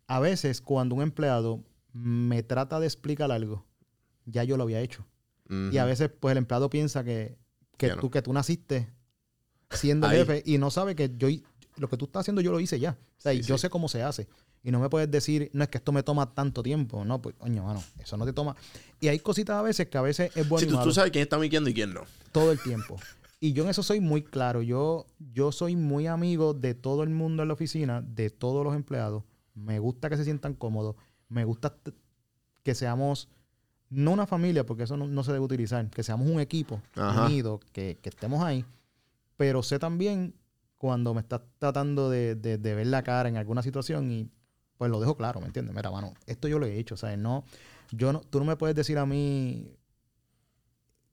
a 0.07 0.21
veces 0.21 0.61
cuando 0.61 0.95
un 0.95 1.03
empleado 1.03 1.63
me 1.93 2.43
trata 2.43 2.81
de 2.81 2.87
explicar 2.87 3.31
algo, 3.33 3.65
ya 4.27 4.45
yo 4.45 4.57
lo 4.57 4.65
había 4.65 4.81
hecho. 4.81 5.07
Y 5.73 5.79
a 5.79 5.87
veces, 5.87 6.11
pues, 6.11 6.33
el 6.33 6.39
empleado 6.39 6.69
piensa 6.69 7.03
que, 7.05 7.39
que, 7.79 7.89
no. 7.89 7.97
tú, 7.97 8.11
que 8.11 8.21
tú 8.21 8.35
naciste 8.35 8.93
siendo 9.71 10.07
jefe 10.11 10.43
y 10.45 10.59
no 10.59 10.71
sabe 10.71 10.95
que 10.95 11.11
yo 11.17 11.29
lo 11.77 11.89
que 11.89 11.97
tú 11.97 12.05
estás 12.05 12.21
haciendo 12.21 12.43
yo 12.43 12.51
lo 12.53 12.61
hice 12.61 12.79
ya. 12.79 12.99
O 13.17 13.21
sea, 13.21 13.33
y 13.33 13.43
Sí, 13.43 13.49
yo 13.49 13.57
sí. 13.57 13.63
sé 13.63 13.71
cómo 13.71 13.89
se 13.89 14.03
hace. 14.03 14.29
Y 14.65 14.71
no 14.71 14.81
me 14.81 14.89
puedes 14.91 15.11
decir, 15.11 15.51
no 15.53 15.63
es 15.63 15.71
que 15.71 15.79
esto 15.79 15.93
me 15.93 16.03
toma 16.03 16.35
tanto 16.35 16.63
tiempo. 16.63 17.05
No, 17.05 17.23
pues, 17.23 17.35
coño, 17.39 17.63
mano, 17.65 17.83
eso 17.99 18.17
no 18.17 18.25
te 18.27 18.33
toma. 18.33 18.57
Y 19.01 19.09
hay 19.09 19.19
cositas 19.21 19.57
a 19.57 19.63
veces 19.63 19.89
que 19.89 19.97
a 19.99 20.03
veces 20.03 20.31
es 20.35 20.49
bueno 20.49 20.67
Sí, 20.67 20.73
tú, 20.73 20.83
tú 20.83 20.93
sabes 20.93 21.11
quién 21.13 21.23
está 21.23 21.39
mintiendo 21.39 21.71
y 21.71 21.75
quién 21.75 21.95
no. 21.95 22.03
todo 22.33 22.51
el 22.53 22.59
tiempo. 22.59 22.97
Y 23.41 23.53
yo 23.53 23.63
en 23.63 23.71
eso 23.71 23.83
soy 23.85 24.01
muy 24.01 24.23
claro. 24.23 24.63
Yo, 24.63 25.07
yo 25.33 25.53
soy 25.53 25.77
muy 25.77 26.07
amigo 26.09 26.55
de 26.55 26.75
todo 26.75 27.05
el 27.05 27.11
mundo 27.11 27.43
en 27.43 27.49
la 27.49 27.55
oficina, 27.55 28.03
de 28.03 28.31
todos 28.31 28.65
los 28.65 28.75
empleados. 28.75 29.23
Me 29.55 29.79
gusta 29.79 30.11
que 30.11 30.17
se 30.17 30.25
sientan 30.25 30.55
cómodos. 30.55 30.97
Me 31.29 31.45
gusta 31.45 31.75
que 32.65 32.75
seamos, 32.75 33.29
no 33.91 34.11
una 34.11 34.27
familia, 34.27 34.67
porque 34.67 34.83
eso 34.83 34.97
no, 34.97 35.07
no 35.07 35.23
se 35.23 35.33
debe 35.33 35.45
utilizar, 35.45 35.89
que 35.91 36.03
seamos 36.03 36.29
un 36.29 36.41
equipo 36.41 36.83
Ajá. 36.97 37.25
unido, 37.27 37.61
que, 37.73 37.99
que 38.03 38.09
estemos 38.09 38.43
ahí. 38.43 38.65
Pero 39.37 39.63
sé 39.63 39.79
también 39.79 40.35
cuando 40.77 41.15
me 41.15 41.21
estás 41.21 41.43
tratando 41.59 42.11
de, 42.11 42.35
de- 42.35 42.59
de 42.59 42.75
ver 42.75 42.89
la 42.89 43.03
cara 43.05 43.29
en 43.29 43.37
alguna 43.37 43.63
situación 43.63 44.11
y 44.11 44.31
pues 44.79 44.91
lo 44.91 45.01
dejo 45.01 45.17
claro, 45.17 45.41
¿me 45.41 45.47
entiendes? 45.47 45.75
Mira, 45.75 45.91
mano, 45.91 46.15
esto 46.27 46.49
yo 46.49 46.59
lo 46.59 46.67
he 46.67 46.79
hecho, 46.79 46.97
¿sabes? 46.97 47.19
No, 47.19 47.45
yo 47.91 48.13
no, 48.13 48.21
tú 48.21 48.39
no 48.39 48.45
me 48.45 48.57
puedes 48.57 48.77
decir 48.77 48.97
a 48.97 49.05
mí 49.05 49.77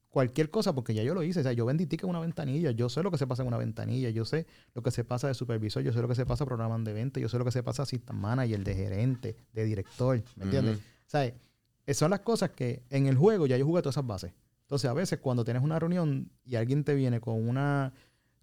cualquier 0.08 0.50
cosa 0.50 0.72
porque 0.74 0.94
ya 0.94 1.02
yo 1.02 1.14
lo 1.14 1.22
hice. 1.22 1.40
O 1.40 1.42
sea, 1.42 1.52
yo 1.52 1.66
vendí 1.66 1.84
tickets 1.84 2.04
en 2.04 2.10
una 2.10 2.20
ventanilla. 2.20 2.70
Yo 2.70 2.88
sé 2.88 3.02
lo 3.02 3.10
que 3.10 3.18
se 3.18 3.26
pasa 3.26 3.42
en 3.42 3.48
una 3.48 3.58
ventanilla. 3.58 4.08
Yo 4.10 4.24
sé 4.24 4.46
lo 4.72 4.82
que 4.82 4.90
se 4.90 5.04
pasa 5.04 5.28
de 5.28 5.34
supervisor. 5.34 5.82
Yo 5.82 5.92
sé 5.92 6.00
lo 6.00 6.08
que 6.08 6.14
se 6.14 6.24
pasa 6.24 6.46
programando 6.46 6.88
de 6.88 6.94
venta. 6.94 7.20
Yo 7.20 7.28
sé 7.28 7.36
lo 7.38 7.44
que 7.44 7.50
se 7.50 7.62
pasa 7.62 7.82
assistant 7.82 8.18
manager, 8.18 8.62
de 8.62 8.74
gerente, 8.74 9.36
de 9.52 9.64
director. 9.64 10.22
¿Me 10.36 10.44
entiendes? 10.44 10.78
Eh, 11.12 11.94
son 11.94 12.10
las 12.10 12.20
cosas 12.20 12.50
que 12.50 12.82
en 12.88 13.06
el 13.06 13.16
juego 13.16 13.46
ya 13.46 13.58
yo 13.58 13.66
jugué 13.66 13.82
todas 13.82 13.94
esas 13.94 14.06
bases. 14.06 14.32
Entonces, 14.62 14.88
a 14.88 14.94
veces 14.94 15.18
cuando 15.18 15.44
tienes 15.44 15.62
una 15.62 15.78
reunión 15.78 16.30
y 16.44 16.56
alguien 16.56 16.82
te 16.82 16.94
viene 16.94 17.20
con 17.20 17.46
una, 17.46 17.92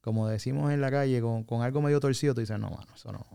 como 0.02 0.28
decimos 0.28 0.72
en 0.72 0.80
la 0.80 0.92
calle, 0.92 1.22
con, 1.22 1.44
con 1.44 1.62
algo 1.62 1.82
medio 1.82 2.00
torcido, 2.00 2.36
tú 2.36 2.42
dices, 2.42 2.60
no, 2.60 2.70
mano, 2.70 2.88
eso 2.94 3.12
no. 3.12 3.26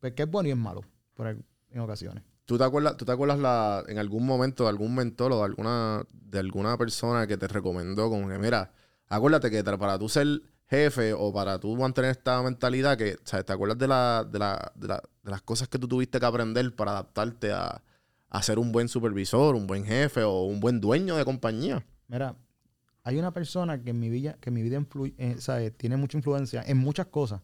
Porque 0.00 0.22
es 0.22 0.30
bueno 0.30 0.48
y 0.48 0.52
es 0.52 0.58
malo 0.58 0.80
por, 1.14 1.26
en 1.28 1.80
ocasiones. 1.80 2.22
¿Tú 2.44 2.58
te 2.58 2.64
acuerdas, 2.64 2.96
tú 2.96 3.04
te 3.04 3.12
acuerdas 3.12 3.38
la, 3.38 3.82
en 3.88 3.98
algún 3.98 4.26
momento 4.26 4.64
de 4.64 4.68
algún 4.70 4.94
mentor 4.94 5.32
o 5.32 5.38
de 5.38 5.44
alguna, 5.44 6.04
de 6.12 6.38
alguna 6.38 6.76
persona 6.76 7.26
que 7.26 7.36
te 7.38 7.48
recomendó 7.48 8.10
como 8.10 8.28
que, 8.28 8.38
mira, 8.38 8.70
acuérdate 9.08 9.50
que 9.50 9.64
para 9.64 9.98
tú 9.98 10.08
ser 10.10 10.42
jefe 10.66 11.14
o 11.14 11.32
para 11.32 11.58
tú 11.58 11.74
mantener 11.76 12.10
esta 12.10 12.42
mentalidad 12.42 12.98
que, 12.98 13.16
¿sabes? 13.24 13.46
¿Te 13.46 13.52
acuerdas 13.52 13.78
de, 13.78 13.88
la, 13.88 14.24
de, 14.30 14.38
la, 14.38 14.72
de, 14.74 14.88
la- 14.88 15.02
de 15.22 15.30
las 15.30 15.40
cosas 15.42 15.68
que 15.68 15.78
tú 15.78 15.88
tuviste 15.88 16.20
que 16.20 16.26
aprender 16.26 16.74
para 16.76 16.90
adaptarte 16.92 17.50
a, 17.52 17.82
a 18.28 18.42
ser 18.42 18.58
un 18.58 18.72
buen 18.72 18.88
supervisor, 18.88 19.54
un 19.54 19.66
buen 19.66 19.84
jefe 19.84 20.22
o 20.22 20.42
un 20.44 20.60
buen 20.60 20.80
dueño 20.80 21.16
de 21.16 21.24
compañía? 21.24 21.86
Mira, 22.08 22.36
hay 23.04 23.18
una 23.18 23.32
persona 23.32 23.82
que 23.82 23.90
en 23.90 24.00
mi 24.00 24.10
vida, 24.10 24.34
que 24.40 24.50
en 24.50 24.54
mi 24.54 24.62
vida 24.62 24.78
influ- 24.78 25.14
eh, 25.16 25.36
sabe, 25.38 25.70
tiene 25.70 25.96
mucha 25.96 26.18
influencia 26.18 26.62
en 26.66 26.76
muchas 26.76 27.06
cosas. 27.06 27.40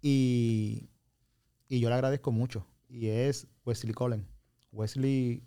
Y 0.00 0.90
y 1.68 1.80
yo 1.80 1.88
le 1.88 1.96
agradezco 1.96 2.30
mucho. 2.32 2.64
Y 2.88 3.08
es 3.08 3.46
Wesley 3.64 3.92
Cullen. 3.92 4.26
Wesley 4.72 5.42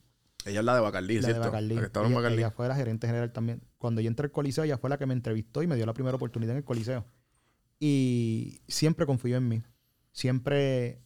Ella 0.46 0.60
es 0.60 0.66
la 0.66 0.76
de 0.76 0.82
Bacardí, 0.82 1.16
la 1.16 1.28
de 1.28 1.34
¿cierto? 1.34 1.52
Bacardí. 1.52 1.76
La 1.76 1.82
que 1.82 1.88
estaba 1.88 2.06
en 2.06 2.12
Ella, 2.12 2.22
Bacardí. 2.22 2.38
ella 2.38 2.52
fue 2.52 2.68
la 2.68 2.76
gerente 2.76 3.08
general 3.08 3.32
también. 3.34 3.64
Cuando 3.78 4.02
yo 4.02 4.08
entré 4.08 4.26
al 4.26 4.32
Coliseo, 4.32 4.64
ella 4.64 4.78
fue 4.78 4.90
la 4.90 4.98
que 4.98 5.06
me 5.06 5.14
entrevistó 5.14 5.64
y 5.64 5.68
me 5.68 5.76
dio 5.76 5.86
la 5.86 5.94
primera 5.94 6.16
oportunidad 6.16 6.52
en 6.52 6.58
el 6.58 6.64
Coliseo. 6.64 7.06
Y 7.80 8.62
siempre 8.68 9.06
confió 9.06 9.38
en 9.38 9.48
mí. 9.48 9.64
Siempre 10.12 11.02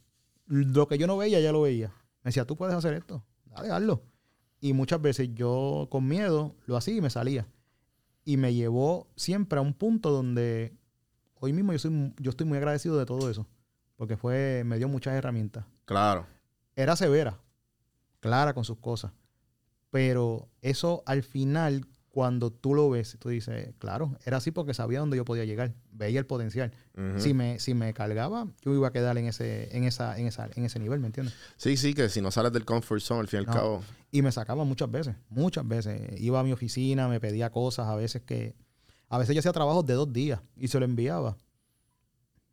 lo 0.45 0.87
que 0.87 0.97
yo 0.97 1.07
no 1.07 1.17
veía, 1.17 1.39
ella 1.39 1.51
lo 1.51 1.61
veía. 1.61 1.89
Me 2.23 2.29
decía, 2.29 2.45
tú 2.45 2.57
puedes 2.57 2.75
hacer 2.75 2.93
esto, 2.95 3.23
dale, 3.45 3.69
hazlo. 3.69 4.03
Y 4.59 4.73
muchas 4.73 5.01
veces 5.01 5.29
yo 5.33 5.87
con 5.91 6.07
miedo 6.07 6.55
lo 6.65 6.75
hacía 6.75 6.95
y 6.95 7.01
me 7.01 7.09
salía. 7.09 7.47
Y 8.25 8.37
me 8.37 8.53
llevó 8.53 9.07
siempre 9.15 9.59
a 9.59 9.61
un 9.61 9.73
punto 9.73 10.11
donde 10.11 10.75
hoy 11.35 11.53
mismo 11.53 11.71
yo, 11.71 11.79
soy, 11.79 12.13
yo 12.19 12.31
estoy 12.31 12.47
muy 12.47 12.57
agradecido 12.57 12.97
de 12.97 13.05
todo 13.05 13.29
eso. 13.29 13.47
Porque 13.95 14.17
fue, 14.17 14.63
me 14.65 14.77
dio 14.77 14.89
muchas 14.89 15.13
herramientas 15.13 15.65
Claro. 15.85 16.25
era 16.75 16.95
severa, 16.95 17.39
clara 18.19 18.53
con 18.53 18.65
sus 18.65 18.77
cosas. 18.79 19.11
Pero 19.91 20.49
eso 20.61 21.03
al 21.05 21.23
final, 21.23 21.85
cuando 22.09 22.51
tú 22.51 22.73
lo 22.73 22.89
ves, 22.89 23.17
tú 23.19 23.29
dices, 23.29 23.73
claro, 23.77 24.17
era 24.25 24.37
así 24.37 24.51
porque 24.51 24.73
sabía 24.73 24.99
dónde 24.99 25.15
yo 25.17 25.23
podía 25.25 25.45
llegar, 25.45 25.73
veía 25.91 26.19
el 26.19 26.25
potencial. 26.25 26.73
Si, 27.17 27.33
me, 27.33 27.59
si 27.59 27.73
me 27.73 27.93
cargaba, 27.93 28.47
yo 28.61 28.73
iba 28.73 28.87
a 28.87 28.91
quedar 28.91 29.17
en 29.17 29.25
ese, 29.27 29.75
en 29.75 29.83
esa, 29.85 30.17
en 30.17 30.27
esa, 30.27 30.49
en 30.55 30.65
ese 30.65 30.79
nivel, 30.79 30.99
¿me 30.99 31.07
entiendes? 31.07 31.33
Sí, 31.57 31.77
sí, 31.77 31.93
que 31.93 32.09
si 32.09 32.19
no 32.21 32.31
sales 32.31 32.51
del 32.51 32.65
comfort 32.65 33.01
zone, 33.01 33.21
al 33.21 33.27
fin 33.27 33.39
y 33.39 33.41
al 33.41 33.45
No. 33.47 33.53
cabo. 33.53 33.83
Y 34.11 34.21
me 34.21 34.31
sacaba 34.31 34.63
muchas 34.63 34.89
veces, 34.89 35.15
muchas 35.29 35.67
veces. 35.67 36.19
Iba 36.19 36.39
a 36.39 36.43
mi 36.43 36.51
oficina, 36.53 37.07
me 37.07 37.19
pedía 37.19 37.51
cosas, 37.51 37.87
a 37.87 37.95
veces 37.95 38.21
que, 38.21 38.55
a 39.09 39.17
veces 39.17 39.35
yo 39.35 39.39
hacía 39.39 39.51
trabajos 39.53 39.85
de 39.85 39.93
dos 39.93 40.11
días 40.11 40.41
y 40.57 40.67
se 40.69 40.79
lo 40.79 40.85
enviaba. 40.85 41.37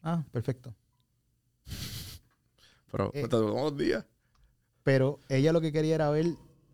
Ah, 0.03 0.25
perfecto. 0.33 0.75
Pero 2.93 3.11
Eh. 3.15 3.27
te 3.27 3.37
dos 3.37 3.77
días. 3.77 4.05
Pero 4.85 5.19
ella 5.29 5.53
lo 5.53 5.61
que 5.61 5.73
quería 5.73 5.97
era 5.97 6.11
ver 6.11 6.27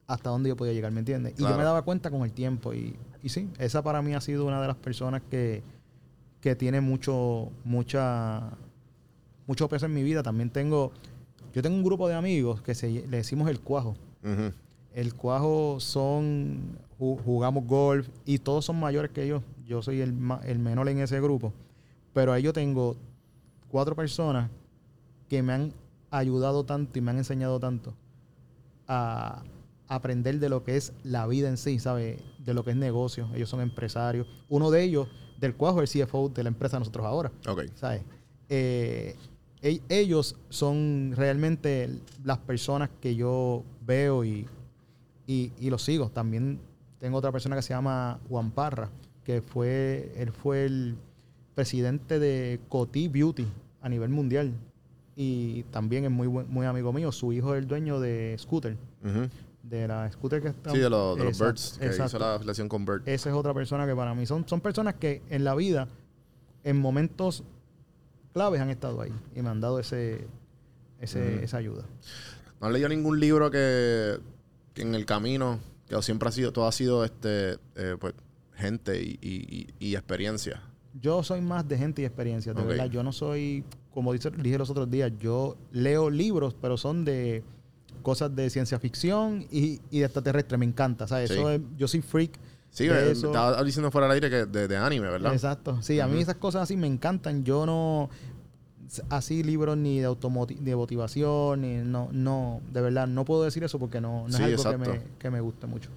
hasta 0.07 0.28
dónde 0.31 0.48
yo 0.50 0.57
podía 0.57 0.72
llegar, 0.74 0.90
¿me 0.92 1.00
entiendes? 1.00 1.35
Y 1.38 1.42
yo 1.42 1.57
me 1.57 1.62
daba 1.64 1.83
cuenta 1.83 2.11
con 2.11 2.22
el 2.22 2.33
tiempo. 2.33 2.74
Y, 2.74 2.96
y 3.22 3.28
sí, 3.31 3.48
esa 3.59 3.83
para 3.83 4.02
mí 4.02 4.14
ha 4.14 4.20
sido 4.20 4.44
una 4.46 4.61
de 4.61 4.66
las 4.66 4.76
personas 4.76 5.22
que, 5.31 5.62
que 6.40 6.54
tiene 6.57 6.81
mucho, 6.81 7.50
mucha, 7.64 8.50
mucho 9.46 9.68
peso 9.68 9.87
en 9.87 9.94
mi 9.94 10.02
vida. 10.02 10.22
También 10.22 10.50
tengo, 10.50 10.92
yo 11.54 11.62
tengo 11.62 11.76
un 11.76 11.85
grupo 11.85 12.09
de 12.09 12.14
amigos 12.14 12.62
que 12.62 12.74
se, 12.74 12.88
le 12.90 13.16
decimos 13.18 13.48
el 13.50 13.61
cuajo. 13.61 13.96
El 14.94 15.14
cuajo 15.14 15.78
son, 15.78 16.78
ju- 16.98 17.22
jugamos 17.22 17.66
golf 17.66 18.09
y 18.24 18.38
todos 18.38 18.64
son 18.64 18.81
mayores 18.81 19.11
que 19.11 19.26
yo. 19.28 19.42
Yo 19.66 19.83
soy 19.83 20.00
el, 20.00 20.14
el 20.44 20.59
menor 20.59 20.88
en 20.88 20.98
ese 21.00 21.20
grupo. 21.20 21.52
Pero 22.14 22.33
ahí 22.33 22.42
yo 22.42 22.54
tengo 22.54 22.96
cuatro 23.70 23.94
personas 23.94 24.50
que 25.28 25.42
me 25.42 25.52
han 25.52 25.72
ayudado 26.11 26.64
tanto 26.64 26.99
y 26.99 27.03
me 27.03 27.11
han 27.11 27.18
enseñado 27.18 27.61
tanto 27.61 27.94
a 28.87 29.42
aprender 29.88 30.38
de 30.38 30.49
lo 30.49 30.64
que 30.64 30.77
es 30.77 30.92
la 31.03 31.27
vida 31.27 31.49
en 31.49 31.57
sí, 31.57 31.79
¿sabes? 31.79 32.21
De 32.38 32.55
lo 32.55 32.64
que 32.64 32.71
es 32.71 32.77
negocio. 32.77 33.29
Ellos 33.35 33.49
son 33.49 33.61
empresarios. 33.61 34.27
Uno 34.49 34.71
de 34.71 34.83
ellos, 34.83 35.09
del 35.38 35.55
cuajo, 35.55 35.83
es 35.83 35.94
el 35.94 36.07
CFO 36.07 36.29
de 36.29 36.42
la 36.42 36.49
empresa 36.49 36.77
de 36.77 36.81
nosotros 36.81 37.07
ahora. 37.07 37.33
Ok. 37.47 37.64
¿sabes? 37.75 38.03
Eh, 38.49 39.16
e- 39.62 39.81
ellos 39.88 40.37
son 40.49 41.12
realmente 41.16 41.90
las 42.25 42.38
personas 42.38 42.90
que 43.01 43.14
yo 43.14 43.64
veo 43.85 44.25
y, 44.25 44.47
y, 45.27 45.53
y 45.59 45.71
los 45.71 45.83
sigo. 45.83 46.11
También 46.11 46.61
tengo 46.99 47.18
otra 47.18 47.33
persona 47.33 47.57
que 47.57 47.62
se 47.62 47.71
llama 47.75 48.21
Juan 48.29 48.51
Parra, 48.51 48.90
que 49.25 49.42
fue, 49.42 50.12
él 50.16 50.33
fue 50.33 50.64
el 50.64 50.97
presidente 51.55 52.18
de 52.18 52.61
Coty 52.68 53.09
Beauty 53.09 53.47
a 53.81 53.88
nivel 53.88 54.11
mundial. 54.11 54.53
Y 55.20 55.64
también 55.72 56.04
es 56.04 56.11
muy, 56.12 56.28
buen- 56.28 56.48
muy 56.48 56.64
amigo 56.64 56.92
mío. 56.92 57.11
Su 57.11 57.33
hijo 57.33 57.52
es 57.57 57.59
el 57.59 57.66
dueño 57.66 57.98
de 57.98 58.37
Scooter, 58.38 58.76
de 59.64 59.88
la 59.88 60.09
Scooter 60.12 60.40
que 60.40 60.48
está... 60.48 60.70
Sí, 60.70 60.78
de, 60.78 60.88
los- 60.88 61.18
de 61.18 61.24
los 61.24 61.33
Exacto, 61.33 61.52
Birds, 61.54 61.78
que 61.81 61.87
exacto. 61.87 62.07
hizo 62.07 62.18
la 62.20 62.35
afiliación 62.37 62.68
con 62.68 62.85
Bird. 62.87 63.02
Esa 63.09 63.28
es 63.31 63.35
otra 63.35 63.52
persona 63.52 63.85
que 63.85 63.96
para 63.96 64.14
mí 64.14 64.26
son, 64.26 64.46
son 64.48 64.61
personas 64.61 64.94
que 64.94 65.22
en 65.28 65.42
la 65.42 65.57
vida, 65.57 65.88
en 66.62 66.78
momentos 66.78 67.42
claves, 68.33 68.61
han 68.61 68.70
estado 68.70 69.00
ahí 69.00 69.12
y 69.35 69.42
me 69.42 69.48
han 69.48 69.61
dado 69.61 69.81
ese, 69.81 70.24
ese 71.00 71.42
esa 71.42 71.57
ayuda. 71.57 71.83
¿No 72.61 72.68
has 72.68 72.72
leído 72.72 72.88
ningún 72.88 73.18
libro 73.18 73.50
que, 73.50 74.18
que 74.72 74.83
en 74.83 74.94
el 74.94 75.04
camino, 75.04 75.59
que 75.88 76.00
siempre 76.00 76.28
ha 76.28 76.33
sido, 76.33 76.52
todo 76.52 76.68
ha 76.68 76.72
sido 76.72 77.04
este, 77.04 77.54
eh, 77.74 77.96
pues, 77.98 78.14
gente 78.54 79.02
y, 79.02 79.18
y- 79.20 79.66
y- 79.81 79.88
y 79.90 79.96
experiencia? 79.96 80.62
Yo 81.00 81.22
soy 81.24 81.40
más 81.40 81.68
de 81.68 81.76
gente 81.76 82.02
y 82.02 82.04
experiencia, 82.04 82.54
de 82.54 82.62
verdad. 82.64 82.87
Yo 82.87 83.02
no 83.02 83.12
soy, 83.12 83.62
como 83.98 84.12
dije 84.12 84.58
los 84.58 84.70
otros 84.70 84.88
días, 84.88 85.11
yo 85.18 85.56
leo 85.72 86.08
libros, 86.08 86.54
pero 86.61 86.76
son 86.76 87.04
de 87.04 87.42
cosas 88.02 88.32
de 88.37 88.48
ciencia 88.48 88.78
ficción 88.78 89.44
y, 89.50 89.80
y 89.90 89.98
de 89.98 90.04
extraterrestre. 90.04 90.56
Me 90.56 90.66
encanta, 90.66 91.08
¿sabes? 91.08 91.30
Sí. 91.30 91.34
Eso 91.34 91.50
es- 91.50 91.61
yo 91.76 91.88
soy 91.88 92.00
freak. 92.00 92.38
Sí, 92.70 92.87
de 92.87 93.11
eso. 93.11 93.26
estaba 93.26 93.61
diciendo 93.64 93.90
fuera 93.90 94.06
del 94.06 94.14
aire 94.22 94.30
que 94.30 94.46
de, 94.46 94.68
de 94.68 94.76
anime, 94.76 95.08
¿verdad? 95.11 95.32
Exacto. 95.32 95.82
Sí, 95.82 95.98
a 95.98 96.06
mí 96.06 96.20
esas 96.20 96.37
cosas 96.37 96.62
así 96.62 96.76
me 96.76 96.87
encantan. 96.87 97.42
Yo 97.42 97.66
no 97.66 98.08
así 99.08 99.42
libros 99.42 99.76
ni 99.76 99.98
de 99.98 100.08
automoti- 100.08 100.58
de 100.58 100.76
motivación 100.76 101.62
ni 101.62 101.74
no 101.78 102.08
no 102.12 102.61
de 102.72 102.80
verdad 102.80 103.06
no 103.08 103.24
puedo 103.24 103.42
decir 103.42 103.64
eso 103.64 103.80
porque 103.80 104.00
no, 104.00 104.28
no 104.28 104.37
Sí, 104.37 104.44
es 104.44 104.64
algo 104.64 104.84
que 104.84 104.90
me, 104.92 105.02
que 105.18 105.30
me 105.30 105.40
guste 105.40 105.66
mucho 105.66 105.90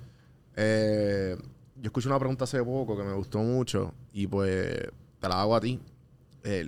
Eh, 0.58 1.38
yo 1.78 1.84
escuché 1.86 2.08
una 2.10 2.18
pregunta 2.20 2.44
hace 2.46 2.62
poco 2.64 2.98
que 2.98 3.04
me 3.04 3.14
gustó 3.14 3.40
mucho 3.40 3.94
y 4.12 4.26
pues 4.28 4.90
te 5.20 5.30
la 5.30 5.40
hago 5.42 5.56
a 5.56 5.62
ti. 5.62 5.80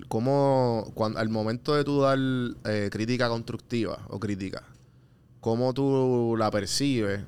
¿Cómo, 0.07 0.91
cuando, 0.93 1.19
al 1.19 1.29
momento 1.29 1.73
de 1.73 1.83
tú 1.83 2.01
dar 2.01 2.19
eh, 2.65 2.89
crítica 2.91 3.27
constructiva 3.27 4.05
o 4.09 4.19
crítica, 4.19 4.63
cómo 5.41 5.73
tú 5.73 6.35
la 6.37 6.51
percibes? 6.51 7.21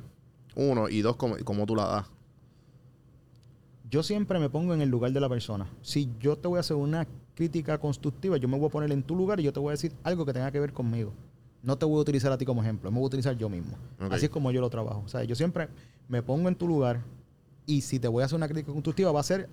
Uno, 0.56 0.88
y 0.88 1.02
dos, 1.02 1.16
cómo, 1.16 1.36
cómo 1.44 1.66
tú 1.66 1.76
la 1.76 1.86
das. 1.88 2.06
yo 3.90 4.04
siempre 4.04 4.40
me 4.40 4.50
pongo 4.50 4.74
en 4.74 4.82
el 4.82 4.90
lugar 4.90 5.12
de 5.12 5.20
la 5.20 5.28
persona. 5.28 5.68
Si 5.82 6.10
yo 6.20 6.38
te 6.38 6.48
voy 6.48 6.58
a 6.58 6.60
hacer 6.62 6.78
una 6.78 7.08
crítica 7.36 7.78
constructiva 7.78 8.38
yo 8.38 8.48
me 8.48 8.58
voy 8.58 8.68
a 8.68 8.72
poner 8.72 8.92
en 8.92 9.04
tu 9.04 9.16
lugar 9.16 9.40
y 9.40 9.44
yo 9.44 9.54
te 9.54 9.60
voy 9.60 9.70
a 9.70 9.72
decir 9.72 9.94
algo 10.04 10.26
que 10.26 10.34
tenga 10.34 10.50
que 10.52 10.60
ver 10.60 10.74
conmigo. 10.74 11.14
No 11.62 11.78
te 11.78 11.86
voy 11.86 11.98
a 11.98 12.02
utilizar 12.02 12.32
a 12.32 12.38
ti 12.38 12.46
como 12.46 12.62
ejemplo 12.62 12.90
me 12.90 12.98
voy 12.98 13.06
a 13.06 13.08
utilizar 13.08 13.38
yo 13.38 13.50
mismo. 13.50 13.78
Así 14.10 14.26
es 14.26 14.32
como 14.32 14.52
yo 14.52 14.62
lo 14.62 14.70
trabajo. 14.70 15.04
O 15.06 15.10
sea 15.10 15.24
yo 15.24 15.36
siempre 15.36 15.68
me 16.08 16.24
pongo 16.24 16.48
en 16.48 16.56
tu 16.56 16.68
lugar 16.68 17.02
y 17.66 17.82
si 17.82 18.00
te 18.00 18.08
voy 18.08 18.24
a 18.24 18.26
hacer 18.26 18.38
una 18.38 18.48
crítica 18.48 18.72
constructiva 18.72 19.12
va 19.12 19.20
a 19.20 19.24
ser 19.24 19.50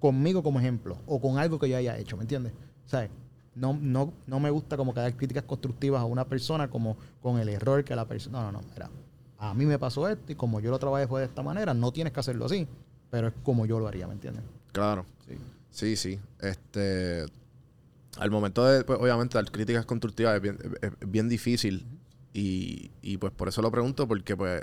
conmigo 0.00 0.42
como 0.42 0.58
ejemplo 0.58 0.98
o 1.06 1.20
con 1.20 1.38
algo 1.38 1.58
que 1.58 1.68
yo 1.68 1.76
haya 1.76 1.96
hecho, 1.98 2.16
¿me 2.16 2.22
entiendes? 2.24 2.52
¿Sabes? 2.86 3.10
No, 3.54 3.76
no, 3.80 4.12
no 4.26 4.40
me 4.40 4.50
gusta 4.50 4.76
como 4.76 4.92
que 4.94 5.00
dar 5.00 5.14
críticas 5.16 5.44
constructivas 5.44 6.00
a 6.00 6.04
una 6.06 6.24
persona 6.24 6.68
como 6.70 6.96
con 7.20 7.38
el 7.38 7.48
error 7.48 7.84
que 7.84 7.94
la 7.94 8.06
persona... 8.06 8.40
No, 8.40 8.52
no, 8.52 8.60
no, 8.60 8.68
mira, 8.72 8.90
a 9.38 9.54
mí 9.54 9.66
me 9.66 9.78
pasó 9.78 10.08
esto 10.08 10.32
y 10.32 10.34
como 10.34 10.60
yo 10.60 10.70
lo 10.70 10.78
trabajé 10.78 11.06
fue 11.06 11.20
de 11.20 11.26
esta 11.26 11.42
manera, 11.42 11.74
no 11.74 11.92
tienes 11.92 12.12
que 12.12 12.20
hacerlo 12.20 12.46
así, 12.46 12.66
pero 13.10 13.28
es 13.28 13.34
como 13.42 13.66
yo 13.66 13.78
lo 13.78 13.88
haría, 13.88 14.06
¿me 14.06 14.14
entiendes? 14.14 14.42
Claro. 14.72 15.04
Sí. 15.28 15.36
Sí, 15.70 15.96
sí. 15.96 16.20
Este, 16.40 17.24
al 18.18 18.30
momento 18.30 18.64
de, 18.64 18.84
pues, 18.84 18.98
obviamente, 19.00 19.34
dar 19.38 19.50
críticas 19.50 19.84
constructivas 19.86 20.34
es 20.36 20.42
bien, 20.42 20.58
es- 20.82 20.90
es 21.00 21.10
bien 21.10 21.28
difícil. 21.28 21.86
Y, 22.32 22.90
y, 23.02 23.16
pues 23.18 23.32
por 23.32 23.48
eso 23.48 23.60
lo 23.62 23.70
pregunto, 23.72 24.06
porque 24.06 24.36
pues 24.36 24.62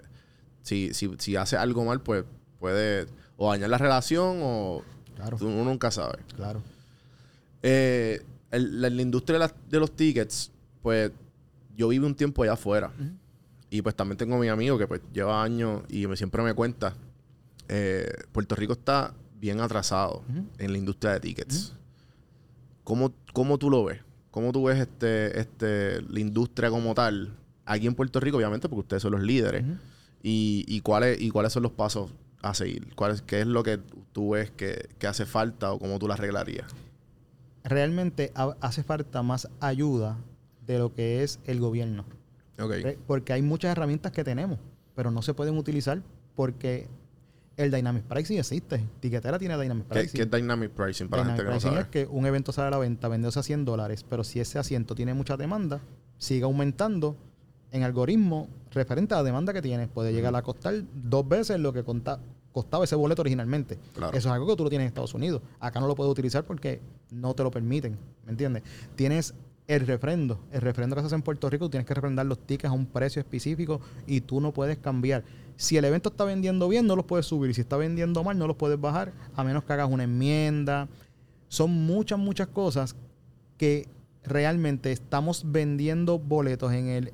si, 0.62 0.94
si, 0.94 1.12
si 1.20 1.36
hace 1.36 1.58
algo 1.58 1.84
mal, 1.84 2.02
pues 2.02 2.24
puede 2.60 3.08
o 3.36 3.52
dañar 3.52 3.70
la 3.70 3.78
relación 3.78 4.40
o 4.42 4.82
Claro, 5.18 5.38
tú- 5.38 5.48
uno 5.48 5.66
nunca 5.66 5.92
sabe. 5.92 6.20
claro. 6.36 6.62
Eh, 7.64 8.22
el- 8.52 8.82
la, 8.82 8.90
la 8.90 9.02
industria 9.02 9.52
de, 9.70 9.80
los 9.80 9.92
tickets, 9.92 10.52
pues 10.82 11.12
yo 11.76 11.90
viví 11.90 12.06
un 12.06 12.16
tiempo 12.16 12.44
allá 12.44 12.54
afuera. 12.54 12.92
Y 13.70 13.82
pues 13.82 13.96
también 13.96 14.18
tengo 14.18 14.36
a 14.36 14.40
mi 14.40 14.48
amigo 14.48 14.78
que 14.78 14.88
pues 14.88 15.02
lleva 15.14 15.44
años 15.44 15.82
y 15.90 16.08
me, 16.08 16.16
siempre 16.16 16.42
me 16.42 16.54
cuenta. 16.54 16.94
eh, 17.68 18.10
Puerto 18.32 18.56
Rico 18.56 18.74
está 18.74 19.14
bien 19.42 19.60
atrasado 19.60 20.24
en 20.58 20.72
la 20.72 20.78
industria 20.78 21.14
de 21.14 21.20
tickets. 21.20 21.74
¿Cómo, 22.86 23.12
cómo 23.34 23.58
tú 23.58 23.70
lo 23.70 23.84
ves? 23.84 24.00
¿Cómo 24.32 24.52
tú 24.54 24.64
ves 24.66 24.80
este, 24.80 25.38
este, 25.40 26.02
la 26.04 26.20
industria 26.22 26.70
como 26.70 26.94
tal? 26.94 27.34
Aquí 27.66 27.88
en 27.88 27.96
Puerto 27.96 28.20
Rico, 28.22 28.38
obviamente, 28.38 28.70
porque 28.70 28.82
ustedes 28.82 29.02
son 29.04 29.12
los 29.12 29.22
líderes. 29.22 29.66
Y, 30.24 30.64
y 30.68 30.80
cuáles, 30.82 31.20
¿Y 31.20 31.30
cuáles 31.32 31.52
son 31.52 31.64
los 31.64 31.72
pasos 31.74 32.10
a 32.42 32.54
seguir? 32.54 32.94
¿Cuál 32.96 33.14
es- 33.14 33.22
¿Qué 33.22 33.42
es 33.42 33.48
lo 33.48 33.64
que 33.64 33.80
tú 34.12 34.32
ves 34.32 34.52
que, 34.52 34.90
que 35.00 35.08
hace 35.08 35.26
falta 35.26 35.72
o 35.72 35.80
cómo 35.80 36.00
tú 36.00 36.08
la 36.08 36.14
arreglarías? 36.16 36.68
Realmente 37.64 38.32
ha- 38.36 38.56
hace 38.62 38.84
falta 38.84 39.24
más 39.24 39.50
ayuda 39.60 40.18
de 40.66 40.80
lo 40.80 40.94
que 40.94 41.24
es 41.24 41.40
el 41.46 41.60
gobierno. 41.60 42.06
Ok. 42.60 42.72
Re- 42.84 43.00
Porque 43.08 43.34
hay 43.34 43.42
muchas 43.42 43.72
herramientas 43.72 44.12
que 44.12 44.24
tenemos, 44.24 44.60
pero 44.96 45.12
no 45.12 45.22
se 45.22 45.34
pueden 45.34 45.58
utilizar 45.58 46.02
porque 46.36 46.88
el 47.58 47.72
Dynamic 47.72 48.04
Pricing 48.04 48.38
existe. 48.38 48.84
Tiquetera 49.00 49.40
tiene 49.40 49.58
Dynamic 49.58 49.86
¿Qué, 49.88 49.94
Pricing. 49.94 50.18
qué 50.18 50.22
es 50.24 50.32
Dynamic 50.32 50.72
Pricing 50.72 51.08
para 51.10 51.24
Dynamic 51.24 51.38
la 51.40 51.44
gente 51.44 51.44
que 51.44 51.46
no 51.46 51.52
pricing 51.60 51.70
sabe? 51.72 51.82
es 51.82 51.88
que 52.08 52.16
un 52.16 52.26
evento 52.26 52.52
sale 52.52 52.68
a 52.68 52.72
la 52.72 52.78
venta, 52.78 53.08
vendióse 53.08 53.40
a 53.40 53.44
100 53.44 53.66
dólares, 53.66 54.06
pero 54.08 54.24
si 54.24 54.40
ese 54.40 54.60
asiento 54.60 54.94
tiene 54.96 55.14
mucha 55.14 55.38
demanda, 55.38 55.82
sigue 56.18 56.44
aumentando 56.44 57.18
en 57.72 57.84
algoritmo 57.84 58.48
referente 58.72 59.14
a 59.14 59.18
la 59.18 59.24
demanda 59.24 59.54
que 59.54 59.62
tiene. 59.62 59.88
Puede 59.88 60.14
llegar 60.14 60.36
a 60.36 60.42
costar 60.42 60.76
dos 60.94 61.28
veces 61.28 61.60
lo 61.60 61.74
que 61.74 61.84
conta- 61.84 62.20
costaba 62.52 62.84
ese 62.86 62.96
boleto 62.96 63.22
originalmente. 63.22 63.78
Claro. 63.96 64.18
Eso 64.18 64.30
es 64.30 64.34
algo 64.34 64.48
que 64.48 64.56
tú 64.56 64.64
lo 64.64 64.70
tienes 64.70 64.86
en 64.86 64.88
Estados 64.90 65.14
Unidos. 65.14 65.42
Acá 65.60 65.80
no 65.80 65.88
lo 65.88 65.96
puedes 65.96 66.12
utilizar 66.12 66.44
porque 66.44 66.80
no 67.12 67.34
te 67.34 67.44
lo 67.44 67.52
permiten, 67.52 67.98
¿me 68.26 68.32
entiendes? 68.32 68.64
Tienes 68.96 69.34
el 69.68 69.86
refrendo, 69.86 70.40
el 70.54 70.62
refrendo 70.62 70.96
que 70.96 71.02
se 71.02 71.08
hace 71.08 71.16
en 71.16 71.22
Puerto 71.22 71.50
Rico, 71.50 71.66
tú 71.66 71.72
tienes 71.72 71.86
que 71.86 71.94
refrendar 71.94 72.26
los 72.26 72.40
tickets 72.40 72.70
a 72.70 72.72
un 72.72 72.86
precio 72.86 73.20
específico 73.20 73.82
y 74.06 74.22
tú 74.22 74.40
no 74.40 74.54
puedes 74.54 74.78
cambiar. 74.78 75.26
Si 75.58 75.76
el 75.76 75.84
evento 75.84 76.08
está 76.10 76.24
vendiendo 76.24 76.70
bien, 76.70 76.88
no 76.88 76.96
los 76.96 77.04
puedes 77.06 77.26
subir. 77.26 77.52
Y 77.52 77.54
si 77.54 77.62
está 77.62 77.76
vendiendo 77.76 78.24
mal, 78.24 78.38
no 78.38 78.48
los 78.48 78.56
puedes 78.56 78.80
bajar, 78.80 79.12
a 79.36 79.44
menos 79.44 79.66
que 79.66 79.74
hagas 79.74 79.90
una 79.92 80.04
enmienda. 80.06 80.88
Son 81.50 81.70
muchas, 81.72 82.18
muchas 82.18 82.48
cosas 82.48 82.96
que 83.58 83.88
realmente 84.24 84.92
estamos 84.92 85.44
vendiendo 85.52 86.18
boletos 86.20 86.72
en 86.74 86.88
el, 86.88 87.14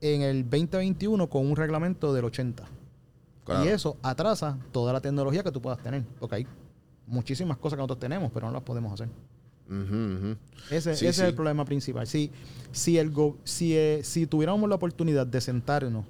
en 0.00 0.22
el 0.22 0.42
2021 0.48 1.28
con 1.28 1.46
un 1.46 1.56
reglamento 1.56 2.12
del 2.14 2.24
80. 2.26 2.64
Claro. 3.44 3.64
Y 3.64 3.68
eso 3.68 3.96
atrasa 4.02 4.58
toda 4.72 4.92
la 4.92 5.00
tecnología 5.00 5.42
que 5.42 5.52
tú 5.52 5.60
puedas 5.62 5.80
tener. 5.82 6.04
Porque 6.18 6.36
hay 6.36 6.46
muchísimas 7.06 7.56
cosas 7.58 7.76
que 7.76 7.80
nosotros 7.80 8.00
tenemos, 8.00 8.30
pero 8.32 8.46
no 8.48 8.52
las 8.52 8.62
podemos 8.62 8.92
hacer. 8.92 9.08
Ese, 10.70 10.94
Sí, 10.94 11.06
ese 11.06 11.22
es 11.22 11.28
el 11.28 11.34
problema 11.34 11.64
principal. 11.64 12.06
Si, 12.06 12.30
si, 12.72 12.98
el 12.98 13.10
go- 13.10 13.36
si, 13.44 13.76
eh, 13.76 14.00
si 14.04 14.26
tuviéramos 14.26 14.68
la 14.68 14.76
oportunidad 14.76 15.26
de 15.26 15.40
sentarnos, 15.40 16.04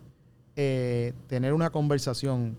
eh, 0.56 1.12
tener 1.26 1.52
una 1.52 1.70
conversación 1.70 2.56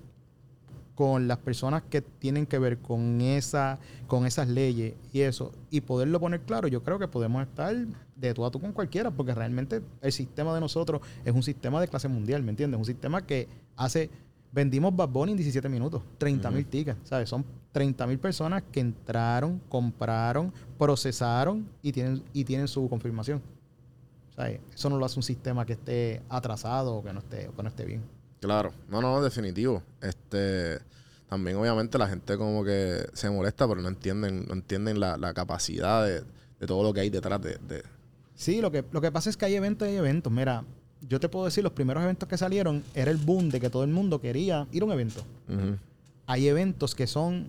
con 0.97 1.27
las 1.27 1.37
personas 1.37 1.83
que 1.83 2.01
tienen 2.01 2.47
que 2.47 2.57
ver 2.57 2.79
con 2.79 3.21
esa 3.21 3.77
con 4.07 4.25
esas 4.25 4.47
leyes 4.47 4.95
y 5.13 5.21
eso 5.21 5.51
y 5.69 5.81
poderlo 5.81 6.19
poner 6.19 6.41
claro 6.41 6.67
yo 6.67 6.81
creo 6.81 6.97
que 6.97 7.07
podemos 7.07 7.43
estar 7.43 7.75
de 8.15 8.33
tú 8.33 8.43
a 8.43 8.49
tú 8.49 8.59
con 8.59 8.73
cualquiera 8.73 9.11
porque 9.11 9.35
realmente 9.35 9.83
el 10.01 10.11
sistema 10.11 10.55
de 10.55 10.59
nosotros 10.59 11.01
es 11.23 11.35
un 11.35 11.43
sistema 11.43 11.79
de 11.79 11.87
clase 11.87 12.07
mundial 12.07 12.41
¿me 12.41 12.49
entiendes? 12.49 12.79
un 12.79 12.85
sistema 12.85 13.23
que 13.23 13.47
hace 13.75 14.09
vendimos 14.51 14.95
Bad 14.95 15.09
Bunny 15.09 15.33
en 15.33 15.37
17 15.37 15.69
minutos 15.69 16.01
30 16.17 16.49
mil 16.49 16.65
tickets 16.65 16.97
¿sabes? 17.03 17.29
son 17.29 17.45
30 17.73 18.07
mil 18.07 18.17
personas 18.17 18.63
que 18.71 18.79
entraron 18.79 19.61
compraron 19.69 20.51
procesaron 20.79 21.69
y 21.83 21.91
tienen 21.91 22.23
y 22.33 22.43
tienen 22.43 22.67
su 22.67 22.89
confirmación 22.89 23.39
¿sabes? 24.35 24.61
eso 24.73 24.89
no 24.89 24.97
lo 24.97 25.05
hace 25.05 25.19
un 25.19 25.23
sistema 25.23 25.63
que 25.63 25.73
esté 25.73 26.23
atrasado 26.27 26.95
o 26.95 27.03
que 27.03 27.13
no 27.13 27.19
esté 27.19 27.49
o 27.49 27.55
que 27.55 27.61
no 27.61 27.69
esté 27.69 27.85
bien 27.85 28.16
Claro, 28.39 28.71
no, 28.89 29.01
no, 29.01 29.21
definitivo. 29.21 29.81
Este, 30.01 30.79
también 31.27 31.57
obviamente 31.57 31.97
la 31.97 32.07
gente 32.07 32.37
como 32.37 32.63
que 32.63 33.07
se 33.13 33.29
molesta, 33.29 33.67
pero 33.67 33.81
no 33.81 33.87
entienden, 33.89 34.45
no 34.47 34.53
entienden 34.53 34.99
la, 34.99 35.17
la 35.17 35.33
capacidad 35.33 36.05
de, 36.05 36.21
de 36.59 36.67
todo 36.67 36.83
lo 36.83 36.93
que 36.93 37.01
hay 37.01 37.09
detrás 37.09 37.41
de, 37.41 37.57
de- 37.67 37.83
Sí, 38.35 38.61
lo 38.61 38.71
que, 38.71 38.85
lo 38.91 39.01
que 39.01 39.11
pasa 39.11 39.29
es 39.31 39.37
que 39.37 39.45
hay 39.45 39.55
eventos 39.55 39.87
y 39.87 39.91
hay 39.91 39.97
eventos. 39.97 40.31
Mira, 40.31 40.63
yo 41.01 41.19
te 41.19 41.27
puedo 41.27 41.45
decir, 41.45 41.63
los 41.63 41.73
primeros 41.73 42.03
eventos 42.03 42.29
que 42.29 42.37
salieron 42.37 42.83
era 42.93 43.09
el 43.09 43.17
boom 43.17 43.49
de 43.49 43.59
que 43.59 43.69
todo 43.71 43.83
el 43.83 43.89
mundo 43.89 44.21
quería 44.21 44.67
ir 44.71 44.83
a 44.83 44.85
un 44.85 44.91
evento. 44.91 45.23
Hay 46.27 46.47
eventos 46.47 46.93
que 46.93 47.07
son, 47.07 47.47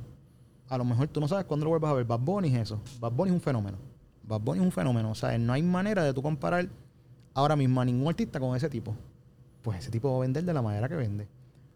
a 0.68 0.78
lo 0.78 0.84
mejor 0.86 1.09
tú 1.09 1.20
no 1.20 1.28
sabes 1.28 1.45
cuándo 1.45 1.64
lo 1.64 1.70
vuelvas 1.70 1.91
a 1.91 1.95
ver. 1.95 2.07
Bad 2.07 2.20
Bunny 2.20 2.49
es 2.49 2.62
eso. 2.62 2.80
Bad 3.01 3.12
Bunny 3.12 3.30
es 3.30 3.34
un 3.34 3.41
fenómeno. 3.43 3.76
Bad 4.22 4.41
Bunny 4.41 4.61
es 4.61 4.64
un 4.64 4.72
fenómeno. 4.72 5.11
O 5.11 5.14
sea, 5.14 5.36
no 5.36 5.53
hay 5.53 5.62
manera 5.62 6.03
de 6.05 6.14
tú 6.14 6.22
comparar 6.22 6.66
ahora 7.34 7.55
mismo 7.55 7.80
a 7.82 7.84
ningún 7.84 8.09
artista 8.09 8.41
con 8.41 8.57
ese 8.57 8.70
tipo. 8.70 8.95
Pues 9.68 9.80
ese 9.80 9.90
tipo 9.90 10.10
va 10.10 10.16
a 10.16 10.20
vender 10.20 10.44
de 10.46 10.54
la 10.54 10.62
manera 10.62 10.88
que 10.88 10.94
vende. 10.94 11.28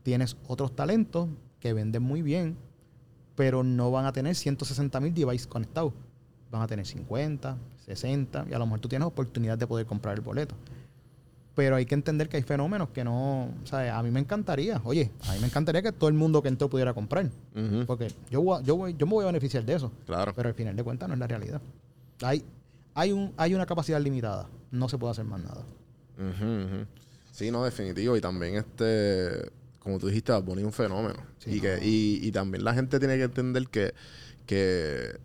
Tienes 0.03 0.39
otros 0.49 0.75
talentos 0.75 1.29
que 1.61 1.75
venden 1.75 2.03
muy 2.03 2.23
bien, 2.23 2.57
pero 3.35 3.63
no 3.63 3.91
van 3.91 4.07
a 4.07 4.13
tener 4.15 4.35
160 4.35 4.99
mil 4.99 5.13
devices 5.13 5.47
conectados. 5.47 5.93
Van 6.51 6.63
a 6.63 6.67
tener 6.67 6.87
50, 6.87 7.55
60, 7.85 8.47
y 8.49 8.55
a 8.55 8.59
lo 8.59 8.65
mejor 8.65 8.81
tú 8.81 8.89
tienes 8.89 9.07
oportunidad 9.07 9.59
de 9.59 9.67
poder 9.67 9.85
comprar 9.85 10.15
el 10.15 10.23
boleto. 10.23 10.55
Pero 11.55 11.77
hay 11.77 11.85
que 11.85 11.95
entender 11.95 12.31
que 12.31 12.39
hay 12.39 12.43
fenómenos 12.45 12.89
que 12.89 13.05
no. 13.05 13.51
O 13.63 13.67
sea, 13.67 13.99
a 13.99 14.03
mí 14.03 14.11
me 14.11 14.21
encantaría, 14.21 14.81
oye, 14.85 15.11
a 15.29 15.35
mí 15.35 15.41
me 15.41 15.49
encantaría 15.49 15.83
que 15.83 15.93
todo 15.93 16.09
el 16.09 16.15
mundo 16.15 16.41
que 16.41 16.49
entró 16.49 16.71
pudiera 16.71 16.95
comprar. 16.95 17.29
Porque 17.87 18.09
yo, 18.31 18.63
yo, 18.63 18.89
yo 18.89 19.07
me 19.07 19.13
voy 19.13 19.25
a 19.25 19.27
beneficiar 19.27 19.67
de 19.67 19.75
eso. 19.75 19.93
Claro. 20.07 20.33
Pero 20.35 20.49
al 20.49 20.55
final 20.55 20.75
de 20.75 20.83
cuentas 20.83 21.11
no 21.11 21.13
es 21.13 21.21
la 21.21 21.27
realidad. 21.27 21.61
Hay, 22.23 22.43
hay, 22.95 23.13
un, 23.13 23.35
hay 23.37 23.55
una 23.55 23.67
capacidad 23.67 24.01
limitada. 24.01 24.49
No 24.71 24.89
se 24.89 24.97
puede 24.97 25.11
hacer 25.11 25.27
más 25.27 25.43
nada. 25.43 25.63
Ujú. 26.17 26.87
Sí, 27.33 27.51
no, 27.51 27.65
definitivo. 27.65 28.17
Y 28.17 28.21
también 28.21 28.55
este, 28.55 29.51
como 29.81 29.99
tú 29.99 30.07
dijiste, 30.07 30.31
Bad 30.31 30.45
Bunny 30.45 30.61
es 30.61 30.67
un 30.67 30.73
fenómeno. 30.73 31.19
Sí, 31.39 31.55
y, 31.57 31.61
que, 31.61 31.79
y, 31.83 32.21
y 32.23 32.31
también 32.31 32.63
la 32.63 32.73
gente 32.75 33.01
tiene 33.01 33.17
que 33.17 33.25
entender 33.25 33.67
que, 33.69 33.93
que, 34.47 35.17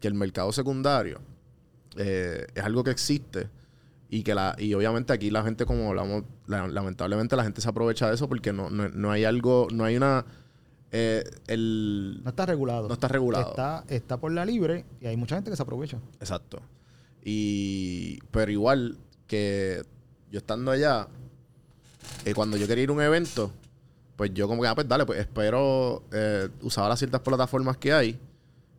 que 0.00 0.08
el 0.08 0.14
mercado 0.14 0.52
secundario 0.52 1.20
eh, 1.96 2.46
es 2.54 2.62
algo 2.62 2.84
que 2.84 2.90
existe. 2.90 3.48
Y 4.10 4.22
que 4.22 4.34
la, 4.36 4.54
y 4.58 4.72
obviamente 4.74 5.12
aquí 5.12 5.30
la 5.30 5.42
gente, 5.42 5.64
como 5.66 5.88
hablamos, 5.88 6.22
la- 6.46 6.68
lamentablemente 6.68 7.34
la 7.36 7.42
gente 7.42 7.60
se 7.60 7.68
aprovecha 7.68 8.08
de 8.08 8.14
eso 8.14 8.28
porque 8.28 8.52
no, 8.52 8.68
no, 8.70 8.88
no 8.88 9.10
hay 9.10 9.24
algo, 9.24 9.66
no 9.72 9.84
hay 9.84 9.96
una 9.96 10.24
eh, 10.92 11.24
el 11.48 12.20
No 12.22 12.30
está 12.30 12.46
regulado. 12.46 12.86
no 12.86 12.94
está 12.94 13.08
regulado. 13.08 13.48
Está, 13.50 13.84
está 13.88 14.16
por 14.18 14.30
la 14.32 14.44
libre 14.44 14.84
y 15.00 15.06
hay 15.06 15.16
mucha 15.16 15.34
gente 15.36 15.50
que 15.50 15.56
se 15.56 15.62
aprovecha. 15.62 15.98
Exacto. 16.20 16.60
Y, 17.24 18.20
pero 18.30 18.52
igual 18.52 18.96
que 19.26 19.82
yo 20.30 20.38
estando 20.38 20.70
allá, 20.70 21.08
eh, 22.24 22.34
cuando 22.34 22.56
yo 22.56 22.66
quería 22.66 22.84
ir 22.84 22.90
a 22.90 22.92
un 22.92 23.02
evento, 23.02 23.50
pues 24.16 24.32
yo 24.34 24.48
como 24.48 24.62
que, 24.62 24.68
ah, 24.68 24.74
pues 24.74 24.88
dale, 24.88 25.04
pues 25.06 25.18
espero, 25.20 26.02
eh, 26.12 26.48
usaba 26.62 26.88
las 26.88 26.98
ciertas 26.98 27.20
plataformas 27.20 27.76
que 27.76 27.92
hay. 27.92 28.18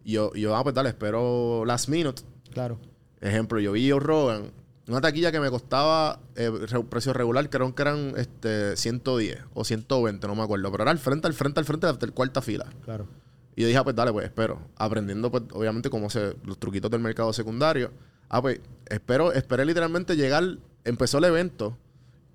Y 0.04 0.14
yo, 0.14 0.34
yo, 0.34 0.56
ah, 0.56 0.64
pues 0.64 0.74
dale, 0.74 0.90
espero 0.90 1.64
last 1.66 1.90
minute. 1.90 2.22
Claro. 2.52 2.78
Ejemplo, 3.22 3.60
yo 3.60 3.72
vi 3.72 3.90
a 3.90 3.94
Joe 3.94 4.00
Rogan, 4.00 4.52
una 4.88 5.02
taquilla 5.02 5.32
que 5.32 5.40
me 5.40 5.50
costaba 5.50 6.20
eh, 6.36 6.50
re- 6.50 6.84
precio 6.84 7.12
regular, 7.14 7.50
creo 7.50 7.74
que 7.76 7.82
eran 7.82 8.14
este, 8.16 8.78
110 8.78 9.40
o 9.54 9.64
120, 9.66 10.28
no 10.28 10.36
me 10.36 10.44
acuerdo. 10.44 10.72
Pero 10.72 10.84
era 10.84 10.92
al 10.92 10.98
frente, 11.00 11.28
al 11.28 11.34
frente, 11.34 11.60
al 11.60 11.66
frente, 11.66 11.88
de 11.88 11.94
la 12.08 12.14
cuarta 12.14 12.42
fila. 12.42 12.66
Claro. 12.86 13.08
Y 13.56 13.62
yo 13.62 13.68
dije, 13.68 13.80
ah, 13.80 13.84
pues 13.84 13.96
dale, 13.96 14.12
pues 14.14 14.26
espero. 14.26 14.60
Aprendiendo, 14.78 15.30
pues, 15.32 15.44
obviamente, 15.52 15.90
cómo 15.90 16.10
se, 16.10 16.36
los 16.46 16.58
truquitos 16.60 16.90
del 16.92 17.02
mercado 17.02 17.34
secundario. 17.34 17.92
Ah, 18.30 18.42
pues, 18.42 18.60
espero, 18.88 19.34
esperé 19.34 19.66
literalmente 19.66 20.16
llegar, 20.16 20.58
empezó 20.86 21.18
el 21.18 21.24
evento 21.26 21.76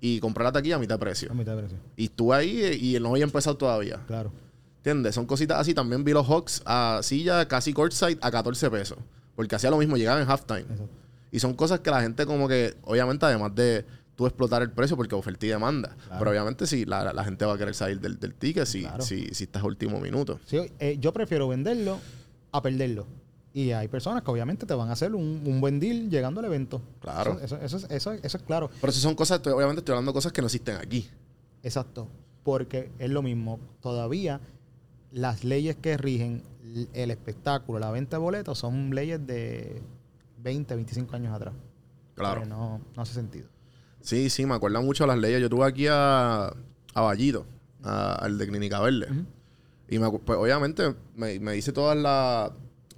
y 0.05 0.19
comprar 0.19 0.43
la 0.47 0.51
taquilla 0.51 0.75
a 0.75 0.79
mitad 0.79 0.95
de 0.95 0.99
precio. 0.99 1.31
A 1.31 1.33
mitad 1.33 1.53
de 1.55 1.59
precio. 1.61 1.77
Y 1.95 2.05
estuve 2.05 2.35
ahí 2.35 2.61
eh, 2.61 2.75
y 2.75 2.99
no 2.99 3.11
había 3.11 3.23
empezado 3.23 3.55
todavía. 3.55 4.01
Claro. 4.05 4.33
¿Entiendes? 4.79 5.15
Son 5.15 5.25
cositas 5.25 5.57
así. 5.57 5.73
También 5.73 6.03
vi 6.03 6.11
los 6.11 6.27
Hawks 6.27 6.61
a 6.65 6.99
silla 7.03 7.47
casi 7.47 7.71
courtside 7.71 8.17
a 8.19 8.29
14 8.29 8.69
pesos. 8.69 8.97
Porque 9.33 9.55
hacía 9.55 9.69
lo 9.69 9.77
mismo, 9.77 9.95
llegaban 9.95 10.21
en 10.21 10.29
halftime. 10.29 10.59
Exacto. 10.59 10.89
Y 11.31 11.39
son 11.39 11.53
cosas 11.53 11.79
que 11.79 11.89
la 11.89 12.01
gente 12.01 12.25
como 12.25 12.49
que, 12.49 12.75
obviamente, 12.83 13.25
además 13.25 13.55
de 13.55 13.85
tú 14.17 14.25
explotar 14.27 14.61
el 14.61 14.71
precio 14.71 14.97
porque 14.97 15.15
oferta 15.15 15.45
y 15.45 15.49
demanda. 15.49 15.95
Claro. 16.03 16.19
Pero 16.19 16.31
obviamente 16.31 16.67
sí, 16.67 16.83
la, 16.83 17.13
la 17.13 17.23
gente 17.23 17.45
va 17.45 17.53
a 17.53 17.57
querer 17.57 17.73
salir 17.73 18.01
del, 18.01 18.19
del 18.19 18.33
ticket 18.35 18.65
si, 18.65 18.81
Claro. 18.81 19.01
si, 19.03 19.27
si 19.33 19.45
estás 19.45 19.63
a 19.63 19.65
último 19.65 20.01
minuto. 20.01 20.37
Sí, 20.45 20.57
eh, 20.79 20.97
yo 20.99 21.13
prefiero 21.13 21.47
venderlo 21.47 21.97
a 22.51 22.61
perderlo. 22.61 23.07
Y 23.55 23.71
hay 23.71 23.87
personas 23.87 24.23
que 24.23 24.31
obviamente 24.31 24.65
te 24.65 24.73
van 24.73 24.89
a 24.89 24.93
hacer 24.93 25.13
un, 25.13 25.43
un 25.45 25.61
buen 25.61 25.79
deal 25.79 26.09
llegando 26.09 26.39
al 26.39 26.45
evento. 26.47 26.81
Claro. 26.99 27.39
Eso, 27.41 27.55
eso, 27.57 27.77
eso, 27.77 27.77
es- 27.77 27.91
eso, 27.91 28.11
eso 28.13 28.37
es 28.37 28.43
claro. 28.43 28.69
Pero 28.81 28.91
si 28.91 28.99
son 28.99 29.13
cosas, 29.15 29.39
obviamente 29.45 29.79
estoy 29.81 29.93
hablando 29.93 30.11
de 30.11 30.15
cosas 30.15 30.31
que 30.31 30.41
no 30.41 30.47
existen 30.47 30.77
aquí. 30.77 31.07
Exacto. 31.61 32.07
Porque 32.43 32.91
es 32.99 33.09
lo 33.11 33.21
mismo. 33.21 33.59
Todavía 33.81 34.41
las 35.11 35.43
leyes 35.43 35.75
que 35.75 35.95
rigen 35.97 36.41
el 36.93 37.11
espectáculo, 37.11 37.77
la 37.77 37.91
venta 37.91 38.17
de 38.17 38.21
boletos, 38.23 38.57
son 38.57 38.89
leyes 38.95 39.25
de 39.27 39.81
20, 40.39 40.73
25 40.75 41.15
años 41.15 41.35
atrás. 41.35 41.53
Claro. 42.15 42.45
No, 42.47 42.81
no 42.95 43.01
hace 43.01 43.13
sentido. 43.13 43.47
Sí, 44.01 44.29
sí, 44.31 44.45
me 44.47 44.55
acuerdan 44.55 44.83
mucho 44.83 45.05
las 45.05 45.17
leyes. 45.19 45.39
Yo 45.41 45.49
tuve 45.49 45.65
aquí 45.67 45.85
a, 45.87 46.47
a 46.47 47.09
al 48.19 48.37
de 48.37 48.47
Clínica 48.47 48.79
Verde. 48.81 49.07
Y 49.87 49.99
me, 49.99 50.09
pues, 50.11 50.39
obviamente 50.39 50.95
me, 51.15 51.39
me 51.39 51.51
dice 51.53 51.71
todas 51.71 51.95
las 51.95 52.51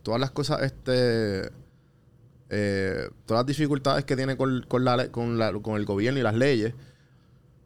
todas 0.06 0.22
las 0.22 0.30
cosas, 0.30 0.62
este 0.62 1.50
eh, 2.52 3.10
todas 3.26 3.42
las 3.42 3.46
dificultades 3.48 4.06
que 4.06 4.16
tiene 4.16 4.38
con, 4.38 4.64
con, 4.68 4.86
la, 4.86 5.10
con, 5.10 5.40
la- 5.40 5.52
con 5.54 5.78
el 5.78 5.86
gobierno 5.86 6.20
y 6.20 6.24
las 6.24 6.36
leyes. 6.36 6.74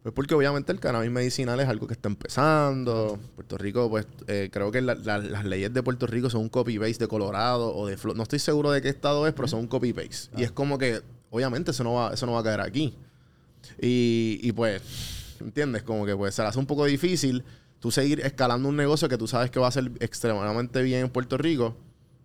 Pues 0.02 0.14
porque 0.14 0.34
obviamente 0.34 0.72
el 0.72 0.80
cannabis 0.80 1.10
medicinal 1.10 1.60
es 1.60 1.68
algo 1.68 1.86
que 1.86 1.92
está 1.92 2.08
empezando. 2.08 3.18
Puerto 3.34 3.58
Rico, 3.58 3.90
pues 3.90 4.06
eh, 4.26 4.48
creo 4.50 4.70
que 4.72 4.80
la- 4.80 4.94
la- 4.94 5.18
las 5.18 5.44
leyes 5.44 5.72
de 5.74 5.82
Puerto 5.82 6.06
Rico 6.06 6.30
son 6.30 6.40
un 6.40 6.48
copy-paste 6.48 7.04
de 7.04 7.08
Colorado 7.08 7.76
o 7.76 7.86
de 7.86 7.98
Florida. 7.98 8.16
No 8.16 8.22
estoy 8.22 8.38
seguro 8.38 8.70
de 8.70 8.80
qué 8.80 8.88
estado 8.88 9.26
es, 9.26 9.34
pero 9.34 9.46
son 9.46 9.60
un 9.60 9.66
copy-paste. 9.66 10.30
Y 10.38 10.42
es 10.42 10.50
como 10.50 10.78
que, 10.78 11.02
obviamente, 11.28 11.72
eso 11.72 11.84
no 11.84 11.92
va, 11.92 12.14
eso 12.14 12.24
no 12.24 12.32
va 12.32 12.40
a 12.40 12.44
caer 12.44 12.62
aquí. 12.62 12.94
Y, 13.78 14.40
y 14.42 14.52
pues, 14.52 14.80
¿entiendes? 15.40 15.82
Como 15.82 16.06
que 16.06 16.16
pues 16.16 16.34
se 16.34 16.40
le 16.40 16.48
hace 16.48 16.58
un 16.58 16.66
poco 16.66 16.86
difícil 16.86 17.44
tú 17.80 17.90
seguir 17.90 18.20
escalando 18.20 18.66
un 18.70 18.76
negocio 18.76 19.06
que 19.10 19.18
tú 19.18 19.26
sabes 19.26 19.50
que 19.50 19.60
va 19.60 19.68
a 19.68 19.72
ser 19.72 19.92
extremadamente 20.00 20.82
bien 20.82 21.02
en 21.02 21.10
Puerto 21.10 21.36
Rico 21.36 21.76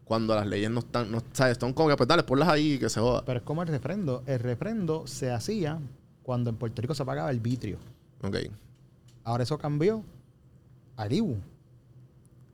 cuando 0.06 0.36
las 0.36 0.46
leyes 0.48 0.70
no 0.72 0.80
están, 0.80 1.12
no, 1.12 1.20
¿sabes? 1.34 1.54
Están 1.54 1.74
como 1.74 1.90
que, 1.90 1.98
pues 1.98 2.08
dale, 2.08 2.24
ponlas 2.24 2.48
ahí 2.48 2.74
y 2.74 2.80
que 2.80 2.90
se 2.90 3.00
joda. 3.00 3.24
Pero 3.26 3.40
es 3.40 3.44
como 3.46 3.62
el 3.64 3.68
refrendo. 3.68 4.24
El 4.28 4.40
refrendo 4.40 5.08
se 5.08 5.32
hacía 5.32 5.80
cuando 6.24 6.50
en 6.52 6.56
Puerto 6.58 6.82
Rico 6.82 6.94
se 6.96 7.04
pagaba 7.04 7.30
el 7.32 7.40
vitrio. 7.40 7.78
Ok. 8.24 8.38
Ahora 9.24 9.44
eso 9.44 9.58
cambió 9.58 10.04
al 10.96 11.12
IBU. 11.12 11.38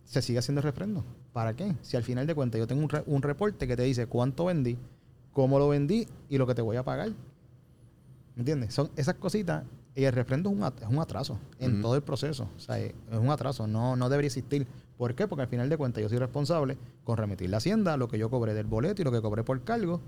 Se 0.05 0.21
sigue 0.21 0.39
haciendo 0.39 0.59
el 0.59 0.63
refrendo. 0.63 1.03
¿Para 1.33 1.53
qué? 1.55 1.75
Si 1.81 1.95
al 1.97 2.03
final 2.03 2.27
de 2.27 2.35
cuentas 2.35 2.59
yo 2.59 2.67
tengo 2.67 2.81
un, 2.83 2.89
re- 2.89 3.03
un 3.05 3.21
reporte 3.21 3.67
que 3.67 3.75
te 3.77 3.83
dice 3.83 4.07
cuánto 4.07 4.45
vendí, 4.45 4.77
cómo 5.33 5.59
lo 5.59 5.69
vendí 5.69 6.07
y 6.29 6.37
lo 6.37 6.45
que 6.47 6.55
te 6.55 6.61
voy 6.61 6.75
a 6.77 6.83
pagar. 6.83 7.09
¿Me 8.35 8.41
entiendes? 8.41 8.73
Son 8.73 8.89
esas 8.95 9.15
cositas. 9.15 9.63
Y 9.93 10.05
el 10.05 10.13
refrendo 10.13 10.49
es 10.49 10.55
un, 10.55 10.63
at- 10.63 10.81
es 10.81 10.87
un 10.87 10.99
atraso 10.99 11.37
en 11.59 11.81
todo 11.81 11.95
el 11.95 12.01
proceso. 12.01 12.47
O 12.55 12.59
sea, 12.59 12.79
es 12.79 12.93
es 13.11 13.17
un 13.17 13.29
atraso. 13.29 13.67
No, 13.67 13.95
no 13.97 14.09
debería 14.09 14.27
existir. 14.27 14.65
¿Por 15.01 15.15
qué? 15.15 15.27
Porque 15.27 15.41
al 15.41 15.47
final 15.47 15.67
de 15.67 15.77
cuentas 15.77 15.99
yo 16.03 16.09
soy 16.09 16.19
responsable 16.19 16.77
con 17.03 17.17
remitir 17.17 17.49
la 17.49 17.57
hacienda, 17.57 17.97
lo 17.97 18.07
que 18.07 18.19
yo 18.19 18.29
cobré 18.29 18.53
del 18.53 18.67
boleto 18.67 19.01
y 19.01 19.05
lo 19.05 19.11
que 19.11 19.19
cobré 19.19 19.43
por 19.43 19.63
cargo 19.63 19.99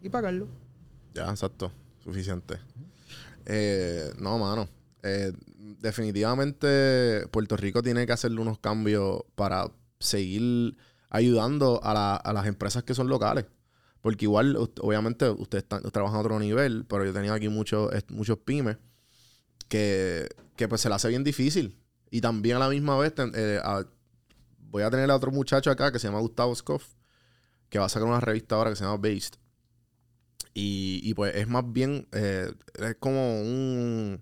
y 0.00 0.08
pagarlo. 0.08 0.48
Ya, 1.14 1.30
exacto. 1.30 1.70
Suficiente. 2.02 2.58
Eh, 3.46 4.10
no, 4.18 4.38
mano. 4.40 4.68
Eh, 5.04 5.30
definitivamente 5.80 7.24
Puerto 7.30 7.56
Rico 7.56 7.84
tiene 7.84 8.04
que 8.04 8.14
hacerle 8.14 8.40
unos 8.40 8.58
cambios 8.58 9.22
para 9.36 9.70
seguir 10.00 10.76
ayudando 11.08 11.78
a, 11.84 11.94
la- 11.94 12.16
a 12.16 12.32
las 12.32 12.46
empresas 12.48 12.82
que 12.82 12.94
son 12.94 13.06
locales. 13.08 13.44
Porque 14.00 14.24
igual, 14.24 14.56
obviamente, 14.80 15.30
ustedes 15.30 15.62
están- 15.62 15.82
trabajan 15.92 16.16
a 16.16 16.20
otro 16.20 16.40
nivel, 16.40 16.84
pero 16.88 17.04
yo 17.04 17.12
tenía 17.12 17.32
aquí 17.32 17.48
muchos, 17.48 17.92
muchos 18.08 18.38
pymes 18.38 18.76
que, 19.68 20.28
que 20.56 20.66
pues 20.66 20.80
se 20.80 20.88
le 20.88 20.96
hace 20.96 21.06
bien 21.10 21.22
difícil. 21.22 21.78
Y 22.10 22.20
también 22.20 22.56
a 22.56 22.58
la 22.58 22.68
misma 22.68 22.98
vez 22.98 23.12
eh, 23.34 23.60
voy 24.72 24.82
a 24.82 24.90
tener 24.90 25.08
a 25.10 25.14
otro 25.16 25.30
muchacho 25.30 25.70
acá 25.70 25.92
que 25.92 25.98
se 26.00 26.08
llama 26.08 26.18
Gustavo 26.20 26.54
Scoff, 26.56 26.94
que 27.68 27.78
va 27.78 27.84
a 27.84 27.88
sacar 27.88 28.08
una 28.08 28.20
revista 28.20 28.56
ahora 28.56 28.70
que 28.70 28.76
se 28.76 28.82
llama 28.84 28.96
Based. 28.96 29.34
Y, 30.54 31.00
y 31.04 31.14
pues 31.14 31.36
es 31.36 31.46
más 31.48 31.64
bien, 31.72 32.08
eh, 32.12 32.50
es 32.74 32.96
como 32.98 33.40
un... 33.40 34.20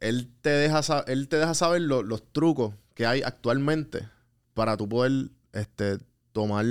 Él 0.00 0.30
te 0.42 0.50
deja, 0.50 1.00
él 1.08 1.28
te 1.28 1.36
deja 1.38 1.54
saber 1.54 1.82
lo- 1.82 2.02
los 2.02 2.22
trucos 2.32 2.74
que 2.94 3.04
hay 3.06 3.22
actualmente 3.22 4.08
para 4.54 4.76
tú 4.76 4.88
poder 4.88 5.30
este, 5.52 5.98
tomar, 6.32 6.64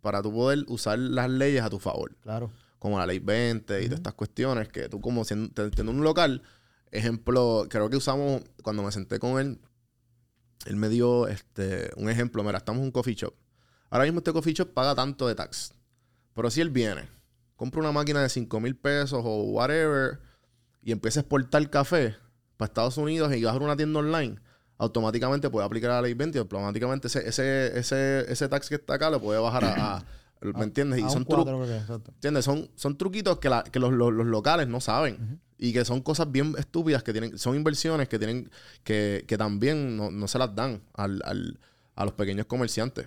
para 0.00 0.22
tú 0.22 0.32
poder 0.32 0.64
usar 0.68 0.98
las 0.98 1.28
leyes 1.28 1.62
a 1.62 1.68
tu 1.70 1.78
favor. 1.78 2.16
Claro. 2.22 2.50
Como 2.78 2.98
la 2.98 3.06
ley 3.06 3.18
20 3.18 3.80
y 3.80 3.84
todas 3.84 3.98
estas 3.98 4.14
cuestiones 4.14 4.68
que 4.68 4.88
tú 4.88 5.00
como 5.00 5.24
siendo, 5.24 5.52
un 5.90 6.02
local, 6.04 6.42
ejemplo, 6.90 7.66
creo 7.68 7.90
que 7.90 7.96
usamos, 7.96 8.42
cuando 8.62 8.82
me 8.82 8.92
senté 8.92 9.18
con 9.18 9.38
él, 9.40 9.60
él 10.66 10.76
me 10.76 10.88
dio 10.88 11.28
este, 11.28 11.90
un 11.96 12.08
ejemplo, 12.10 12.42
mira, 12.42 12.58
estamos 12.58 12.80
en 12.80 12.86
un 12.86 12.90
coffee 12.92 13.14
shop. 13.14 13.34
Ahora 13.90 14.04
mismo 14.04 14.18
este 14.18 14.32
coffee 14.32 14.54
shop 14.54 14.72
paga 14.74 14.94
tanto 14.94 15.26
de 15.28 15.34
tax. 15.34 15.72
Pero 16.34 16.50
si 16.50 16.60
él 16.60 16.70
viene, 16.70 17.08
compra 17.56 17.80
una 17.80 17.92
máquina 17.92 18.20
de 18.22 18.28
5 18.28 18.60
mil 18.60 18.76
pesos 18.76 19.22
o 19.24 19.42
whatever 19.44 20.18
y 20.82 20.92
empieza 20.92 21.20
a 21.20 21.22
exportar 21.22 21.68
café 21.70 22.16
para 22.56 22.66
Estados 22.68 22.96
Unidos 22.98 23.34
y 23.34 23.42
va 23.42 23.52
a 23.52 23.56
una 23.56 23.76
tienda 23.76 24.00
online, 24.00 24.36
automáticamente 24.78 25.48
puede 25.50 25.64
aplicar 25.66 25.90
la 25.90 26.02
ley 26.02 26.14
20 26.14 26.36
y 26.36 26.40
automáticamente 26.40 27.06
ese, 27.08 27.28
ese, 27.28 27.78
ese, 27.78 28.30
ese 28.32 28.48
tax 28.48 28.68
que 28.68 28.74
está 28.76 28.94
acá 28.94 29.10
lo 29.10 29.20
puede 29.20 29.38
bajar 29.40 29.64
a... 29.64 29.96
a- 29.96 30.04
¿Me 30.44 30.64
entiendes? 30.64 30.98
Y 31.00 31.02
A 31.04 31.08
son. 31.10 31.24
¿Entiendes? 32.16 32.44
Son, 32.44 32.68
son 32.74 32.98
truquitos 32.98 33.38
que, 33.38 33.48
la- 33.48 33.62
que 33.62 33.78
los, 33.78 33.92
los- 33.94 34.12
los 34.12 34.26
locales 34.26 34.68
no 34.68 34.78
saben. 34.80 35.40
Y 35.58 35.72
que 35.72 35.84
son 35.84 36.00
cosas 36.02 36.30
bien 36.32 36.54
estúpidas 36.58 37.02
que 37.02 37.12
tienen, 37.12 37.38
son 37.38 37.54
inversiones 37.56 38.08
que 38.08 38.18
tienen, 38.18 38.50
que, 38.82 39.24
que 39.26 39.38
también 39.38 39.96
no, 39.96 40.10
no 40.10 40.26
se 40.28 40.38
las 40.38 40.54
dan 40.54 40.82
al, 40.94 41.22
al- 41.24 41.58
a 41.94 42.04
los 42.04 42.14
pequeños 42.14 42.46
comerciantes. 42.46 43.06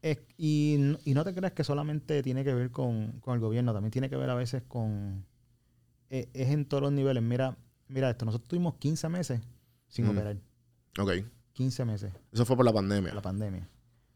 Es- 0.00 0.20
y, 0.36 0.78
y 1.04 1.14
no 1.14 1.24
te 1.24 1.34
creas 1.34 1.52
que 1.52 1.64
solamente 1.64 2.22
tiene 2.22 2.44
que 2.44 2.54
ver 2.54 2.70
con, 2.70 3.18
con 3.20 3.34
el 3.34 3.40
gobierno, 3.40 3.72
también 3.72 3.90
tiene 3.90 4.08
que 4.08 4.16
ver 4.16 4.30
a 4.30 4.34
veces 4.34 4.62
con... 4.68 5.24
eh, 6.10 6.28
es 6.34 6.48
en 6.50 6.64
todos 6.66 6.82
los 6.84 6.92
niveles. 6.92 7.22
Mira, 7.22 7.56
mira 7.88 8.08
esto, 8.10 8.24
nosotros 8.24 8.48
tuvimos 8.48 8.74
15 8.76 9.08
meses 9.08 9.40
sin 9.88 10.06
Mm. 10.06 10.10
operar. 10.10 10.36
Ok. 11.00 11.10
15 11.52 11.84
meses, 11.84 12.12
Eso 12.32 12.44
fue 12.46 12.54
por 12.56 12.64
la 12.64 12.72
pandemia. 12.72 13.12
la 13.12 13.22
pandemia. 13.22 13.68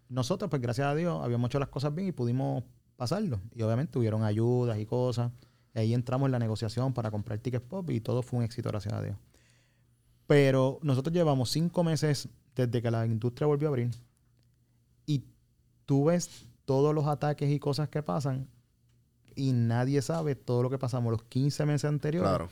Nosotros, 0.08 0.48
pues 0.48 0.62
gracias 0.62 0.86
a 0.86 0.94
Dios, 0.94 1.20
habíamos 1.24 1.48
hecho 1.48 1.58
las 1.58 1.68
cosas 1.68 1.92
bien 1.92 2.06
y 2.06 2.12
pudimos 2.12 2.62
pasarlo. 2.96 3.40
Y 3.52 3.62
obviamente 3.62 3.92
tuvieron 3.92 4.22
ayudas 4.22 4.78
y 4.78 4.86
cosas. 4.86 5.32
Y 5.74 5.78
ahí 5.78 5.94
entramos 5.94 6.26
en 6.26 6.32
la 6.32 6.38
negociación 6.38 6.92
para 6.92 7.10
comprar 7.10 7.38
tickets 7.38 7.64
pop 7.66 7.88
y 7.90 8.00
todo 8.00 8.22
fue 8.22 8.40
un 8.40 8.44
éxito, 8.44 8.68
gracias 8.68 8.94
a 8.94 9.02
Dios. 9.02 9.16
Pero 10.26 10.78
nosotros 10.82 11.12
llevamos 11.14 11.50
cinco 11.50 11.82
meses 11.84 12.28
desde 12.54 12.80
que 12.82 12.90
la 12.90 13.06
industria 13.06 13.46
volvió 13.46 13.68
a 13.68 13.70
abrir 13.70 13.90
y 15.06 15.24
tú 15.84 16.04
ves 16.06 16.46
todos 16.64 16.94
los 16.94 17.06
ataques 17.06 17.50
y 17.50 17.58
cosas 17.58 17.88
que 17.88 18.02
pasan 18.02 18.46
y 19.34 19.52
nadie 19.52 20.00
sabe 20.02 20.34
todo 20.34 20.62
lo 20.62 20.70
que 20.70 20.78
pasamos 20.78 21.10
los 21.10 21.22
15 21.24 21.64
meses 21.66 21.86
anteriores 21.86 22.28
Claro. 22.28 22.48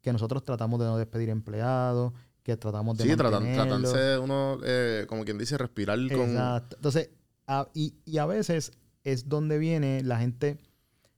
que 0.00 0.12
nosotros 0.12 0.44
tratamos 0.44 0.78
de 0.80 0.86
no 0.86 0.96
despedir 0.96 1.28
empleados, 1.28 2.12
que 2.42 2.56
tratamos 2.56 2.96
de 2.96 3.04
Sí, 3.04 3.16
tratan, 3.16 3.52
tratarse 3.52 4.18
uno, 4.18 4.58
eh, 4.64 5.04
como 5.08 5.24
quien 5.24 5.36
dice, 5.38 5.58
respirar 5.58 5.98
con... 6.10 6.30
Exacto. 6.30 6.76
Entonces, 6.76 7.10
a- 7.46 7.68
y, 7.74 7.94
y 8.06 8.18
a 8.18 8.26
veces 8.26 8.72
es 9.04 9.28
donde 9.28 9.58
viene 9.58 10.02
la 10.04 10.18
gente, 10.20 10.58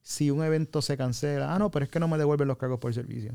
si 0.02 0.30
un 0.30 0.42
evento 0.42 0.82
se 0.82 0.96
cancela, 0.96 1.54
ah, 1.54 1.58
no, 1.58 1.70
pero 1.70 1.84
es 1.84 1.90
que 1.90 2.00
no 2.00 2.08
me 2.08 2.18
devuelven 2.18 2.48
los 2.48 2.58
cargos 2.58 2.80
por 2.80 2.92
servicio. 2.92 3.32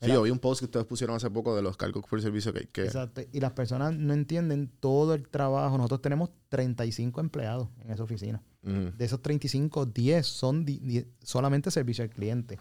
Sí, 0.00 0.10
yo 0.10 0.22
vi 0.22 0.30
un 0.30 0.38
post 0.38 0.60
que 0.60 0.64
ustedes 0.66 0.86
pusieron 0.86 1.16
hace 1.16 1.30
poco 1.30 1.56
de 1.56 1.62
los 1.62 1.76
cargos 1.76 2.04
por 2.08 2.20
servicio 2.20 2.52
que... 2.52 2.66
que 2.68 2.84
Exacto. 2.84 3.22
Y 3.32 3.40
las 3.40 3.52
personas 3.52 3.94
no 3.94 4.12
entienden 4.12 4.70
todo 4.80 5.14
el 5.14 5.28
trabajo. 5.28 5.78
Nosotros 5.78 6.02
tenemos 6.02 6.30
35 6.50 7.20
empleados 7.20 7.68
en 7.82 7.90
esa 7.90 8.02
oficina. 8.02 8.42
De 8.62 9.04
esos 9.04 9.20
35, 9.20 9.86
10 9.86 10.26
son 10.26 10.64
solamente 11.22 11.70
servicio 11.70 12.02
al 12.02 12.10
cliente. 12.10 12.58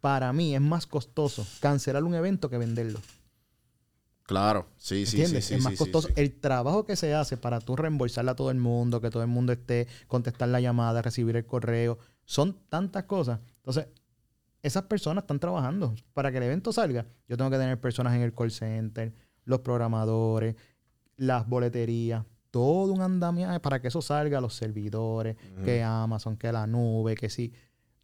Para 0.00 0.32
mí 0.32 0.54
es 0.54 0.60
más 0.60 0.84
costoso 0.86 1.46
cancelar 1.60 2.02
un 2.02 2.14
evento 2.14 2.50
que 2.50 2.58
venderlo. 2.58 3.00
Claro, 4.24 4.66
sí, 4.78 5.04
sí, 5.04 5.06
sí, 5.06 5.16
¿Entiendes? 5.18 5.44
sí. 5.44 5.54
es 5.54 5.62
más 5.62 5.72
sí, 5.72 5.76
sí, 5.76 5.84
costoso. 5.84 6.08
sí. 6.08 6.14
El 6.16 6.32
trabajo 6.32 6.86
que 6.86 6.96
se 6.96 7.14
hace 7.14 7.36
para 7.36 7.60
tú 7.60 7.76
reembolsarle 7.76 8.30
a 8.30 8.34
todo 8.34 8.50
el 8.50 8.56
mundo, 8.56 9.00
que 9.00 9.10
todo 9.10 9.22
el 9.22 9.28
mundo 9.28 9.52
esté, 9.52 9.86
contestar 10.08 10.48
la 10.48 10.60
llamada, 10.60 11.02
recibir 11.02 11.36
el 11.36 11.44
correo, 11.44 11.98
son 12.24 12.56
tantas 12.68 13.04
cosas. 13.04 13.40
Entonces, 13.56 13.88
esas 14.62 14.84
personas 14.84 15.24
están 15.24 15.38
trabajando. 15.38 15.94
Para 16.12 16.30
que 16.30 16.38
el 16.38 16.44
evento 16.44 16.72
salga, 16.72 17.06
yo 17.28 17.36
tengo 17.36 17.50
que 17.50 17.58
tener 17.58 17.78
personas 17.80 18.14
en 18.14 18.22
el 18.22 18.32
call 18.32 18.50
center, 18.50 19.12
los 19.44 19.60
programadores, 19.60 20.56
las 21.16 21.46
boleterías, 21.46 22.24
todo 22.50 22.92
un 22.92 23.02
andamiaje 23.02 23.60
para 23.60 23.80
que 23.80 23.88
eso 23.88 24.00
salga, 24.00 24.40
los 24.40 24.54
servidores, 24.54 25.36
que 25.64 25.82
Amazon, 25.82 26.36
que 26.36 26.50
la 26.50 26.66
nube, 26.66 27.14
que 27.14 27.28
sí. 27.28 27.52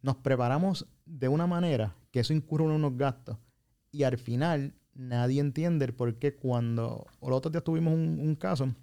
Nos 0.01 0.17
preparamos 0.17 0.87
de 1.05 1.27
una 1.27 1.47
manera 1.47 1.95
que 2.11 2.19
eso 2.19 2.33
incurre 2.33 2.65
en 2.65 2.71
unos 2.71 2.97
gastos 2.97 3.37
y 3.91 4.03
al 4.03 4.17
final 4.17 4.73
nadie 4.93 5.39
entiende 5.39 5.85
el 5.85 5.93
por 5.93 6.15
qué 6.15 6.35
cuando 6.35 7.07
los 7.21 7.37
otros 7.37 7.51
días 7.51 7.63
tuvimos 7.63 7.93
un, 7.93 8.19
un 8.19 8.35
caso 8.35 8.73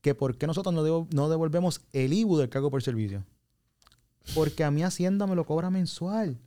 que 0.00 0.14
por 0.14 0.36
qué 0.36 0.46
nosotros 0.46 0.74
no 1.12 1.28
devolvemos 1.28 1.80
el 1.92 2.12
IBU 2.12 2.36
del 2.36 2.50
cargo 2.50 2.70
por 2.70 2.82
servicio. 2.82 3.24
Porque 4.34 4.64
a 4.64 4.70
mí 4.70 4.82
Hacienda 4.82 5.26
me 5.26 5.34
lo 5.34 5.44
cobra 5.44 5.70
mensual. 5.70 6.38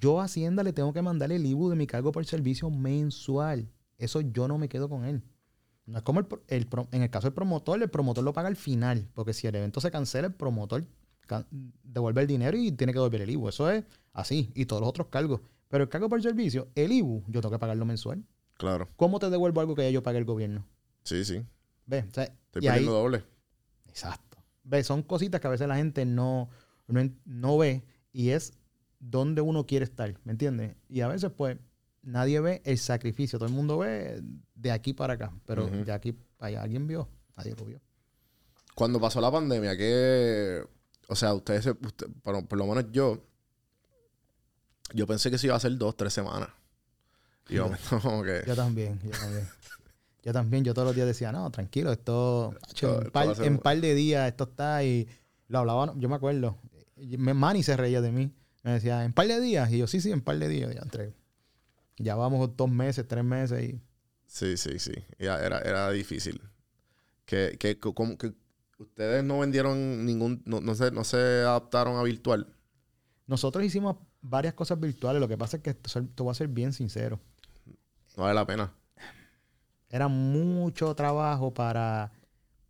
Yo 0.00 0.20
a 0.20 0.24
Hacienda 0.24 0.62
le 0.62 0.72
tengo 0.72 0.92
que 0.92 1.00
mandar 1.02 1.32
el 1.32 1.46
IBU 1.46 1.70
de 1.70 1.76
mi 1.76 1.86
cargo 1.86 2.12
por 2.12 2.24
servicio 2.26 2.68
mensual. 2.70 3.68
Eso 3.98 4.20
yo 4.20 4.48
no 4.48 4.58
me 4.58 4.68
quedo 4.68 4.88
con 4.88 5.04
él. 5.04 5.22
No 5.86 5.98
es 5.98 6.04
como 6.04 6.20
el, 6.20 6.26
en 6.92 7.02
el 7.02 7.10
caso 7.10 7.26
del 7.28 7.34
promotor, 7.34 7.82
el 7.82 7.88
promotor 7.90 8.22
lo 8.22 8.32
paga 8.32 8.48
al 8.48 8.56
final. 8.56 9.08
Porque 9.14 9.32
si 9.32 9.46
el 9.46 9.54
evento 9.54 9.80
se 9.80 9.90
cancela, 9.90 10.26
el 10.28 10.34
promotor 10.34 10.84
devuelve 11.82 12.20
el 12.20 12.26
dinero 12.26 12.56
y 12.56 12.72
tiene 12.72 12.92
que 12.92 12.98
devolver 12.98 13.22
el 13.22 13.30
IBU. 13.30 13.48
Eso 13.48 13.70
es 13.70 13.84
así. 14.12 14.50
Y 14.54 14.66
todos 14.66 14.80
los 14.80 14.88
otros 14.90 15.06
cargos. 15.08 15.40
Pero 15.68 15.84
el 15.84 15.88
cargo 15.88 16.08
por 16.08 16.20
servicio, 16.22 16.68
el 16.74 16.92
IBU, 16.92 17.24
yo 17.28 17.40
tengo 17.40 17.52
que 17.52 17.58
pagarlo 17.58 17.84
mensual. 17.86 18.22
Claro, 18.58 18.88
¿Cómo 18.96 19.18
te 19.18 19.30
devuelvo 19.30 19.60
algo 19.60 19.74
que 19.74 19.82
ya 19.82 19.90
yo 19.90 20.02
pagué 20.02 20.18
el 20.18 20.24
gobierno? 20.24 20.66
sí, 21.02 21.24
sí. 21.24 21.42
¿Ves? 21.86 22.04
O 22.10 22.14
sea, 22.14 22.24
Estoy 22.24 22.62
y 22.62 22.66
ahí- 22.68 22.74
perdiendo 22.74 22.92
doble. 22.92 23.24
Exacto. 23.88 24.38
¿Ves? 24.62 24.86
Son 24.86 25.02
cositas 25.02 25.40
que 25.40 25.46
a 25.48 25.50
veces 25.50 25.66
la 25.66 25.74
gente 25.76 26.04
no, 26.04 26.48
no, 27.24 27.58
ve 27.58 27.82
y 28.12 28.30
es 28.30 28.52
donde 29.00 29.40
uno 29.40 29.66
quiere 29.66 29.84
estar, 29.84 30.14
¿me 30.24 30.32
entiendes? 30.32 30.76
Y 30.88 31.00
a 31.00 31.08
veces, 31.08 31.30
pues, 31.36 31.58
nadie 32.02 32.40
ve 32.40 32.62
el 32.64 32.78
sacrificio. 32.78 33.38
Todo 33.38 33.48
el 33.48 33.54
mundo 33.54 33.78
ve 33.78 34.22
de 34.54 34.70
aquí 34.70 34.92
para 34.92 35.14
acá, 35.14 35.32
pero 35.46 35.66
Ujú. 35.66 35.84
de 35.84 35.92
aquí 35.92 36.12
para 36.12 36.48
allá. 36.48 36.62
¿Alguien 36.62 36.86
vio? 36.86 37.08
Nadie 37.36 37.54
lo 37.58 37.64
vio. 37.64 37.80
Cuando 38.74 39.00
pasó 39.00 39.20
la 39.20 39.30
pandemia, 39.30 39.76
que... 39.76 40.62
O 41.08 41.16
sea, 41.16 41.34
ustedes, 41.34 41.66
usted- 41.66 42.06
por, 42.22 42.46
por 42.46 42.58
lo 42.58 42.66
menos 42.66 42.86
yo, 42.92 43.22
yo 44.94 45.06
pensé 45.06 45.30
que 45.30 45.38
se 45.38 45.46
iba 45.46 45.54
a 45.54 45.56
hacer 45.58 45.76
dos, 45.76 45.96
tres 45.96 46.12
semanas. 46.12 46.48
Y 47.48 47.54
yo, 47.54 47.70
como 48.02 48.22
que... 48.22 48.42
Yo 48.46 48.54
también, 48.54 48.98
yo 49.02 49.10
también. 49.10 49.48
Yo 50.22 50.32
también, 50.32 50.64
yo 50.64 50.72
todos 50.74 50.86
los 50.86 50.94
días 50.94 51.08
decía, 51.08 51.32
no, 51.32 51.50
tranquilo, 51.50 51.90
esto, 51.92 52.54
Esto- 52.68 53.02
en, 53.02 53.10
par, 53.10 53.42
en 53.42 53.58
par 53.58 53.80
de 53.80 53.94
días 53.94 54.28
esto 54.28 54.44
está 54.44 54.84
y 54.84 55.08
lo 55.48 55.58
hablaba, 55.58 55.92
yo 55.96 56.08
me 56.08 56.14
acuerdo. 56.14 56.56
Manny 57.18 57.62
se 57.62 57.76
reía 57.76 58.00
de 58.00 58.12
mí. 58.12 58.32
Me 58.62 58.72
decía, 58.72 59.04
en 59.04 59.12
par 59.12 59.26
de 59.26 59.40
días. 59.40 59.70
Y 59.72 59.78
yo, 59.78 59.86
sí, 59.86 60.00
sí, 60.00 60.10
en 60.12 60.20
par 60.20 60.38
de 60.38 60.48
días. 60.48 60.74
Ya, 60.74 60.80
entre, 60.82 61.14
ya 61.98 62.14
vamos 62.14 62.56
dos 62.56 62.70
meses, 62.70 63.06
tres 63.08 63.24
meses 63.24 63.62
y 63.70 63.80
Sí, 64.26 64.56
sí, 64.56 64.78
sí. 64.78 64.92
Ya 65.18 65.38
Era, 65.44 65.58
era 65.60 65.90
difícil. 65.90 66.40
Que, 67.26 67.56
que, 67.58 67.78
que- 67.78 67.92
como 67.94 68.16
que 68.16 68.32
ustedes 68.78 69.22
no 69.24 69.40
vendieron 69.40 70.06
ningún... 70.06 70.42
No, 70.46 70.60
no, 70.60 70.74
se, 70.74 70.90
no 70.90 71.04
se 71.04 71.16
adaptaron 71.16 71.96
a 71.98 72.02
virtual. 72.02 72.46
Nosotros 73.26 73.64
hicimos 73.64 73.96
varias 74.20 74.54
cosas 74.54 74.78
virtuales. 74.80 75.20
Lo 75.20 75.28
que 75.28 75.36
pasa 75.38 75.58
es 75.58 75.62
que 75.62 75.74
te 75.74 76.22
voy 76.22 76.30
a 76.30 76.34
ser 76.34 76.48
bien 76.48 76.72
sincero. 76.72 77.20
No 78.16 78.22
vale 78.24 78.34
la 78.34 78.46
pena. 78.46 78.72
Era 79.90 80.08
mucho 80.08 80.94
trabajo 80.94 81.52
para, 81.52 82.12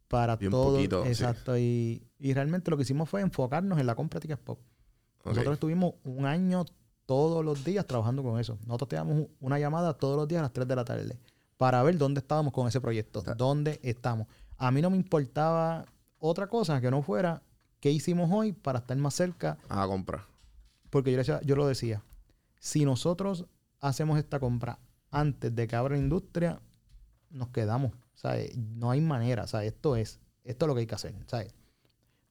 para 0.08 0.36
Bien 0.36 0.50
todo. 0.50 0.74
poquito, 0.76 1.02
sí. 1.04 1.08
exacto. 1.10 1.56
Y, 1.56 2.02
y 2.22 2.32
realmente 2.34 2.70
lo 2.70 2.76
que 2.76 2.84
hicimos 2.84 3.08
fue 3.08 3.20
enfocarnos 3.20 3.78
en 3.78 3.86
la 3.86 3.94
compra 3.94 4.18
de 4.18 4.22
tickets 4.22 4.40
pop. 4.42 4.58
Nosotros 5.24 5.54
estuvimos 5.54 5.94
un 6.04 6.24
año 6.26 6.64
todos 7.06 7.44
los 7.44 7.64
días 7.64 7.86
trabajando 7.86 8.22
con 8.22 8.38
eso. 8.40 8.58
Nosotros 8.66 8.88
teníamos 8.88 9.14
un- 9.16 9.28
una 9.40 9.58
llamada 9.58 9.92
todos 9.94 10.16
los 10.16 10.28
días 10.28 10.38
a 10.40 10.42
las 10.42 10.52
3 10.52 10.66
de 10.68 10.76
la 10.76 10.84
tarde 10.84 11.18
para 11.56 11.82
ver 11.82 11.98
dónde 11.98 12.20
estábamos 12.20 12.52
con 12.52 12.66
ese 12.68 12.80
proyecto, 12.80 13.22
Ah. 13.26 13.34
dónde 13.36 13.80
estamos. 13.82 14.26
A 14.56 14.70
mí 14.70 14.80
no 14.82 14.90
me 14.90 14.96
importaba 14.96 15.84
otra 16.18 16.46
cosa 16.46 16.80
que 16.80 16.90
no 16.90 17.02
fuera 17.02 17.42
¿qué 17.80 17.90
hicimos 17.90 18.30
hoy 18.32 18.52
para 18.52 18.78
estar 18.78 18.96
más 18.96 19.14
cerca? 19.14 19.58
A 19.68 19.76
la 19.80 19.86
compra. 19.88 20.24
Porque 20.90 21.10
yo, 21.10 21.18
decía- 21.18 21.40
yo 21.42 21.56
lo 21.56 21.66
decía, 21.66 22.04
si 22.60 22.84
nosotros 22.84 23.46
hacemos 23.80 24.18
esta 24.20 24.38
compra 24.38 24.78
antes 25.10 25.52
de 25.52 25.66
que 25.66 25.74
abra 25.74 25.96
la 25.96 26.00
industria, 26.00 26.60
nos 27.30 27.48
quedamos. 27.48 27.90
¿sabes? 28.14 28.56
No 28.56 28.92
hay 28.92 29.00
manera. 29.00 29.48
¿sabes? 29.48 29.72
Esto 29.72 29.96
es, 29.96 30.20
esto 30.44 30.64
es 30.64 30.68
lo 30.68 30.74
que 30.74 30.80
hay 30.82 30.86
que 30.86 30.94
hacer. 30.94 31.14
¿sabes? 31.26 31.52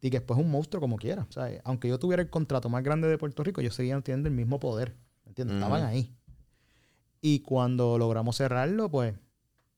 Y 0.02 0.10
que 0.10 0.20
después 0.20 0.40
es 0.40 0.46
un 0.46 0.52
monstruo 0.52 0.82
como 0.82 0.98
quiera. 0.98 1.28
¿sabes? 1.30 1.62
Aunque 1.64 1.88
yo 1.88 2.00
tuviera 2.00 2.22
el 2.22 2.30
contrato 2.30 2.70
más 2.70 2.84
grande 2.84 3.08
de 3.08 3.18
Puerto 3.18 3.44
Rico, 3.44 3.62
ellos 3.62 3.76
seguían 3.76 4.02
teniendo 4.02 4.30
el 4.30 4.36
mismo 4.36 4.60
poder. 4.60 4.96
¿me 5.24 5.30
¿Entiendes? 5.30 5.58
Estaban 5.58 5.84
ahí. 5.84 6.16
Y 7.22 7.42
cuando 7.42 8.00
logramos 8.00 8.38
cerrarlo, 8.38 8.90
pues, 8.90 9.14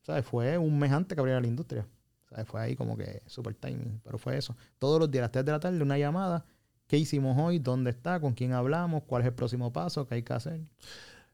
¿sabes? 0.01 0.26
Fue 0.26 0.57
un 0.57 0.80
mes 0.80 0.91
antes 0.91 1.15
que 1.15 1.19
abriera 1.19 1.41
la 1.41 1.47
industria. 1.47 1.86
¿sabes? 2.30 2.47
Fue 2.47 2.61
ahí 2.61 2.76
como 2.76 2.95
que 2.97 3.21
super 3.28 3.53
timing. 3.53 3.99
Pero 4.03 4.17
fue 4.17 4.38
eso. 4.38 4.55
Todos 4.80 4.99
los 4.99 5.11
días 5.11 5.21
a 5.21 5.26
las 5.26 5.32
3 5.32 5.45
de 5.45 5.51
la 5.51 5.59
tarde, 5.59 5.84
una 5.84 5.97
llamada. 5.97 6.45
¿Qué 6.88 6.97
hicimos 6.97 7.38
hoy? 7.38 7.59
¿Dónde 7.59 7.91
está? 7.91 8.19
¿Con 8.19 8.34
quién 8.34 8.53
hablamos? 8.53 9.03
¿Cuál 9.03 9.24
es 9.24 9.28
el 9.28 9.34
próximo 9.34 9.74
paso? 9.74 10.07
¿Qué 10.07 10.15
hay 10.15 10.24
que 10.24 10.34
hacer? 10.34 10.61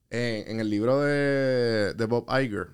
Eh, 0.10 0.46
en 0.48 0.60
el 0.60 0.70
libro 0.70 1.02
de, 1.02 1.94
de 1.94 2.06
Bob 2.06 2.26
Iger, 2.30 2.70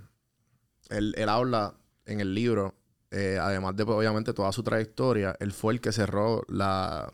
él, 0.90 1.14
él 1.18 1.28
habla 1.28 1.76
en 2.06 2.22
el 2.22 2.34
libro, 2.34 2.76
eh, 3.16 3.38
además 3.42 3.76
de 3.76 3.86
pues, 3.86 3.98
obviamente 3.98 4.34
toda 4.34 4.52
su 4.52 4.62
trayectoria, 4.64 5.36
él 5.40 5.52
fue 5.54 5.74
el 5.74 5.82
que 5.82 5.92
cerró 5.92 6.44
la, 6.50 7.12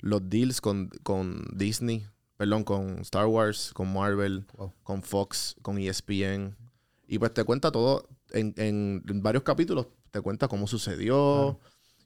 los 0.00 0.28
deals 0.28 0.60
con, 0.60 0.88
con 1.02 1.44
Disney, 1.54 2.06
perdón, 2.36 2.64
con 2.64 2.98
Star 3.00 3.26
Wars, 3.26 3.70
con 3.74 3.92
Marvel, 3.92 4.46
Wow. 4.56 4.72
con 4.82 5.02
Fox, 5.02 5.56
con 5.62 5.78
ESPN. 5.78 6.56
Y 7.06 7.18
pues 7.18 7.34
te 7.34 7.44
cuenta 7.44 7.70
todo 7.70 8.08
en, 8.30 8.54
en- 8.56 9.02
en 9.08 9.22
varios 9.22 9.42
capítulos, 9.42 9.86
te 10.10 10.20
cuenta 10.20 10.48
cómo 10.48 10.66
sucedió. 10.66 11.58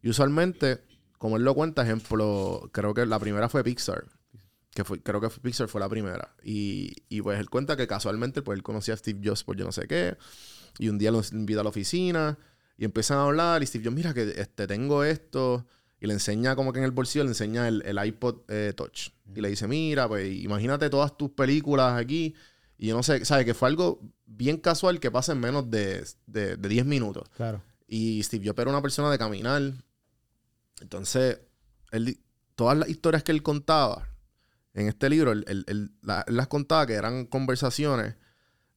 Y 0.03 0.09
usualmente, 0.11 0.81
como 1.19 1.37
él 1.37 1.45
lo 1.45 1.55
cuenta, 1.55 1.83
ejemplo, 1.83 2.69
creo 2.73 2.95
que 2.95 3.07
la 3.07 3.19
primera 3.19 3.49
fue 3.49 3.63
Pixar. 3.65 4.05
Que 4.75 4.83
fue, 4.83 5.01
creo 5.01 5.21
que 5.21 5.29
Pixar 5.31 5.69
fue 5.69 5.81
la 5.81 5.89
primera. 5.89 6.35
Y, 6.43 6.93
y 7.09 7.23
pues 7.23 7.39
él 7.39 7.49
cuenta 7.49 7.77
que 7.77 7.87
casualmente 7.87 8.43
pues 8.43 8.57
él 8.57 8.63
conocía 8.65 8.95
a 8.95 8.97
Steve 8.97 9.21
Jobs 9.23 9.45
por 9.45 9.57
yo 9.57 9.65
no 9.65 9.73
sé 9.73 9.87
qué. 9.87 10.17
Y 10.79 10.89
un 10.89 10.99
día 10.99 11.13
los 11.13 11.33
invita 11.33 11.61
a 11.61 11.63
la 11.63 11.69
oficina 11.71 12.37
y 12.77 12.85
empiezan 12.85 13.19
a 13.19 13.25
hablar. 13.25 13.63
Y 13.63 13.67
Steve 13.67 13.85
Jobs, 13.85 13.97
mira 13.97 14.15
que 14.15 14.35
este, 14.37 14.67
tengo 14.67 15.05
esto. 15.05 15.67
Y 16.01 16.07
le 16.07 16.13
enseña 16.13 16.55
como 16.55 16.73
que 16.73 16.81
en 16.81 16.85
el 16.85 16.91
bolsillo 16.91 17.25
le 17.25 17.31
enseña 17.31 17.67
el, 17.69 17.83
el 17.87 18.05
iPod 18.05 18.43
eh, 18.49 18.73
Touch. 18.77 19.09
Y 19.35 19.41
le 19.41 19.49
dice, 19.49 19.67
mira, 19.67 20.07
pues 20.09 20.31
imagínate 20.35 20.91
todas 20.91 21.17
tus 21.17 21.31
películas 21.31 21.99
aquí. 21.99 22.35
Y 22.77 22.89
yo 22.89 22.97
no 22.97 23.03
sé, 23.03 23.25
¿sabes? 23.25 23.47
Que 23.47 23.55
fue 23.55 23.69
algo 23.69 24.01
bien 24.27 24.59
casual 24.59 25.01
que 25.01 25.11
pasa 25.11 25.33
en 25.33 25.41
menos 25.41 25.71
de, 25.71 26.05
de, 26.27 26.57
de 26.57 26.69
10 26.69 26.85
minutos. 26.85 27.29
Claro. 27.37 27.63
Y 27.87 28.23
Steve 28.23 28.47
Jobs 28.49 28.59
era 28.59 28.71
una 28.71 28.83
persona 28.83 29.11
de 29.11 29.17
caminar. 29.19 29.63
Entonces, 30.81 31.41
él, 31.93 32.19
todas 32.55 32.77
las 32.77 32.89
historias 32.89 33.23
que 33.23 33.33
él 33.33 33.43
contaba 33.43 34.09
en 34.75 34.89
este 34.89 35.09
libro, 35.09 35.33
él, 35.33 35.45
él- 35.49 35.65
él 35.69 35.93
la- 36.03 36.25
él 36.27 36.37
las 36.37 36.49
contaba 36.49 36.87
que 36.87 36.95
eran 36.95 37.27
conversaciones 37.27 38.17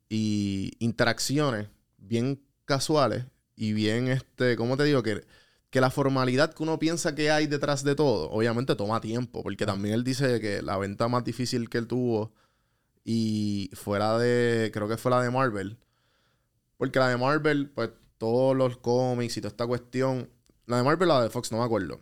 y 0.10 0.72
interacciones 0.80 1.68
bien 1.98 2.42
casuales 2.66 3.26
y 3.58 3.74
bien, 3.74 4.08
este, 4.08 4.56
¿cómo 4.56 4.78
te 4.78 4.86
digo? 4.86 5.04
Que, 5.04 5.26
que 5.70 5.82
la 5.82 5.90
formalidad 5.92 6.54
que 6.54 6.64
uno 6.64 6.80
piensa 6.80 7.14
que 7.16 7.30
hay 7.32 7.48
detrás 7.48 7.84
de 7.84 7.96
todo, 7.96 8.30
obviamente 8.32 8.76
toma 8.76 9.02
tiempo, 9.02 9.44
porque 9.44 9.66
también 9.66 9.96
él 9.96 10.04
dice 10.06 10.40
que 10.40 10.62
la 10.62 10.78
venta 10.78 11.10
más 11.10 11.26
difícil 11.26 11.70
que 11.70 11.78
él 11.80 11.88
tuvo 11.88 12.32
y 13.04 13.70
fuera 13.74 14.18
de, 14.18 14.70
creo 14.74 14.88
que 14.88 14.98
fue 14.98 15.12
la 15.12 15.22
de 15.22 15.32
Marvel, 15.32 15.78
porque 16.78 17.00
la 17.00 17.10
de 17.10 17.18
Marvel, 17.18 17.70
pues 17.72 17.90
todos 18.18 18.56
los 18.56 18.78
cómics 18.78 19.36
y 19.38 19.42
toda 19.42 19.50
esta 19.50 19.68
cuestión, 19.68 20.30
la 20.68 20.78
de 20.78 20.84
Marvel, 20.84 21.08
la 21.10 21.24
de 21.24 21.30
Fox, 21.30 21.52
no 21.52 21.60
me 21.60 21.64
acuerdo. 21.66 22.00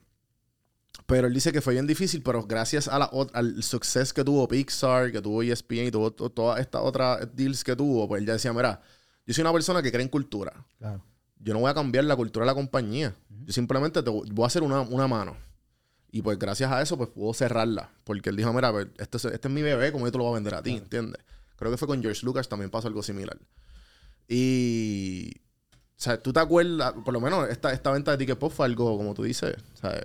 Pero 1.07 1.27
él 1.27 1.33
dice 1.33 1.51
que 1.51 1.61
fue 1.61 1.73
bien 1.73 1.87
difícil, 1.87 2.23
pero 2.23 2.43
gracias 2.45 2.87
a 2.87 2.97
la, 2.97 3.09
al 3.33 3.61
suceso 3.63 4.13
que 4.13 4.23
tuvo 4.23 4.47
Pixar, 4.47 5.11
que 5.11 5.21
tuvo 5.21 5.43
ESPN 5.43 5.87
y 5.87 5.91
tuvo 5.91 6.11
to- 6.11 6.29
todas 6.31 6.59
estas 6.59 6.81
otras 6.83 7.27
deals 7.35 7.63
que 7.63 7.75
tuvo, 7.75 8.07
pues 8.07 8.21
él 8.21 8.27
ya 8.27 8.33
decía, 8.33 8.53
mira, 8.53 8.81
yo 9.25 9.33
soy 9.33 9.41
una 9.41 9.53
persona 9.53 9.81
que 9.81 9.91
cree 9.91 10.03
en 10.03 10.09
cultura. 10.09 10.65
Claro. 10.79 11.03
Yo 11.45 11.53
no 11.53 11.59
voy 11.61 11.69
a 11.69 11.73
cambiar 11.73 12.03
la 12.03 12.15
cultura 12.17 12.43
de 12.43 12.47
la 12.47 12.55
compañía. 12.55 13.15
Yo 13.45 13.53
simplemente 13.53 14.01
te 14.03 14.09
voy 14.09 14.43
a 14.43 14.47
hacer 14.47 14.63
una, 14.63 14.81
una 14.81 15.07
mano. 15.07 15.37
Y 16.11 16.21
pues 16.21 16.37
gracias 16.39 16.71
a 16.71 16.81
eso, 16.81 16.97
pues 16.97 17.09
pudo 17.09 17.33
cerrarla. 17.33 17.91
Porque 18.03 18.29
él 18.31 18.35
dijo, 18.35 18.51
mira, 18.51 18.71
pues, 18.71 18.87
este, 18.97 19.17
es- 19.17 19.25
este 19.25 19.47
es 19.47 19.53
mi 19.53 19.61
bebé, 19.61 19.91
como 19.91 20.05
yo 20.07 20.11
te 20.11 20.17
lo 20.17 20.23
voy 20.23 20.31
a 20.31 20.35
vender 20.35 20.55
a 20.55 20.63
ti, 20.63 20.71
¿entiendes? 20.75 21.21
Creo 21.55 21.69
que 21.71 21.77
fue 21.77 21.87
con 21.87 22.01
George 22.01 22.25
Lucas, 22.25 22.49
también 22.49 22.69
pasó 22.71 22.87
algo 22.87 23.03
similar. 23.03 23.37
Y... 24.27 25.31
O 25.97 26.01
sea, 26.05 26.21
tú 26.21 26.33
te 26.33 26.39
acuerdas, 26.41 26.93
por 27.05 27.13
lo 27.13 27.21
menos 27.21 27.47
esta, 27.49 27.71
esta 27.71 27.91
venta 27.91 28.11
de 28.11 28.17
Ticket 28.17 28.37
Pop 28.37 28.51
fue 28.51 28.65
algo, 28.65 28.97
como 28.97 29.13
tú 29.13 29.23
dices, 29.23 29.55
¿sabes? 29.75 30.03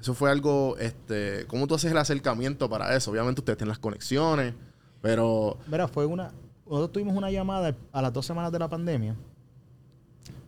Eso 0.00 0.12
fue 0.14 0.30
algo, 0.30 0.76
este... 0.78 1.46
¿Cómo 1.46 1.66
tú 1.68 1.74
haces 1.76 1.92
el 1.92 1.98
acercamiento 1.98 2.68
para 2.68 2.96
eso? 2.96 3.10
Obviamente 3.12 3.40
ustedes 3.40 3.58
tienen 3.58 3.68
las 3.68 3.78
conexiones, 3.78 4.54
pero... 5.00 5.58
Mira, 5.68 5.86
fue 5.88 6.04
una. 6.06 6.32
Nosotros 6.66 6.92
tuvimos 6.92 7.14
una 7.16 7.30
llamada 7.30 7.76
a 7.92 8.02
las 8.02 8.12
dos 8.12 8.26
semanas 8.26 8.50
de 8.50 8.58
la 8.58 8.68
pandemia 8.68 9.14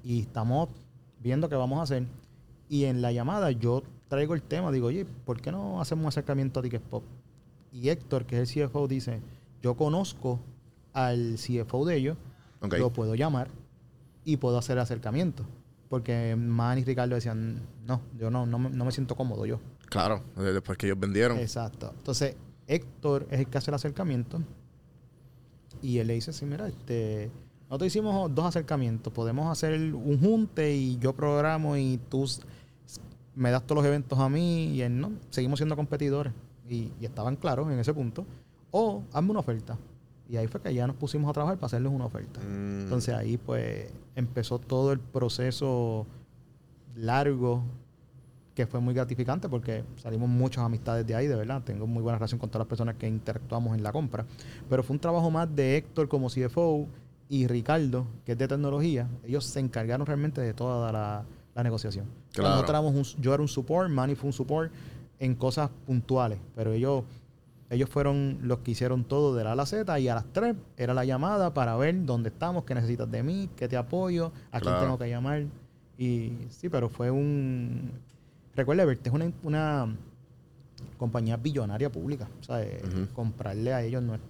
y 0.07 0.21
estamos 0.21 0.69
viendo 1.21 1.49
qué 1.49 1.57
vamos 1.57 1.81
a 1.81 1.83
hacer. 1.83 2.07
Y 2.69 2.85
en 2.85 3.03
la 3.03 3.11
llamada 3.11 3.51
yo 3.51 3.83
traigo 4.07 4.35
el 4.35 4.43
tema, 4.43 4.71
digo, 4.71 4.87
oye, 4.87 5.05
¿por 5.05 5.41
qué 5.41 5.51
no 5.51 5.81
hacemos 5.81 6.05
un 6.05 6.09
acercamiento 6.09 6.61
a 6.61 6.63
Ticket 6.63 6.83
Pop? 6.83 7.03
Y 7.73 7.89
Héctor, 7.89 8.25
que 8.25 8.41
es 8.41 8.57
el 8.57 8.69
CFO, 8.69 8.87
dice, 8.87 9.21
yo 9.63 9.75
conozco 9.75 10.39
al 10.93 11.35
CFO 11.35 11.85
de 11.85 11.97
ellos, 11.97 12.17
lo 12.61 12.91
puedo 12.91 13.17
llamar 13.17 13.49
y 14.25 14.37
puedo 14.37 14.59
hacer 14.59 14.77
el 14.77 14.83
acercamiento. 14.83 15.45
Porque 15.89 16.37
Man 16.37 16.79
y 16.79 16.85
Ricardo 16.85 17.17
decían, 17.17 17.61
no, 17.85 18.01
yo 18.17 18.31
no, 18.31 18.47
no 18.47 18.59
me 18.59 18.93
siento 18.93 19.17
cómodo 19.17 19.45
yo. 19.45 19.59
Claro, 19.87 20.23
después 20.37 20.79
que 20.79 20.87
ellos 20.87 21.01
vendieron. 21.01 21.39
Exacto. 21.39 21.93
Entonces, 21.99 22.37
Héctor 22.69 23.27
es 23.29 23.41
el 23.41 23.49
que 23.49 23.59
hace 23.59 23.73
el 23.73 23.75
acercamiento. 23.75 24.41
Y 25.83 25.99
él 25.99 26.07
le 26.07 26.15
dice, 26.15 26.33
sí, 26.33 26.47
mira, 26.47 26.69
este, 26.69 27.31
nosotros 27.69 27.89
hicimos 27.89 28.35
dos 28.35 28.47
acercamientos. 28.47 29.12
Podemos 29.12 29.51
hacer 29.51 29.73
un 29.95 30.21
junte 30.21 30.75
y 30.75 30.99
yo 30.99 31.12
programo 31.12 31.77
y 31.77 31.99
tú 32.09 32.25
me 33.35 33.51
das 33.51 33.62
todos 33.64 33.83
los 33.83 33.87
eventos 33.87 34.19
a 34.19 34.29
mí 34.29 34.67
y 34.67 34.83
él 34.83 35.01
no. 35.01 35.12
Seguimos 35.31 35.59
siendo 35.59 35.77
competidores. 35.77 36.33
Y, 36.69 36.93
y 37.01 37.05
estaban 37.05 37.37
claros 37.37 37.71
en 37.71 37.79
ese 37.79 37.93
punto. 37.93 38.25
O 38.71 39.03
hazme 39.12 39.31
una 39.31 39.41
oferta. 39.41 39.77
Y 40.29 40.37
ahí 40.37 40.47
fue 40.47 40.61
que 40.61 40.73
ya 40.75 40.87
nos 40.87 40.97
pusimos 40.97 41.31
a 41.31 41.33
trabajar 41.33 41.57
para 41.57 41.67
hacerles 41.67 41.93
una 41.93 42.07
oferta. 42.07 42.41
Mm. 42.41 42.83
Entonces 42.83 43.14
ahí 43.14 43.37
pues 43.37 43.91
empezó 44.14 44.59
todo 44.59 44.93
el 44.93 45.01
proceso 45.01 46.07
largo 46.95 47.62
que 48.55 48.67
fue 48.67 48.81
muy 48.81 48.95
gratificante 48.95 49.49
porque 49.49 49.85
salimos 49.97 50.29
muchas 50.29 50.64
amistades 50.64 51.07
de 51.07 51.14
ahí, 51.14 51.27
de 51.27 51.37
verdad. 51.37 51.62
Tengo 51.62 51.87
muy 51.87 52.03
buena 52.03 52.19
relación 52.19 52.39
con 52.41 52.49
todas 52.49 52.61
las 52.61 52.69
personas 52.69 52.97
que 52.97 53.07
interactuamos 53.07 53.77
en 53.77 53.83
la 53.83 53.93
compra. 53.93 54.25
Pero 54.69 54.83
fue 54.83 54.95
un 54.95 55.01
trabajo 55.01 55.31
más 55.31 55.55
de 55.55 55.77
Héctor 55.77 56.09
como 56.09 56.29
CFO 56.29 56.87
y 57.29 57.47
Ricardo, 57.47 58.07
que 58.24 58.33
es 58.33 58.39
de 58.39 58.47
tecnología. 58.49 59.09
Ellos 59.24 59.45
se 59.45 59.61
encargaron 59.61 60.07
realmente 60.07 60.41
de 60.41 60.55
toda 60.55 60.93
la, 60.93 61.24
la 61.55 61.62
negociación. 61.62 62.07
Claro. 62.33 62.57
Nosotros 62.62 63.16
un- 63.16 63.22
yo 63.22 63.33
era 63.35 63.43
un 63.43 63.49
support, 63.49 63.91
Manny 63.91 64.14
fue 64.14 64.29
un 64.29 64.33
support 64.33 64.70
en 65.18 65.35
cosas 65.35 65.70
puntuales, 65.87 66.39
pero 66.55 66.72
ellos 66.72 67.05
ellos 67.68 67.91
fueron 67.91 68.39
los 68.43 68.59
que 68.61 68.70
hicieron 68.70 69.03
todo 69.03 69.35
de 69.35 69.43
la 69.43 69.51
A 69.53 69.57
la 69.57 69.66
Z 69.66 69.99
y 69.99 70.07
a 70.09 70.14
las 70.14 70.24
3 70.33 70.55
era 70.77 70.95
la 70.95 71.05
llamada 71.05 71.53
para 71.53 71.74
ver 71.77 72.05
dónde 72.05 72.29
estamos, 72.29 72.62
qué 72.62 72.77
necesitas 72.77 73.11
de 73.11 73.24
mí, 73.24 73.49
qué 73.57 73.66
te 73.66 73.77
apoyo, 73.77 74.31
a 74.53 74.61
quién 74.61 74.72
tengo 74.83 74.97
que 74.99 75.09
llamar. 75.09 75.43
Y 75.99 76.33
sí, 76.49 76.68
pero 76.68 76.89
fue 76.89 77.11
un... 77.11 77.91
Recuerda, 78.55 78.85
Verte 78.85 79.09
es 79.09 79.14
una, 79.14 79.33
una 79.43 79.97
compañía 80.97 81.37
billonaria 81.37 81.91
pública. 81.91 82.29
O 82.41 82.45
sea, 82.45 82.62
eh, 82.62 82.81
comprarle 83.14 83.72
a 83.74 83.83
ellos 83.83 84.01
no 84.03 84.14
es 84.14 84.20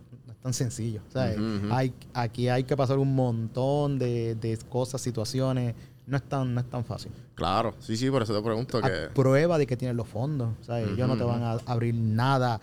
tan 0.47 0.55
sencillo. 0.55 1.01
Ujú. 1.13 1.73
hay, 1.73 1.93
aquí 2.15 2.49
hay 2.49 2.63
que 2.63 2.77
pasar 2.77 2.99
un 2.99 3.17
montón 3.17 3.99
de, 3.99 4.37
de 4.37 4.57
cosas, 4.69 5.01
situaciones. 5.01 5.75
No 6.07 6.17
es 6.17 6.23
tan, 6.23 6.55
no 6.55 6.61
es 6.61 6.71
tan 6.71 6.85
fácil. 6.85 7.11
Claro, 7.35 7.75
sí, 7.81 7.97
sí, 7.97 8.09
por 8.09 8.23
eso 8.23 8.33
te 8.33 8.41
pregunto 8.41 8.81
que... 8.81 8.87
A 8.87 9.09
prueba 9.13 9.59
de 9.59 9.67
que 9.67 9.77
tienes 9.77 9.97
los 9.97 10.07
fondos. 10.07 10.51
O 10.61 10.65
sea, 10.65 10.81
ellos 10.81 11.09
no 11.09 11.17
te 11.17 11.25
van 11.25 11.43
a 11.43 11.59
abrir 11.67 11.97
nada 11.97 12.61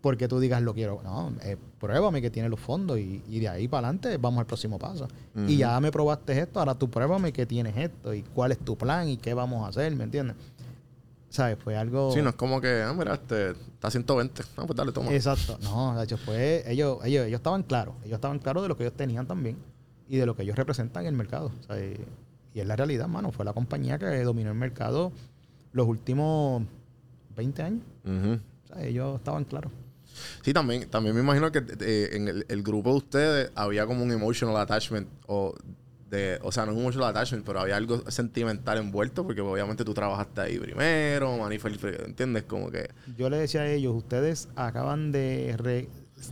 porque 0.00 0.26
tú 0.26 0.40
digas 0.40 0.60
lo 0.62 0.74
quiero. 0.74 1.00
No, 1.04 1.32
eh, 1.44 1.56
pruébame 1.78 2.20
que 2.20 2.28
tienes 2.28 2.50
los 2.50 2.58
fondos 2.58 2.98
y, 2.98 3.22
y 3.28 3.38
de 3.38 3.48
ahí 3.48 3.68
para 3.68 3.86
adelante 3.86 4.16
vamos 4.16 4.40
al 4.40 4.46
próximo 4.46 4.80
paso. 4.80 5.06
Y 5.46 5.58
ya 5.58 5.78
me 5.78 5.92
probaste 5.92 6.36
esto, 6.36 6.58
ahora 6.58 6.74
tú 6.74 6.90
pruébame 6.90 7.32
que 7.32 7.46
tienes 7.46 7.76
esto 7.76 8.12
y 8.12 8.22
cuál 8.22 8.50
es 8.50 8.58
tu 8.58 8.76
plan 8.76 9.08
y 9.08 9.16
qué 9.16 9.32
vamos 9.32 9.64
a 9.64 9.68
hacer, 9.68 9.94
¿me 9.94 10.02
entiendes? 10.02 10.34
¿Sabes? 11.32 11.58
Fue 11.58 11.74
algo... 11.74 12.12
Sí, 12.12 12.20
no 12.20 12.28
es 12.28 12.34
como 12.34 12.60
que, 12.60 12.82
ah, 12.82 12.92
mira, 12.92 13.14
este, 13.14 13.52
está 13.52 13.88
a 13.88 13.90
120. 13.90 14.42
No, 14.58 14.66
pues 14.66 14.76
dale, 14.76 14.92
toma. 14.92 15.10
Exacto. 15.12 15.58
No, 15.62 15.96
de 15.96 16.04
hecho, 16.04 16.18
fue... 16.18 16.62
Ellos, 16.70 16.98
ellos, 17.04 17.26
ellos 17.26 17.38
estaban 17.38 17.62
claros. 17.62 17.94
Ellos 18.04 18.16
estaban 18.16 18.38
claros 18.38 18.62
de 18.62 18.68
lo 18.68 18.76
que 18.76 18.84
ellos 18.84 18.96
tenían 18.96 19.26
también 19.26 19.56
y 20.08 20.18
de 20.18 20.26
lo 20.26 20.36
que 20.36 20.42
ellos 20.42 20.56
representan 20.56 21.04
en 21.04 21.08
el 21.08 21.14
mercado. 21.14 21.50
Y, 22.54 22.60
es 22.60 22.66
la 22.66 22.76
realidad, 22.76 23.08
mano. 23.08 23.32
Fue 23.32 23.46
la 23.46 23.54
compañía 23.54 23.98
que 23.98 24.22
dominó 24.24 24.50
el 24.50 24.58
mercado 24.58 25.10
los 25.72 25.88
últimos 25.88 26.64
20 27.34 27.62
años. 27.62 27.82
O 28.04 28.68
sea, 28.68 28.84
ellos 28.84 29.16
estaban 29.16 29.44
claros. 29.44 29.72
Sí, 30.42 30.52
también, 30.52 30.90
también 30.90 31.14
me 31.14 31.22
imagino 31.22 31.50
que 31.50 31.64
eh, 31.80 32.10
en 32.12 32.28
el, 32.28 32.44
el 32.46 32.62
grupo 32.62 32.90
de 32.90 32.96
ustedes 32.96 33.52
había 33.54 33.86
como 33.86 34.02
un 34.02 34.12
emotional 34.12 34.58
attachment 34.58 35.08
o 35.26 35.54
de, 36.12 36.38
o 36.42 36.52
sea, 36.52 36.64
no 36.66 36.72
es 36.72 36.76
un 36.78 36.84
mucho 36.84 37.04
attachment, 37.04 37.44
pero 37.44 37.58
había 37.60 37.76
algo 37.76 38.08
sentimental 38.10 38.78
envuelto 38.78 39.24
porque 39.24 39.40
obviamente 39.40 39.82
tú 39.84 39.94
trabajaste 39.94 40.42
ahí 40.42 40.58
primero, 40.58 41.36
Manny 41.38 41.58
fue 41.58 41.70
el- 41.70 42.00
¿entiendes? 42.06 42.42
Como 42.44 42.70
que, 42.70 42.90
Yo 43.16 43.28
le 43.30 43.38
decía 43.38 43.62
a 43.62 43.68
ellos, 43.70 43.94
ustedes 43.96 44.48
acaban 44.54 45.10
de... 45.10 45.56
re- 45.58 45.88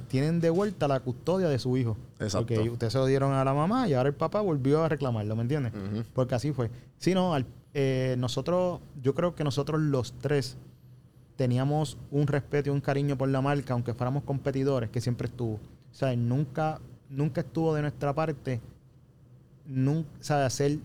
tienen 0.09 0.39
de 0.41 0.51
vuelta 0.51 0.87
la 0.87 1.01
custodia 1.01 1.49
de 1.49 1.59
su 1.59 1.77
hijo. 1.77 1.97
Exacto. 2.21 2.55
Porque 2.55 2.71
ustedes 2.71 2.93
se 2.93 2.99
lo 3.01 3.07
dieron 3.07 3.33
a 3.33 3.43
la 3.45 3.53
mamá 3.55 3.89
y 3.89 3.95
ahora 3.95 4.09
el 4.11 4.15
papá 4.15 4.41
volvió 4.41 4.85
a 4.85 4.89
reclamarlo, 4.89 5.35
¿me 5.35 5.43
entiendes? 5.43 5.73
Porque 6.15 6.35
así 6.37 6.53
fue. 6.53 6.71
Sí, 6.99 7.13
no, 7.15 7.35
al- 7.35 7.47
eh, 7.75 8.15
nosotros, 8.19 8.81
yo 9.03 9.15
creo 9.15 9.35
que 9.35 9.43
nosotros 9.45 9.81
los 9.81 10.13
tres 10.19 10.57
teníamos 11.37 11.97
un 12.11 12.27
respeto 12.27 12.69
y 12.69 12.73
un 12.73 12.81
cariño 12.81 13.17
por 13.17 13.29
la 13.29 13.41
marca, 13.41 13.73
aunque 13.73 13.95
fuéramos 13.95 14.23
competidores, 14.25 14.91
que 14.91 15.01
siempre 15.01 15.27
estuvo. 15.29 15.55
O 15.55 15.95
sea, 15.95 16.15
nunca, 16.15 16.81
nunca 17.09 17.41
estuvo 17.41 17.75
de 17.75 17.83
nuestra 17.83 18.15
parte, 18.15 18.61
nunca, 19.71 20.09
sea, 20.21 20.45
hacer 20.45 20.79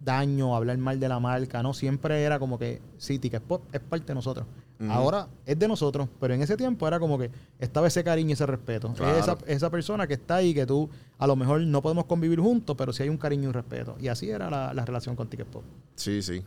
daño, 0.00 0.56
hablar 0.56 0.76
mal 0.78 0.98
de 0.98 1.08
la 1.08 1.20
marca, 1.20 1.62
¿no? 1.62 1.72
Siempre 1.72 2.22
era 2.22 2.38
como 2.38 2.58
que, 2.58 2.80
sí, 2.98 3.18
Ticket 3.18 3.42
Pop 3.42 3.62
es 3.72 3.80
parte 3.80 4.06
de 4.06 4.14
nosotros. 4.14 4.46
Ahora 4.88 5.28
es 5.46 5.58
de 5.58 5.66
nosotros, 5.68 6.08
pero 6.20 6.34
en 6.34 6.42
ese 6.42 6.56
tiempo 6.56 6.86
era 6.86 6.98
como 6.98 7.16
que 7.16 7.30
estaba 7.58 7.86
ese 7.86 8.04
cariño 8.04 8.30
y 8.30 8.32
ese 8.32 8.44
respeto. 8.44 8.92
Claro. 8.92 9.18
Esa, 9.18 9.38
esa 9.46 9.70
persona 9.70 10.06
que 10.06 10.14
está 10.14 10.36
ahí, 10.36 10.52
que 10.52 10.66
tú 10.66 10.90
a 11.16 11.26
lo 11.26 11.36
mejor 11.36 11.60
no 11.62 11.80
podemos 11.80 12.04
convivir 12.04 12.40
juntos, 12.40 12.76
pero 12.76 12.92
sí 12.92 13.02
hay 13.04 13.08
un 13.08 13.16
cariño 13.16 13.44
y 13.44 13.46
un 13.46 13.54
respeto. 13.54 13.96
Y 14.00 14.08
así 14.08 14.28
era 14.28 14.50
la, 14.50 14.74
la 14.74 14.84
relación 14.84 15.16
con 15.16 15.28
Ticket 15.28 15.46
Pop. 15.46 15.62
sí, 15.94 16.20
sí. 16.20 16.44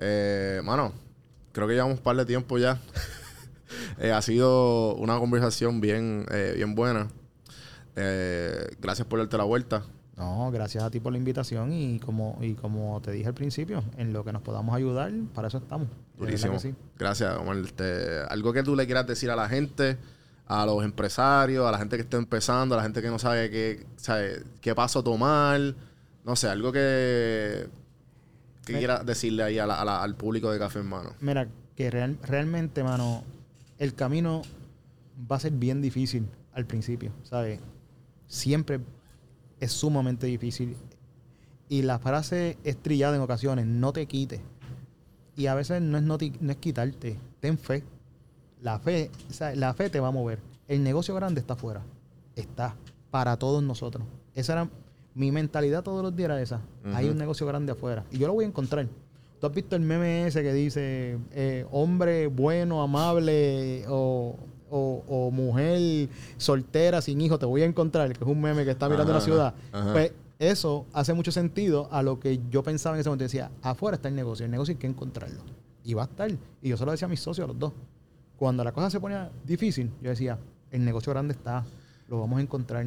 Eh, 0.00 0.60
mano, 0.62 0.92
creo 1.50 1.66
que 1.66 1.74
llevamos 1.74 1.96
un 1.98 2.02
par 2.02 2.16
de 2.16 2.24
tiempo 2.24 2.58
ya. 2.58 2.78
Eh, 3.98 4.12
ha 4.12 4.22
sido 4.22 4.94
una 4.94 5.18
conversación 5.18 5.82
bien, 5.82 6.24
eh, 6.30 6.54
bien 6.56 6.74
buena. 6.74 7.08
Eh, 7.96 8.66
gracias 8.80 9.06
por 9.06 9.18
darte 9.18 9.36
la 9.36 9.44
vuelta. 9.44 9.84
No, 10.18 10.50
gracias 10.50 10.82
a 10.82 10.90
ti 10.90 10.98
por 11.00 11.12
la 11.12 11.18
invitación 11.18 11.72
y 11.72 12.00
como, 12.00 12.38
y 12.40 12.54
como 12.54 13.00
te 13.00 13.12
dije 13.12 13.28
al 13.28 13.34
principio, 13.34 13.84
en 13.96 14.12
lo 14.12 14.24
que 14.24 14.32
nos 14.32 14.42
podamos 14.42 14.74
ayudar, 14.74 15.12
para 15.34 15.46
eso 15.48 15.58
estamos. 15.58 15.86
Durísimo. 16.18 16.58
sí. 16.58 16.74
Gracias, 16.98 17.36
Omar. 17.38 17.56
Este, 17.58 18.18
algo 18.28 18.52
que 18.52 18.62
tú 18.64 18.74
le 18.74 18.84
quieras 18.86 19.06
decir 19.06 19.30
a 19.30 19.36
la 19.36 19.48
gente, 19.48 19.96
a 20.46 20.66
los 20.66 20.82
empresarios, 20.84 21.64
a 21.66 21.70
la 21.70 21.78
gente 21.78 21.96
que 21.96 22.02
está 22.02 22.16
empezando, 22.16 22.74
a 22.74 22.78
la 22.78 22.82
gente 22.82 23.00
que 23.00 23.08
no 23.08 23.18
sabe 23.20 23.48
qué, 23.50 23.86
sabe, 23.96 24.42
qué 24.60 24.74
paso 24.74 25.04
tomar. 25.04 25.60
No 26.24 26.34
sé, 26.34 26.48
algo 26.48 26.72
que, 26.72 27.68
que 28.66 28.72
Me- 28.72 28.78
quieras 28.80 29.06
decirle 29.06 29.44
ahí 29.44 29.58
a 29.60 29.66
la- 29.66 29.80
a 29.80 29.84
la- 29.84 30.02
al 30.02 30.16
público 30.16 30.50
de 30.50 30.58
Café 30.58 30.80
en 30.80 30.86
Mano. 30.88 31.10
Mira, 31.20 31.46
que 31.76 31.90
real- 31.90 32.18
realmente, 32.22 32.82
mano, 32.82 33.22
el 33.78 33.94
camino 33.94 34.42
va 35.30 35.36
a 35.36 35.40
ser 35.40 35.52
bien 35.52 35.80
difícil 35.80 36.26
al 36.54 36.64
principio, 36.66 37.12
¿sabes? 37.22 37.60
Siempre 38.26 38.80
es 39.60 39.72
sumamente 39.72 40.26
difícil. 40.26 40.76
Y 41.68 41.82
la 41.82 41.98
frase 41.98 42.56
es 42.64 42.76
trillada 42.78 43.16
en 43.16 43.22
ocasiones, 43.22 43.66
no 43.66 43.92
te 43.92 44.06
quites. 44.06 44.40
Y 45.36 45.46
a 45.46 45.54
veces 45.54 45.82
no 45.82 45.98
es, 45.98 46.04
no, 46.04 46.18
ti- 46.18 46.32
no 46.40 46.50
es 46.52 46.56
quitarte, 46.58 47.16
ten 47.40 47.58
fe. 47.58 47.84
La 48.62 48.78
fe, 48.78 49.10
o 49.28 49.32
sea, 49.32 49.54
la 49.54 49.72
fe 49.74 49.88
te 49.90 50.00
va 50.00 50.08
a 50.08 50.12
mover. 50.12 50.40
El 50.66 50.82
negocio 50.82 51.14
grande 51.14 51.40
está 51.40 51.54
afuera. 51.54 51.82
Está 52.34 52.74
para 53.10 53.36
todos 53.36 53.62
nosotros. 53.62 54.04
Esa 54.34 54.54
era 54.54 54.68
mi 55.14 55.30
mentalidad 55.32 55.82
todos 55.82 56.02
los 56.02 56.14
días 56.16 56.26
era 56.30 56.40
esa. 56.42 56.60
Hay 56.94 57.08
un 57.08 57.18
negocio 57.18 57.46
grande 57.46 57.72
afuera. 57.72 58.04
Y 58.10 58.18
yo 58.18 58.26
lo 58.26 58.34
voy 58.34 58.44
a 58.44 58.48
encontrar. 58.48 58.86
¿Tú 59.40 59.46
has 59.46 59.54
visto 59.54 59.76
el 59.76 59.82
meme 59.82 60.26
ese 60.26 60.42
que 60.42 60.52
dice 60.52 61.18
eh, 61.32 61.64
hombre 61.70 62.26
bueno, 62.26 62.82
amable 62.82 63.84
o, 63.88 64.36
o- 64.70 65.02
o 65.08 65.30
mujer 65.30 66.08
soltera 66.36 67.00
sin 67.02 67.20
hijo? 67.20 67.38
Te 67.38 67.46
voy 67.46 67.62
a 67.62 67.64
encontrar, 67.64 68.12
que 68.16 68.24
es 68.24 68.30
un 68.30 68.40
meme 68.40 68.64
que 68.64 68.70
está 68.72 68.88
mirando 68.88 69.12
Ajá, 69.12 69.18
la 69.20 69.24
ciudad. 69.24 69.54
ajá. 69.72 69.92
Pues 69.92 70.12
eso 70.38 70.86
hace 70.92 71.14
mucho 71.14 71.32
sentido 71.32 71.88
a 71.90 72.02
lo 72.02 72.20
que 72.20 72.40
yo 72.50 72.62
pensaba 72.62 72.96
en 72.96 73.00
ese 73.00 73.08
momento. 73.08 73.24
Decía, 73.24 73.50
afuera 73.62 73.96
está 73.96 74.08
el 74.08 74.14
negocio, 74.14 74.44
el 74.44 74.50
negocio 74.50 74.72
hay 74.72 74.78
que 74.78 74.86
encontrarlo. 74.86 75.40
Y 75.84 75.94
va 75.94 76.02
a 76.02 76.06
estar. 76.06 76.30
Y 76.62 76.68
yo 76.68 76.76
se 76.76 76.84
lo 76.84 76.92
decía 76.92 77.06
a 77.06 77.08
mis 77.08 77.20
socios, 77.20 77.44
a 77.44 77.48
los 77.48 77.58
dos. 77.58 77.72
Cuando 78.36 78.62
la 78.62 78.72
cosa 78.72 78.88
se 78.90 79.00
ponía 79.00 79.30
difícil, 79.44 79.90
yo 80.02 80.10
decía, 80.10 80.38
el 80.70 80.84
negocio 80.84 81.12
grande 81.12 81.32
está, 81.34 81.64
lo 82.08 82.20
vamos 82.20 82.38
a 82.38 82.42
encontrar. 82.42 82.86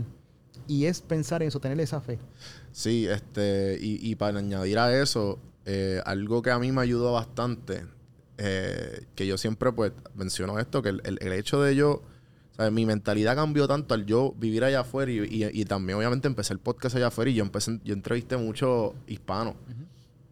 Y 0.68 0.86
es 0.86 1.02
pensar 1.02 1.42
en 1.42 1.50
eso, 1.50 1.60
tener 1.60 1.80
esa 1.82 2.00
fe. 2.00 2.20
Sí, 2.72 3.08
este, 3.08 3.78
y, 3.82 4.00
y 4.10 4.16
para 4.16 4.40
añadir 4.40 4.78
a 4.80 4.96
eso, 5.02 5.40
eh, 5.66 6.00
algo 6.06 6.42
que 6.42 6.52
a 6.52 6.60
mí 6.60 6.72
me 6.72 6.82
ayudó 6.82 7.12
bastante, 7.14 7.84
eh, 8.44 9.06
que 9.14 9.28
yo 9.28 9.38
siempre 9.38 9.72
pues 9.72 9.92
menciono 10.16 10.58
esto, 10.58 10.82
que 10.82 10.90
el, 10.90 11.02
el- 11.06 11.20
el 11.22 11.34
hecho 11.34 11.62
de 11.62 11.76
yo, 11.76 12.02
¿sabes? 12.58 12.72
mi 12.72 12.86
mentalidad 12.88 13.36
cambió 13.36 13.68
tanto 13.68 13.94
al 13.94 14.06
yo 14.08 14.34
vivir 14.38 14.64
allá 14.64 14.80
afuera 14.80 15.12
y, 15.12 15.20
y- 15.20 15.62
y 15.62 15.66
también 15.66 15.98
obviamente 16.00 16.28
empecé 16.28 16.54
el 16.54 16.60
podcast 16.60 16.96
allá 16.96 17.08
afuera 17.08 17.30
y 17.30 17.36
yo 17.36 17.44
empecé, 17.44 17.80
yo 17.84 17.94
entrevisté 17.94 18.38
muchos 18.38 18.94
hispanos 19.06 19.56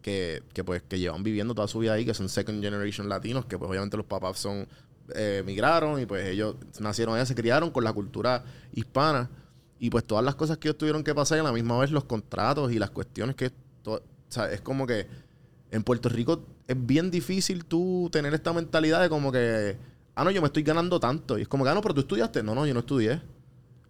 que, 0.02 0.42
que, 0.54 0.64
pues 0.64 0.82
que 0.82 0.98
llevan 0.98 1.22
viviendo 1.22 1.54
toda 1.54 1.68
su 1.68 1.78
vida 1.78 1.92
ahí, 1.92 2.04
que 2.04 2.14
son 2.14 2.28
second 2.28 2.62
generation 2.62 3.08
latinos, 3.08 3.44
que 3.46 3.56
pues 3.58 3.70
obviamente 3.70 3.96
los 3.96 4.06
papás 4.06 4.38
son 4.38 4.66
eh, 5.14 5.42
migraron 5.44 6.00
y 6.00 6.06
pues 6.06 6.26
ellos 6.26 6.56
nacieron 6.80 7.14
allá, 7.14 7.26
se 7.26 7.34
criaron 7.34 7.70
con 7.70 7.84
la 7.84 7.92
cultura 7.92 8.44
hispana 8.72 9.28
y 9.78 9.90
pues 9.90 10.04
todas 10.04 10.24
las 10.24 10.34
cosas 10.34 10.58
que 10.58 10.68
ellos 10.68 10.78
tuvieron 10.78 11.04
que 11.04 11.14
pasar 11.14 11.38
y 11.38 11.40
a 11.40 11.44
la 11.44 11.52
misma 11.52 11.78
vez 11.78 11.90
los 11.90 12.04
contratos 12.04 12.72
y 12.72 12.78
las 12.78 12.90
cuestiones 12.90 13.34
que 13.36 13.50
o 13.84 14.00
sea, 14.28 14.50
es 14.52 14.60
como 14.60 14.86
que 14.86 15.06
en 15.72 15.82
Puerto 15.82 16.08
Rico 16.08 16.44
es 16.72 16.86
bien 16.86 17.10
difícil 17.10 17.64
tú 17.64 18.08
tener 18.12 18.32
esta 18.34 18.52
mentalidad 18.52 19.00
de 19.02 19.08
como 19.08 19.30
que 19.32 19.76
ah 20.14 20.24
no 20.24 20.30
yo 20.30 20.40
me 20.40 20.46
estoy 20.46 20.62
ganando 20.62 21.00
tanto 21.00 21.38
y 21.38 21.42
es 21.42 21.48
como 21.48 21.64
que 21.64 21.70
ah 21.70 21.74
no 21.74 21.80
pero 21.82 21.94
tú 21.94 22.00
estudiaste 22.00 22.42
no 22.42 22.54
no 22.54 22.66
yo 22.66 22.74
no 22.74 22.80
estudié 22.80 23.20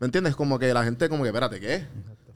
¿me 0.00 0.06
entiendes? 0.06 0.34
como 0.36 0.58
que 0.58 0.72
la 0.72 0.82
gente 0.84 1.08
como 1.08 1.22
que 1.24 1.28
espérate 1.28 1.60
¿qué? 1.60 1.86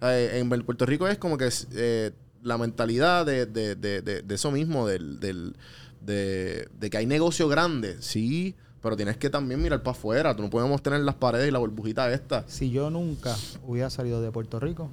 Eh, 0.03 0.39
en 0.39 0.49
Puerto 0.65 0.85
Rico 0.85 1.09
es 1.09 1.17
como 1.19 1.39
que 1.39 1.49
eh, 1.73 2.11
la 2.43 2.59
mentalidad 2.59 3.25
de, 3.25 3.47
de- 3.47 3.75
de- 3.75 4.03
de- 4.03 4.35
eso 4.35 4.51
mismo, 4.51 4.87
del, 4.87 5.19
del- 5.19 5.57
de, 6.03 6.69
de 6.79 6.91
que 6.91 6.99
hay 6.99 7.07
negocio 7.07 7.49
grande, 7.49 7.97
sí, 8.03 8.55
pero 8.83 8.97
tienes 8.97 9.17
que 9.17 9.31
también 9.31 9.63
mirar 9.63 9.83
para 9.83 9.97
afuera. 9.97 10.37
Tú 10.37 10.43
no 10.43 10.51
podemos 10.51 10.83
tener 10.83 11.01
las 11.01 11.15
paredes 11.15 11.49
y 11.49 11.51
la 11.51 11.59
burbujita 11.59 12.13
esta. 12.13 12.45
Si 12.47 12.71
yo 12.71 12.91
nunca 12.91 13.35
hubiera 13.67 13.89
salido 13.89 14.21
de 14.21 14.31
Puerto 14.31 14.61
Rico, 14.61 14.91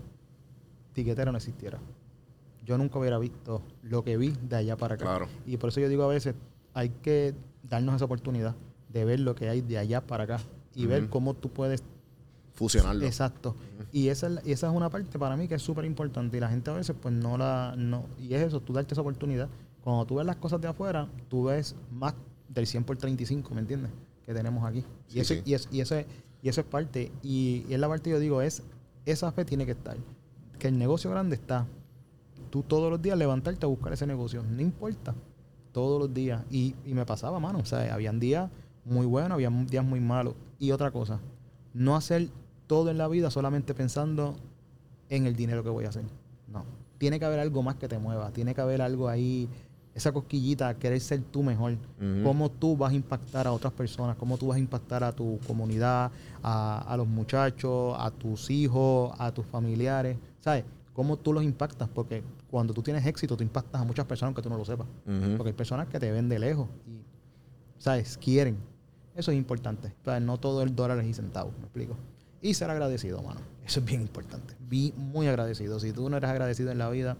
tiquetero 0.94 1.34
no 1.34 1.38
existiera. 1.40 1.78
Yo 2.66 2.78
nunca 2.78 3.00
hubiera 3.00 3.18
visto 3.18 3.62
lo 3.84 4.04
que 4.04 4.18
vi 4.18 4.34
de 4.48 4.56
allá 4.56 4.78
para 4.78 4.96
acá. 4.96 5.06
Claro. 5.06 5.28
Y 5.46 5.58
por 5.58 5.70
eso 5.70 5.80
yo 5.80 5.90
digo 5.90 6.04
a 6.04 6.08
veces, 6.08 6.36
hay 6.74 6.90
que 6.90 7.34
darnos 7.64 7.96
esa 7.96 8.06
oportunidad 8.06 8.56
de 8.90 9.06
ver 9.06 9.20
lo 9.20 9.36
que 9.36 9.50
hay 9.50 9.62
de 9.62 9.78
allá 9.78 10.02
para 10.06 10.24
acá 10.26 10.40
y 10.76 10.86
ver 10.86 11.10
cómo 11.10 11.34
tú 11.34 11.50
puedes 11.50 11.84
Fusionarlo. 12.54 13.06
Exacto. 13.06 13.56
Y 13.92 14.10
esa, 14.10 14.28
es 14.28 14.40
esa 14.46 14.68
es 14.70 14.74
una 14.76 14.90
parte 14.90 15.18
para 15.18 15.36
mí 15.38 15.48
que 15.48 15.56
es 15.56 15.62
súper 15.62 15.86
importante. 15.86 16.38
Y 16.38 16.40
la 16.40 16.50
gente 16.50 16.70
a 16.70 16.74
veces, 16.74 16.96
pues 17.02 17.14
no 17.14 17.38
la. 17.38 17.74
No, 17.78 18.06
y 18.20 18.34
es 18.34 18.42
eso, 18.42 18.60
tú 18.60 18.74
darte 18.74 18.94
esa 18.94 19.02
oportunidad. 19.02 19.50
Cuando 19.84 20.06
tú 20.06 20.16
ves 20.16 20.26
las 20.26 20.36
cosas 20.36 20.62
de 20.62 20.68
afuera, 20.68 21.08
tú 21.30 21.46
ves 21.46 21.76
más 21.92 22.14
del 22.50 22.68
100 22.68 22.84
por 22.84 22.98
35, 22.98 23.56
¿me 23.56 23.62
entiendes? 23.62 23.92
Que 24.26 24.34
tenemos 24.34 24.64
aquí. 24.66 24.82
Sí, 25.08 25.18
y, 25.18 25.22
ese, 25.22 25.36
sí. 25.38 25.42
y, 25.46 25.54
es- 25.56 25.70
y, 25.72 25.82
ese, 25.82 26.06
y 26.44 26.50
eso 26.50 26.62
es 26.62 26.68
parte. 26.68 27.12
Y, 27.24 27.66
y 27.68 27.74
es 27.74 27.80
la 27.80 27.88
parte 27.88 28.04
que 28.04 28.12
yo 28.12 28.20
digo, 28.20 28.42
es 28.42 28.62
esa 29.06 29.32
fe 29.32 29.44
tiene 29.46 29.66
que 29.66 29.72
estar. 29.72 29.98
Que 30.60 30.68
el 30.68 30.78
negocio 30.78 31.10
grande 31.10 31.36
está. 31.38 31.66
Tú 32.52 32.62
todos 32.62 32.92
los 32.92 33.02
días 33.02 33.18
levantarte 33.18 33.66
a 33.66 33.70
buscar 33.70 33.94
ese 33.94 34.06
negocio. 34.06 34.44
No 34.44 34.62
importa. 34.62 35.16
Todos 35.72 36.00
los 36.00 36.14
días. 36.14 36.44
Y, 36.52 36.76
y 36.86 36.94
me 36.94 37.06
pasaba, 37.06 37.40
mano. 37.40 37.60
O 37.60 37.66
sea, 37.66 37.92
habían 37.92 38.20
días 38.20 38.52
muy 38.86 39.06
buenos, 39.06 39.32
habían 39.32 39.66
días 39.66 39.84
muy 39.84 40.00
malos. 40.00 40.36
Y 40.60 40.72
otra 40.72 40.92
cosa, 40.92 41.20
no 41.74 41.96
hacer 41.96 42.30
todo 42.68 42.92
en 42.92 42.98
la 42.98 43.08
vida 43.08 43.32
solamente 43.32 43.74
pensando 43.74 44.36
en 45.10 45.26
el 45.26 45.36
dinero 45.36 45.64
que 45.64 45.70
voy 45.70 45.86
a 45.86 45.90
hacer. 45.90 46.04
No. 46.48 46.64
Tiene 46.98 47.20
que 47.20 47.26
haber 47.26 47.40
algo 47.40 47.64
más 47.64 47.76
que 47.76 47.88
te 47.88 47.98
mueva. 47.98 48.32
Tiene 48.32 48.54
que 48.54 48.62
haber 48.62 48.82
algo 48.82 49.10
ahí, 49.10 49.50
esa 49.94 50.12
cosquillita, 50.12 50.74
querer 50.76 51.00
ser 51.02 51.22
tú 51.22 51.44
mejor. 51.44 51.78
Cómo 52.24 52.50
tú 52.50 52.78
vas 52.78 52.92
a 52.92 52.96
impactar 52.96 53.48
a 53.48 53.52
otras 53.52 53.74
personas, 53.74 54.16
cómo 54.16 54.38
tú 54.38 54.48
vas 54.48 54.58
a 54.58 54.60
impactar 54.60 55.04
a 55.04 55.12
tu 55.12 55.40
comunidad, 55.48 56.12
a, 56.44 56.82
a 56.82 56.98
los 56.98 57.08
muchachos, 57.08 57.96
a 57.98 58.12
tus 58.12 58.50
hijos, 58.50 59.12
a 59.18 59.32
tus 59.32 59.46
familiares. 59.46 60.18
¿Sabes? 60.40 60.64
Cómo 60.94 61.18
tú 61.18 61.34
los 61.34 61.44
impactas. 61.44 61.90
Porque 61.90 62.24
cuando 62.52 62.74
tú 62.74 62.84
tienes 62.84 63.06
éxito, 63.06 63.38
tú 63.38 63.44
impactas 63.44 63.82
a 63.82 63.86
muchas 63.86 64.06
personas 64.06 64.30
aunque 64.30 64.42
tú 64.42 64.50
no 64.50 64.58
lo 64.58 64.66
sepas. 64.66 64.86
Porque 65.38 65.50
hay 65.50 65.56
personas 65.56 65.88
que 65.88 66.00
te 66.00 66.12
ven 66.12 66.30
de 66.30 66.38
lejos 66.38 66.68
y, 66.86 67.02
¿sabes? 67.82 68.18
Quieren. 68.18 68.58
Eso 69.16 69.32
es 69.32 69.38
importante. 69.38 69.94
O 70.02 70.06
sea, 70.06 70.20
no 70.20 70.38
todo 70.38 70.62
el 70.62 70.76
dólar 70.76 71.04
y 71.04 71.14
centavos, 71.14 71.54
me 71.58 71.64
explico. 71.64 71.98
Y 72.42 72.54
ser 72.54 72.70
agradecido, 72.70 73.22
mano. 73.22 73.40
Eso 73.66 73.80
es 73.80 73.86
bien 73.86 74.02
importante. 74.02 74.56
Vi 74.60 74.94
muy 74.98 75.28
agradecido. 75.28 75.80
Si 75.80 75.94
tú 75.94 76.10
no 76.10 76.18
eres 76.18 76.30
agradecido 76.30 76.72
en 76.72 76.78
la 76.78 76.90
vida, 76.90 77.16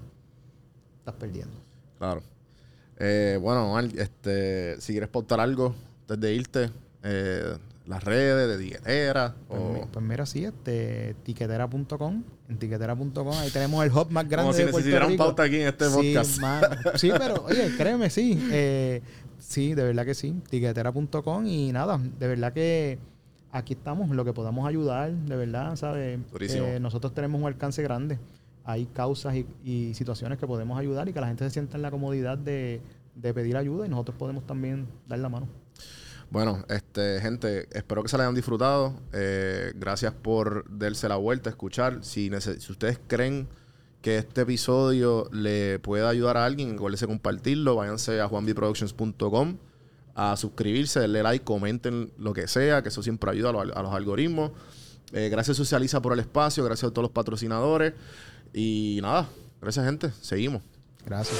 estás 1.00 1.16
perdiendo. 1.16 1.54
Claro. 1.98 2.22
Eh, 2.98 3.38
bueno, 3.42 3.72
Omar, 3.72 3.86
este, 3.96 4.80
si 4.82 4.94
quieres 4.94 5.10
pautar 5.10 5.40
algo 5.40 5.74
antes 6.02 6.20
de 6.20 6.34
irte, 6.34 6.70
eh, 7.04 7.58
las 7.88 8.04
redes 8.04 8.48
de 8.48 8.58
Diguetera 8.58 9.36
Pues, 9.48 9.62
o... 9.62 9.74
mi- 9.74 9.80
pues 9.92 10.06
mira, 10.06 10.26
sí, 10.26 10.46
este, 10.46 11.16
tiquetera.com. 11.24 12.24
En 12.50 12.58
tiquetera.com 12.58 13.30
ahí 13.40 13.50
tenemos 13.50 13.84
el 13.86 13.92
hub 13.92 14.12
más 14.12 14.28
grande 14.28 14.52
Como 14.52 14.54
si 14.58 14.64
de 14.66 14.72
Puerto 14.72 15.08
Rico. 15.08 15.24
pauta 15.24 15.44
aquí 15.44 15.56
en 15.62 15.68
este 15.68 15.86
sí, 15.90 16.14
podcast. 16.16 16.40
sí, 16.96 17.12
pero 17.18 17.44
oye, 17.46 17.76
créeme, 17.78 18.10
sí. 18.10 18.38
Eh, 18.52 19.02
sí, 19.40 19.74
de 19.74 19.84
verdad 19.84 20.06
que 20.06 20.14
sí. 20.14 20.36
Tiquetera.com 20.50 21.46
y 21.48 21.72
nada, 21.72 21.98
de 21.98 22.28
verdad 22.28 22.54
que 22.54 23.00
aquí 23.52 23.74
estamos, 23.74 24.10
lo 24.10 24.24
que 24.26 24.34
podamos 24.34 24.68
ayudar, 24.68 25.12
de 25.12 25.36
verdad, 25.36 25.76
¿sabes? 25.76 26.20
Eh, 26.40 26.80
nosotros 26.80 27.14
tenemos 27.14 27.42
un 27.42 27.48
alcance 27.48 27.82
grande. 27.82 28.20
hay 28.64 28.86
causas 28.86 29.36
y, 29.36 29.46
y 29.64 29.94
situaciones 29.96 30.38
que 30.38 30.46
podemos 30.48 30.78
ayudar 30.80 31.10
y 31.10 31.14
que 31.14 31.20
la 31.22 31.28
gente 31.28 31.44
se 31.46 31.50
sienta 31.50 31.78
en 31.78 31.82
la 31.82 31.90
comodidad 31.92 32.38
de, 32.38 32.80
de 33.16 33.34
pedir 33.34 33.58
ayuda 33.58 33.86
y 33.86 33.90
nosotros 33.90 34.16
podemos 34.18 34.46
también 34.46 34.88
dar 35.08 35.20
la 35.20 35.30
mano. 35.30 35.48
Bueno, 36.32 36.64
este, 36.70 37.20
gente, 37.22 37.68
espero 37.78 38.02
que 38.04 38.10
se 38.10 38.18
la 38.18 38.24
hayan 38.24 38.36
disfrutado. 38.36 38.94
Eh, 39.12 39.74
gracias 39.76 40.14
por 40.14 40.66
darse 40.70 41.08
la 41.10 41.18
vuelta, 41.18 41.50
escuchar. 41.50 42.00
Si, 42.04 42.32
ustedes 42.70 43.00
creen 43.08 43.48
que 44.02 44.18
este 44.18 44.42
episodio 44.42 45.28
le 45.34 45.78
pueda 45.80 46.08
ayudar 46.10 46.38
a 46.38 46.46
alguien, 46.46 46.76
acuérdense 46.76 47.06
compartirlo. 47.06 47.76
Váyanse 47.76 48.22
a 48.22 48.28
juanbiproductions.com 48.30 49.58
a 50.16 50.36
suscribirse, 50.38 51.00
denle 51.02 51.22
like, 51.24 51.44
comenten 51.46 52.12
lo 52.18 52.34
que 52.34 52.48
sea, 52.48 52.82
que 52.82 52.90
eso 52.90 53.04
siempre 53.04 53.30
ayuda 53.32 53.50
a, 53.50 53.54
los- 53.54 53.76
a 53.76 53.82
los 53.82 53.94
algoritmos. 53.94 54.52
Eh, 55.14 55.28
gracias 55.30 55.58
Socializa 55.58 56.02
por 56.02 56.14
el 56.14 56.20
espacio, 56.20 56.64
gracias 56.64 56.90
a 56.90 56.94
todos 56.94 57.04
los 57.04 57.12
patrocinadores. 57.12 57.94
Y 58.54 59.00
nada, 59.02 59.28
gracias 59.62 59.86
gente, 59.86 60.12
seguimos. 60.22 60.64
Gracias. 61.06 61.38